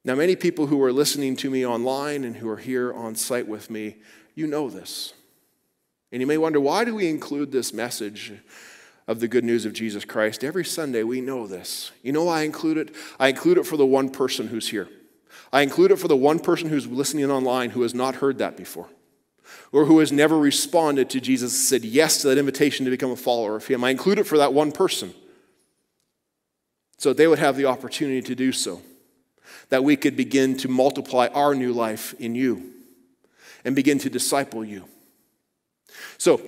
Now, 0.04 0.16
many 0.16 0.36
people 0.36 0.68
who 0.68 0.84
are 0.84 0.92
listening 0.92 1.38
to 1.38 1.50
me 1.50 1.66
online 1.66 2.26
and 2.26 2.36
who 2.36 2.50
are 2.50 2.58
here 2.58 2.92
on 2.92 3.16
site 3.16 3.48
with 3.48 3.70
me, 3.70 3.96
you 4.36 4.48
know 4.48 4.70
this. 4.70 5.14
And 6.12 6.20
you 6.20 6.28
may 6.28 6.38
wonder, 6.38 6.60
why 6.60 6.84
do 6.84 6.94
we 6.94 7.08
include 7.08 7.54
this 7.54 7.72
message 7.72 8.34
of 9.10 9.20
the 9.20 9.28
good 9.28 9.44
news 9.44 9.66
of 9.66 9.74
Jesus 9.74 10.06
Christ. 10.06 10.44
Every 10.44 10.64
Sunday, 10.64 11.02
we 11.02 11.20
know 11.20 11.48
this. 11.48 11.92
You 12.04 12.12
know 12.12 12.26
why 12.26 12.42
I 12.42 12.44
include 12.44 12.78
it? 12.78 12.96
I 13.20 13.30
include 13.30 13.58
it 13.58 13.66
for 13.66 13.76
the 13.76 13.86
one 13.86 14.12
person 14.12 14.50
who's 14.50 14.70
here. 14.70 14.88
I 15.52 15.64
include 15.64 15.90
it 15.90 15.96
for 15.96 16.08
the 16.08 16.16
one 16.16 16.38
person 16.38 16.70
who's 16.70 16.86
listening 16.86 17.30
online 17.32 17.72
who 17.72 17.82
has 17.82 17.96
not 17.96 18.18
heard 18.18 18.38
that 18.38 18.56
before, 18.56 18.88
or 19.72 19.86
who 19.86 19.98
has 19.98 20.12
never 20.12 20.38
responded 20.38 21.10
to 21.10 21.20
Jesus 21.20 21.54
and 21.54 21.60
said 21.60 21.90
yes 21.90 22.22
to 22.22 22.28
that 22.28 22.38
invitation 22.38 22.86
to 22.86 22.92
become 22.92 23.10
a 23.10 23.16
follower 23.16 23.56
of 23.56 23.66
Him. 23.66 23.84
I 23.84 23.90
include 23.90 24.20
it 24.20 24.28
for 24.28 24.38
that 24.38 24.54
one 24.54 24.72
person 24.72 25.12
so 27.00 27.12
they 27.12 27.26
would 27.26 27.40
have 27.40 27.58
the 27.58 27.66
opportunity 27.66 28.22
to 28.22 28.36
do 28.36 28.52
so, 28.52 28.80
that 29.70 29.84
we 29.84 29.96
could 29.96 30.16
begin 30.16 30.56
to 30.58 30.68
multiply 30.68 31.30
our 31.34 31.56
new 31.56 31.74
life 31.74 32.14
in 32.20 32.36
you 32.36 32.74
and 33.66 33.76
begin 33.76 33.98
to 34.00 34.10
disciple 34.10 34.64
you. 34.64 34.86
So, 36.20 36.42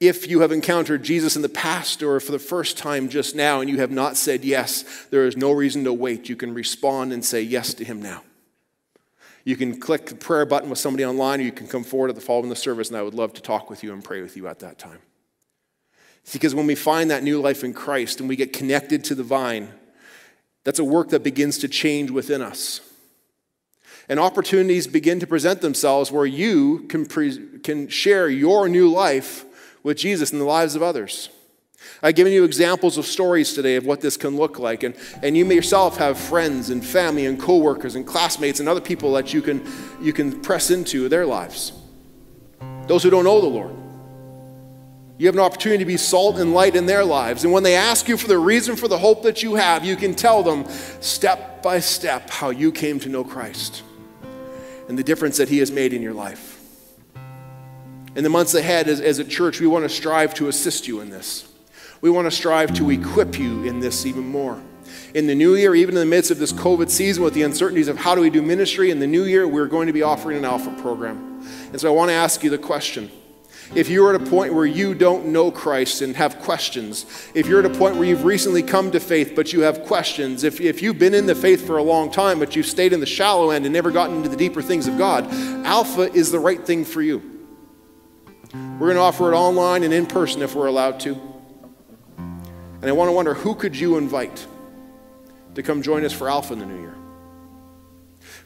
if 0.00 0.28
you 0.28 0.40
have 0.40 0.52
encountered 0.52 1.02
Jesus 1.02 1.34
in 1.34 1.42
the 1.42 1.48
past 1.48 2.02
or 2.02 2.20
for 2.20 2.30
the 2.30 2.38
first 2.38 2.78
time 2.78 3.08
just 3.08 3.34
now 3.34 3.60
and 3.60 3.68
you 3.68 3.78
have 3.78 3.90
not 3.90 4.16
said 4.16 4.44
yes, 4.44 5.06
there 5.10 5.26
is 5.26 5.36
no 5.36 5.50
reason 5.50 5.84
to 5.84 5.92
wait. 5.92 6.28
You 6.28 6.36
can 6.36 6.54
respond 6.54 7.12
and 7.12 7.24
say 7.24 7.42
yes 7.42 7.74
to 7.74 7.84
Him 7.84 8.00
now. 8.00 8.22
You 9.44 9.56
can 9.56 9.80
click 9.80 10.06
the 10.06 10.14
prayer 10.14 10.44
button 10.44 10.68
with 10.70 10.78
somebody 10.78 11.04
online, 11.04 11.40
or 11.40 11.44
you 11.44 11.52
can 11.52 11.66
come 11.66 11.82
forward 11.82 12.10
at 12.10 12.14
the 12.14 12.20
fall 12.20 12.36
following 12.36 12.50
the 12.50 12.56
service, 12.56 12.88
and 12.88 12.98
I 12.98 13.02
would 13.02 13.14
love 13.14 13.32
to 13.34 13.42
talk 13.42 13.70
with 13.70 13.82
you 13.82 13.92
and 13.92 14.04
pray 14.04 14.20
with 14.20 14.36
you 14.36 14.46
at 14.46 14.58
that 14.60 14.78
time. 14.78 14.98
It's 16.22 16.34
because 16.34 16.54
when 16.54 16.66
we 16.66 16.74
find 16.74 17.10
that 17.10 17.22
new 17.22 17.40
life 17.40 17.64
in 17.64 17.72
Christ 17.72 18.20
and 18.20 18.28
we 18.28 18.36
get 18.36 18.52
connected 18.52 19.02
to 19.04 19.14
the 19.14 19.22
vine, 19.22 19.72
that's 20.64 20.78
a 20.78 20.84
work 20.84 21.08
that 21.08 21.24
begins 21.24 21.58
to 21.58 21.68
change 21.68 22.10
within 22.10 22.42
us. 22.42 22.82
And 24.08 24.20
opportunities 24.20 24.86
begin 24.86 25.18
to 25.20 25.26
present 25.26 25.62
themselves 25.62 26.12
where 26.12 26.26
you 26.26 26.80
can, 26.88 27.06
pre- 27.06 27.58
can 27.60 27.88
share 27.88 28.28
your 28.28 28.68
new 28.68 28.90
life 28.90 29.46
with 29.88 29.96
Jesus 29.96 30.32
in 30.32 30.38
the 30.38 30.44
lives 30.44 30.74
of 30.74 30.82
others. 30.82 31.30
I've 32.02 32.14
given 32.14 32.30
you 32.30 32.44
examples 32.44 32.98
of 32.98 33.06
stories 33.06 33.54
today 33.54 33.76
of 33.76 33.86
what 33.86 34.02
this 34.02 34.18
can 34.18 34.36
look 34.36 34.58
like. 34.58 34.82
And, 34.82 34.94
and 35.22 35.34
you 35.34 35.46
may 35.46 35.54
yourself 35.54 35.96
have 35.96 36.18
friends 36.18 36.68
and 36.68 36.84
family 36.84 37.24
and 37.24 37.40
coworkers 37.40 37.94
and 37.94 38.06
classmates 38.06 38.60
and 38.60 38.68
other 38.68 38.82
people 38.82 39.14
that 39.14 39.32
you 39.32 39.40
can, 39.40 39.66
you 39.98 40.12
can 40.12 40.42
press 40.42 40.70
into 40.70 41.08
their 41.08 41.24
lives. 41.24 41.72
Those 42.86 43.02
who 43.02 43.08
don't 43.08 43.24
know 43.24 43.40
the 43.40 43.46
Lord. 43.46 43.74
You 45.16 45.26
have 45.26 45.34
an 45.34 45.40
opportunity 45.40 45.78
to 45.78 45.86
be 45.86 45.96
salt 45.96 46.38
and 46.38 46.52
light 46.52 46.76
in 46.76 46.84
their 46.84 47.04
lives. 47.04 47.44
And 47.44 47.52
when 47.52 47.62
they 47.62 47.74
ask 47.74 48.08
you 48.08 48.18
for 48.18 48.28
the 48.28 48.38
reason 48.38 48.76
for 48.76 48.88
the 48.88 48.98
hope 48.98 49.22
that 49.22 49.42
you 49.42 49.54
have, 49.54 49.86
you 49.86 49.96
can 49.96 50.14
tell 50.14 50.42
them 50.42 50.68
step 51.00 51.62
by 51.62 51.80
step 51.80 52.28
how 52.28 52.50
you 52.50 52.72
came 52.72 53.00
to 53.00 53.08
know 53.08 53.24
Christ 53.24 53.82
and 54.86 54.98
the 54.98 55.02
difference 55.02 55.38
that 55.38 55.48
He 55.48 55.58
has 55.60 55.72
made 55.72 55.94
in 55.94 56.02
your 56.02 56.14
life. 56.14 56.57
In 58.16 58.24
the 58.24 58.30
months 58.30 58.54
ahead, 58.54 58.88
as, 58.88 59.00
as 59.00 59.18
a 59.18 59.24
church, 59.24 59.60
we 59.60 59.66
want 59.66 59.84
to 59.84 59.88
strive 59.88 60.34
to 60.34 60.48
assist 60.48 60.88
you 60.88 61.00
in 61.00 61.10
this. 61.10 61.48
We 62.00 62.10
want 62.10 62.26
to 62.26 62.30
strive 62.30 62.74
to 62.74 62.90
equip 62.90 63.38
you 63.38 63.64
in 63.64 63.80
this 63.80 64.06
even 64.06 64.26
more. 64.26 64.60
In 65.14 65.26
the 65.26 65.34
new 65.34 65.54
year, 65.54 65.74
even 65.74 65.94
in 65.96 66.00
the 66.00 66.06
midst 66.06 66.30
of 66.30 66.38
this 66.38 66.52
COVID 66.52 66.90
season 66.90 67.22
with 67.22 67.34
the 67.34 67.42
uncertainties 67.42 67.88
of 67.88 67.98
how 67.98 68.14
do 68.14 68.20
we 68.20 68.30
do 68.30 68.42
ministry, 68.42 68.90
in 68.90 69.00
the 69.00 69.06
new 69.06 69.24
year, 69.24 69.46
we're 69.46 69.66
going 69.66 69.86
to 69.86 69.92
be 69.92 70.02
offering 70.02 70.38
an 70.38 70.44
Alpha 70.44 70.70
program. 70.80 71.46
And 71.70 71.80
so 71.80 71.92
I 71.92 71.96
want 71.96 72.10
to 72.10 72.14
ask 72.14 72.42
you 72.42 72.50
the 72.50 72.58
question. 72.58 73.10
If 73.74 73.90
you're 73.90 74.14
at 74.14 74.20
a 74.20 74.24
point 74.24 74.54
where 74.54 74.64
you 74.64 74.94
don't 74.94 75.26
know 75.26 75.50
Christ 75.50 76.00
and 76.00 76.16
have 76.16 76.38
questions, 76.40 77.04
if 77.34 77.46
you're 77.46 77.58
at 77.58 77.70
a 77.70 77.78
point 77.78 77.96
where 77.96 78.04
you've 78.04 78.24
recently 78.24 78.62
come 78.62 78.90
to 78.92 79.00
faith 79.00 79.34
but 79.36 79.52
you 79.52 79.60
have 79.60 79.84
questions, 79.84 80.42
if, 80.42 80.58
if 80.60 80.80
you've 80.80 80.98
been 80.98 81.12
in 81.12 81.26
the 81.26 81.34
faith 81.34 81.66
for 81.66 81.76
a 81.76 81.82
long 81.82 82.10
time 82.10 82.38
but 82.38 82.56
you've 82.56 82.66
stayed 82.66 82.94
in 82.94 83.00
the 83.00 83.06
shallow 83.06 83.50
end 83.50 83.66
and 83.66 83.72
never 83.74 83.90
gotten 83.90 84.16
into 84.16 84.30
the 84.30 84.36
deeper 84.36 84.62
things 84.62 84.86
of 84.86 84.96
God, 84.96 85.30
Alpha 85.66 86.10
is 86.14 86.30
the 86.30 86.38
right 86.38 86.64
thing 86.64 86.82
for 86.82 87.02
you. 87.02 87.37
We're 88.52 88.86
going 88.86 88.94
to 88.94 89.02
offer 89.02 89.32
it 89.32 89.36
online 89.36 89.82
and 89.82 89.92
in 89.92 90.06
person 90.06 90.42
if 90.42 90.54
we're 90.54 90.66
allowed 90.66 91.00
to. 91.00 91.20
And 92.16 92.84
I 92.84 92.92
want 92.92 93.08
to 93.08 93.12
wonder 93.12 93.34
who 93.34 93.54
could 93.54 93.76
you 93.76 93.98
invite 93.98 94.46
to 95.54 95.62
come 95.62 95.82
join 95.82 96.04
us 96.04 96.12
for 96.12 96.28
Alpha 96.30 96.52
in 96.52 96.60
the 96.60 96.66
new 96.66 96.80
year? 96.80 96.94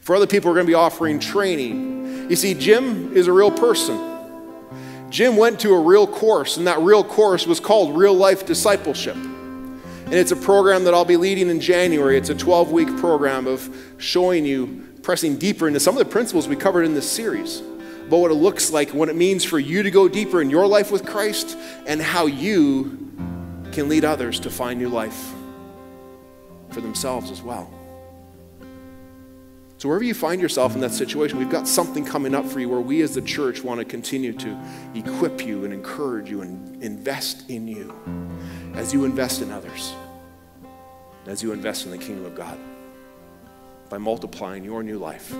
For 0.01 0.15
other 0.15 0.27
people, 0.27 0.49
we're 0.49 0.55
going 0.55 0.65
to 0.65 0.71
be 0.71 0.75
offering 0.75 1.19
training. 1.19 2.29
You 2.29 2.35
see, 2.35 2.53
Jim 2.53 3.15
is 3.15 3.27
a 3.27 3.31
real 3.31 3.51
person. 3.51 4.09
Jim 5.09 5.37
went 5.37 5.59
to 5.59 5.73
a 5.73 5.79
real 5.79 6.07
course, 6.07 6.57
and 6.57 6.65
that 6.67 6.79
real 6.79 7.03
course 7.03 7.45
was 7.45 7.59
called 7.59 7.95
Real 7.95 8.15
Life 8.15 8.45
Discipleship. 8.45 9.15
And 9.15 10.13
it's 10.13 10.31
a 10.31 10.35
program 10.35 10.83
that 10.83 10.93
I'll 10.93 11.05
be 11.05 11.17
leading 11.17 11.49
in 11.49 11.61
January. 11.61 12.17
It's 12.17 12.29
a 12.29 12.35
12 12.35 12.71
week 12.71 12.97
program 12.97 13.47
of 13.47 13.73
showing 13.97 14.45
you, 14.45 14.87
pressing 15.03 15.37
deeper 15.37 15.67
into 15.67 15.79
some 15.79 15.95
of 15.95 15.99
the 15.99 16.11
principles 16.11 16.47
we 16.47 16.55
covered 16.55 16.83
in 16.83 16.93
this 16.93 17.09
series 17.09 17.61
about 18.07 18.19
what 18.19 18.31
it 18.31 18.35
looks 18.35 18.71
like, 18.71 18.93
what 18.93 19.09
it 19.09 19.15
means 19.15 19.43
for 19.43 19.59
you 19.59 19.83
to 19.83 19.91
go 19.91 20.07
deeper 20.07 20.41
in 20.41 20.49
your 20.49 20.67
life 20.67 20.91
with 20.91 21.05
Christ, 21.05 21.57
and 21.85 22.01
how 22.01 22.25
you 22.25 23.11
can 23.71 23.89
lead 23.89 24.05
others 24.05 24.39
to 24.41 24.49
find 24.49 24.79
new 24.79 24.89
life 24.89 25.33
for 26.71 26.81
themselves 26.81 27.31
as 27.31 27.41
well. 27.41 27.71
So, 29.77 29.89
wherever 29.89 30.05
you 30.05 30.13
find 30.13 30.41
yourself 30.41 30.75
in 30.75 30.81
that 30.81 30.91
situation, 30.93 31.37
we've 31.37 31.49
got 31.49 31.67
something 31.67 32.05
coming 32.05 32.33
up 32.33 32.45
for 32.45 32.61
you 32.61 32.69
where 32.69 32.79
we 32.79 33.01
as 33.01 33.15
the 33.15 33.21
church 33.21 33.63
want 33.63 33.79
to 33.79 33.85
continue 33.85 34.31
to 34.31 34.57
equip 34.95 35.45
you 35.45 35.65
and 35.65 35.73
encourage 35.73 36.29
you 36.29 36.41
and 36.41 36.81
invest 36.81 37.49
in 37.49 37.67
you 37.67 37.93
as 38.75 38.93
you 38.93 39.03
invest 39.03 39.41
in 39.41 39.51
others, 39.51 39.93
as 41.25 41.43
you 41.43 41.51
invest 41.51 41.83
in 41.85 41.91
the 41.91 41.97
kingdom 41.97 42.25
of 42.25 42.33
God 42.33 42.57
by 43.89 43.97
multiplying 43.97 44.63
your 44.63 44.83
new 44.83 44.97
life 44.97 45.33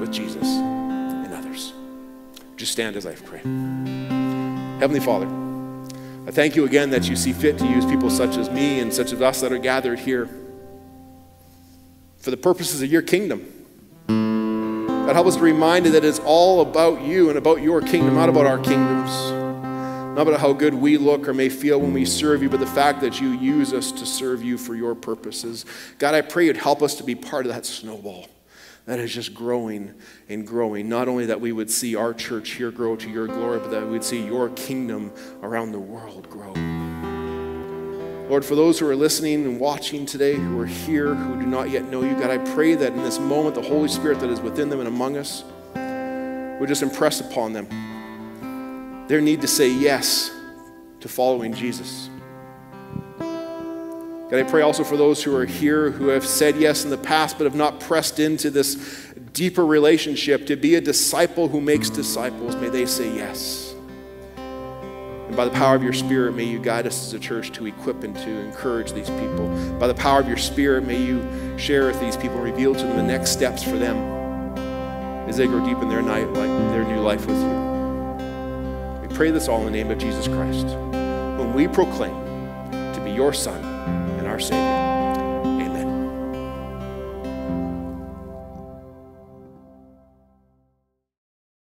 with 0.00 0.10
Jesus 0.10 0.46
and 0.46 1.34
others. 1.34 1.74
Just 2.60 2.72
stand 2.72 2.94
as 2.94 3.06
I 3.06 3.14
pray. 3.14 3.38
Heavenly 4.80 5.00
Father, 5.00 5.26
I 6.26 6.30
thank 6.30 6.56
you 6.56 6.66
again 6.66 6.90
that 6.90 7.08
you 7.08 7.16
see 7.16 7.32
fit 7.32 7.56
to 7.56 7.66
use 7.66 7.86
people 7.86 8.10
such 8.10 8.36
as 8.36 8.50
me 8.50 8.80
and 8.80 8.92
such 8.92 9.14
as 9.14 9.22
us 9.22 9.40
that 9.40 9.50
are 9.50 9.56
gathered 9.56 9.98
here 9.98 10.28
for 12.18 12.30
the 12.30 12.36
purposes 12.36 12.82
of 12.82 12.92
your 12.92 13.00
kingdom. 13.00 13.46
God, 14.08 15.14
help 15.14 15.26
us 15.26 15.36
to 15.36 15.40
be 15.40 15.52
reminded 15.52 15.94
that 15.94 16.04
it's 16.04 16.18
all 16.18 16.60
about 16.60 17.00
you 17.00 17.30
and 17.30 17.38
about 17.38 17.62
your 17.62 17.80
kingdom, 17.80 18.16
not 18.16 18.28
about 18.28 18.44
our 18.44 18.58
kingdoms, 18.58 19.10
not 20.14 20.28
about 20.28 20.38
how 20.38 20.52
good 20.52 20.74
we 20.74 20.98
look 20.98 21.28
or 21.28 21.32
may 21.32 21.48
feel 21.48 21.80
when 21.80 21.94
we 21.94 22.04
serve 22.04 22.42
you, 22.42 22.50
but 22.50 22.60
the 22.60 22.66
fact 22.66 23.00
that 23.00 23.22
you 23.22 23.30
use 23.30 23.72
us 23.72 23.90
to 23.90 24.04
serve 24.04 24.42
you 24.42 24.58
for 24.58 24.74
your 24.74 24.94
purposes. 24.94 25.64
God, 25.96 26.12
I 26.12 26.20
pray 26.20 26.44
you'd 26.44 26.58
help 26.58 26.82
us 26.82 26.96
to 26.96 27.04
be 27.04 27.14
part 27.14 27.46
of 27.46 27.52
that 27.52 27.64
snowball 27.64 28.26
that 28.90 28.98
is 28.98 29.14
just 29.14 29.34
growing 29.34 29.94
and 30.28 30.44
growing. 30.44 30.88
Not 30.88 31.06
only 31.06 31.26
that 31.26 31.40
we 31.40 31.52
would 31.52 31.70
see 31.70 31.94
our 31.94 32.12
church 32.12 32.50
here 32.50 32.72
grow 32.72 32.96
to 32.96 33.08
your 33.08 33.28
glory, 33.28 33.60
but 33.60 33.70
that 33.70 33.84
we 33.84 33.92
would 33.92 34.02
see 34.02 34.20
your 34.20 34.48
kingdom 34.50 35.12
around 35.44 35.70
the 35.70 35.78
world 35.78 36.28
grow. 36.28 36.52
Lord, 38.28 38.44
for 38.44 38.56
those 38.56 38.80
who 38.80 38.88
are 38.88 38.96
listening 38.96 39.44
and 39.44 39.60
watching 39.60 40.06
today, 40.06 40.34
who 40.34 40.58
are 40.58 40.66
here, 40.66 41.14
who 41.14 41.38
do 41.38 41.46
not 41.46 41.70
yet 41.70 41.84
know 41.84 42.02
you, 42.02 42.14
God, 42.14 42.30
I 42.30 42.38
pray 42.52 42.74
that 42.74 42.92
in 42.92 43.04
this 43.04 43.20
moment, 43.20 43.54
the 43.54 43.62
Holy 43.62 43.86
Spirit 43.86 44.18
that 44.18 44.28
is 44.28 44.40
within 44.40 44.68
them 44.68 44.80
and 44.80 44.88
among 44.88 45.16
us 45.16 45.44
would 46.58 46.68
just 46.68 46.82
impress 46.82 47.20
upon 47.20 47.52
them 47.52 47.68
their 49.06 49.20
need 49.20 49.40
to 49.42 49.46
say 49.46 49.72
yes 49.72 50.32
to 50.98 51.06
following 51.06 51.54
Jesus. 51.54 52.09
God, 54.30 54.38
I 54.38 54.42
pray 54.44 54.62
also 54.62 54.84
for 54.84 54.96
those 54.96 55.24
who 55.24 55.34
are 55.34 55.44
here 55.44 55.90
who 55.90 56.06
have 56.06 56.24
said 56.24 56.56
yes 56.56 56.84
in 56.84 56.90
the 56.90 56.98
past 56.98 57.36
but 57.36 57.44
have 57.44 57.56
not 57.56 57.80
pressed 57.80 58.20
into 58.20 58.48
this 58.48 58.76
deeper 59.32 59.66
relationship 59.66 60.46
to 60.46 60.54
be 60.54 60.76
a 60.76 60.80
disciple 60.80 61.48
who 61.48 61.60
makes 61.60 61.90
disciples. 61.90 62.54
May 62.54 62.68
they 62.68 62.86
say 62.86 63.12
yes. 63.12 63.74
And 64.36 65.36
by 65.36 65.46
the 65.46 65.50
power 65.50 65.74
of 65.74 65.82
your 65.82 65.92
Spirit, 65.92 66.36
may 66.36 66.44
you 66.44 66.60
guide 66.60 66.86
us 66.86 67.08
as 67.08 67.12
a 67.12 67.18
church 67.18 67.50
to 67.52 67.66
equip 67.66 68.04
and 68.04 68.14
to 68.14 68.30
encourage 68.30 68.92
these 68.92 69.10
people. 69.10 69.48
By 69.80 69.88
the 69.88 69.94
power 69.94 70.20
of 70.20 70.28
your 70.28 70.36
Spirit, 70.36 70.84
may 70.84 71.02
you 71.02 71.58
share 71.58 71.86
with 71.86 72.00
these 72.00 72.16
people, 72.16 72.38
reveal 72.38 72.72
to 72.72 72.82
them 72.84 72.96
the 72.96 73.02
next 73.02 73.30
steps 73.30 73.64
for 73.64 73.78
them 73.78 73.96
as 75.28 75.38
they 75.38 75.48
grow 75.48 75.64
deep 75.64 75.78
in 75.78 75.88
their 75.88 76.02
night, 76.02 76.28
like 76.28 76.70
their 76.70 76.84
new 76.84 77.00
life 77.00 77.26
with 77.26 77.36
you. 77.36 79.08
We 79.08 79.12
pray 79.16 79.32
this 79.32 79.48
all 79.48 79.58
in 79.58 79.64
the 79.64 79.72
name 79.72 79.90
of 79.90 79.98
Jesus 79.98 80.28
Christ, 80.28 80.66
whom 80.66 81.52
we 81.52 81.66
proclaim 81.66 82.14
to 82.70 83.00
be 83.04 83.10
your 83.10 83.32
Son 83.32 83.69
Savior. 84.40 84.89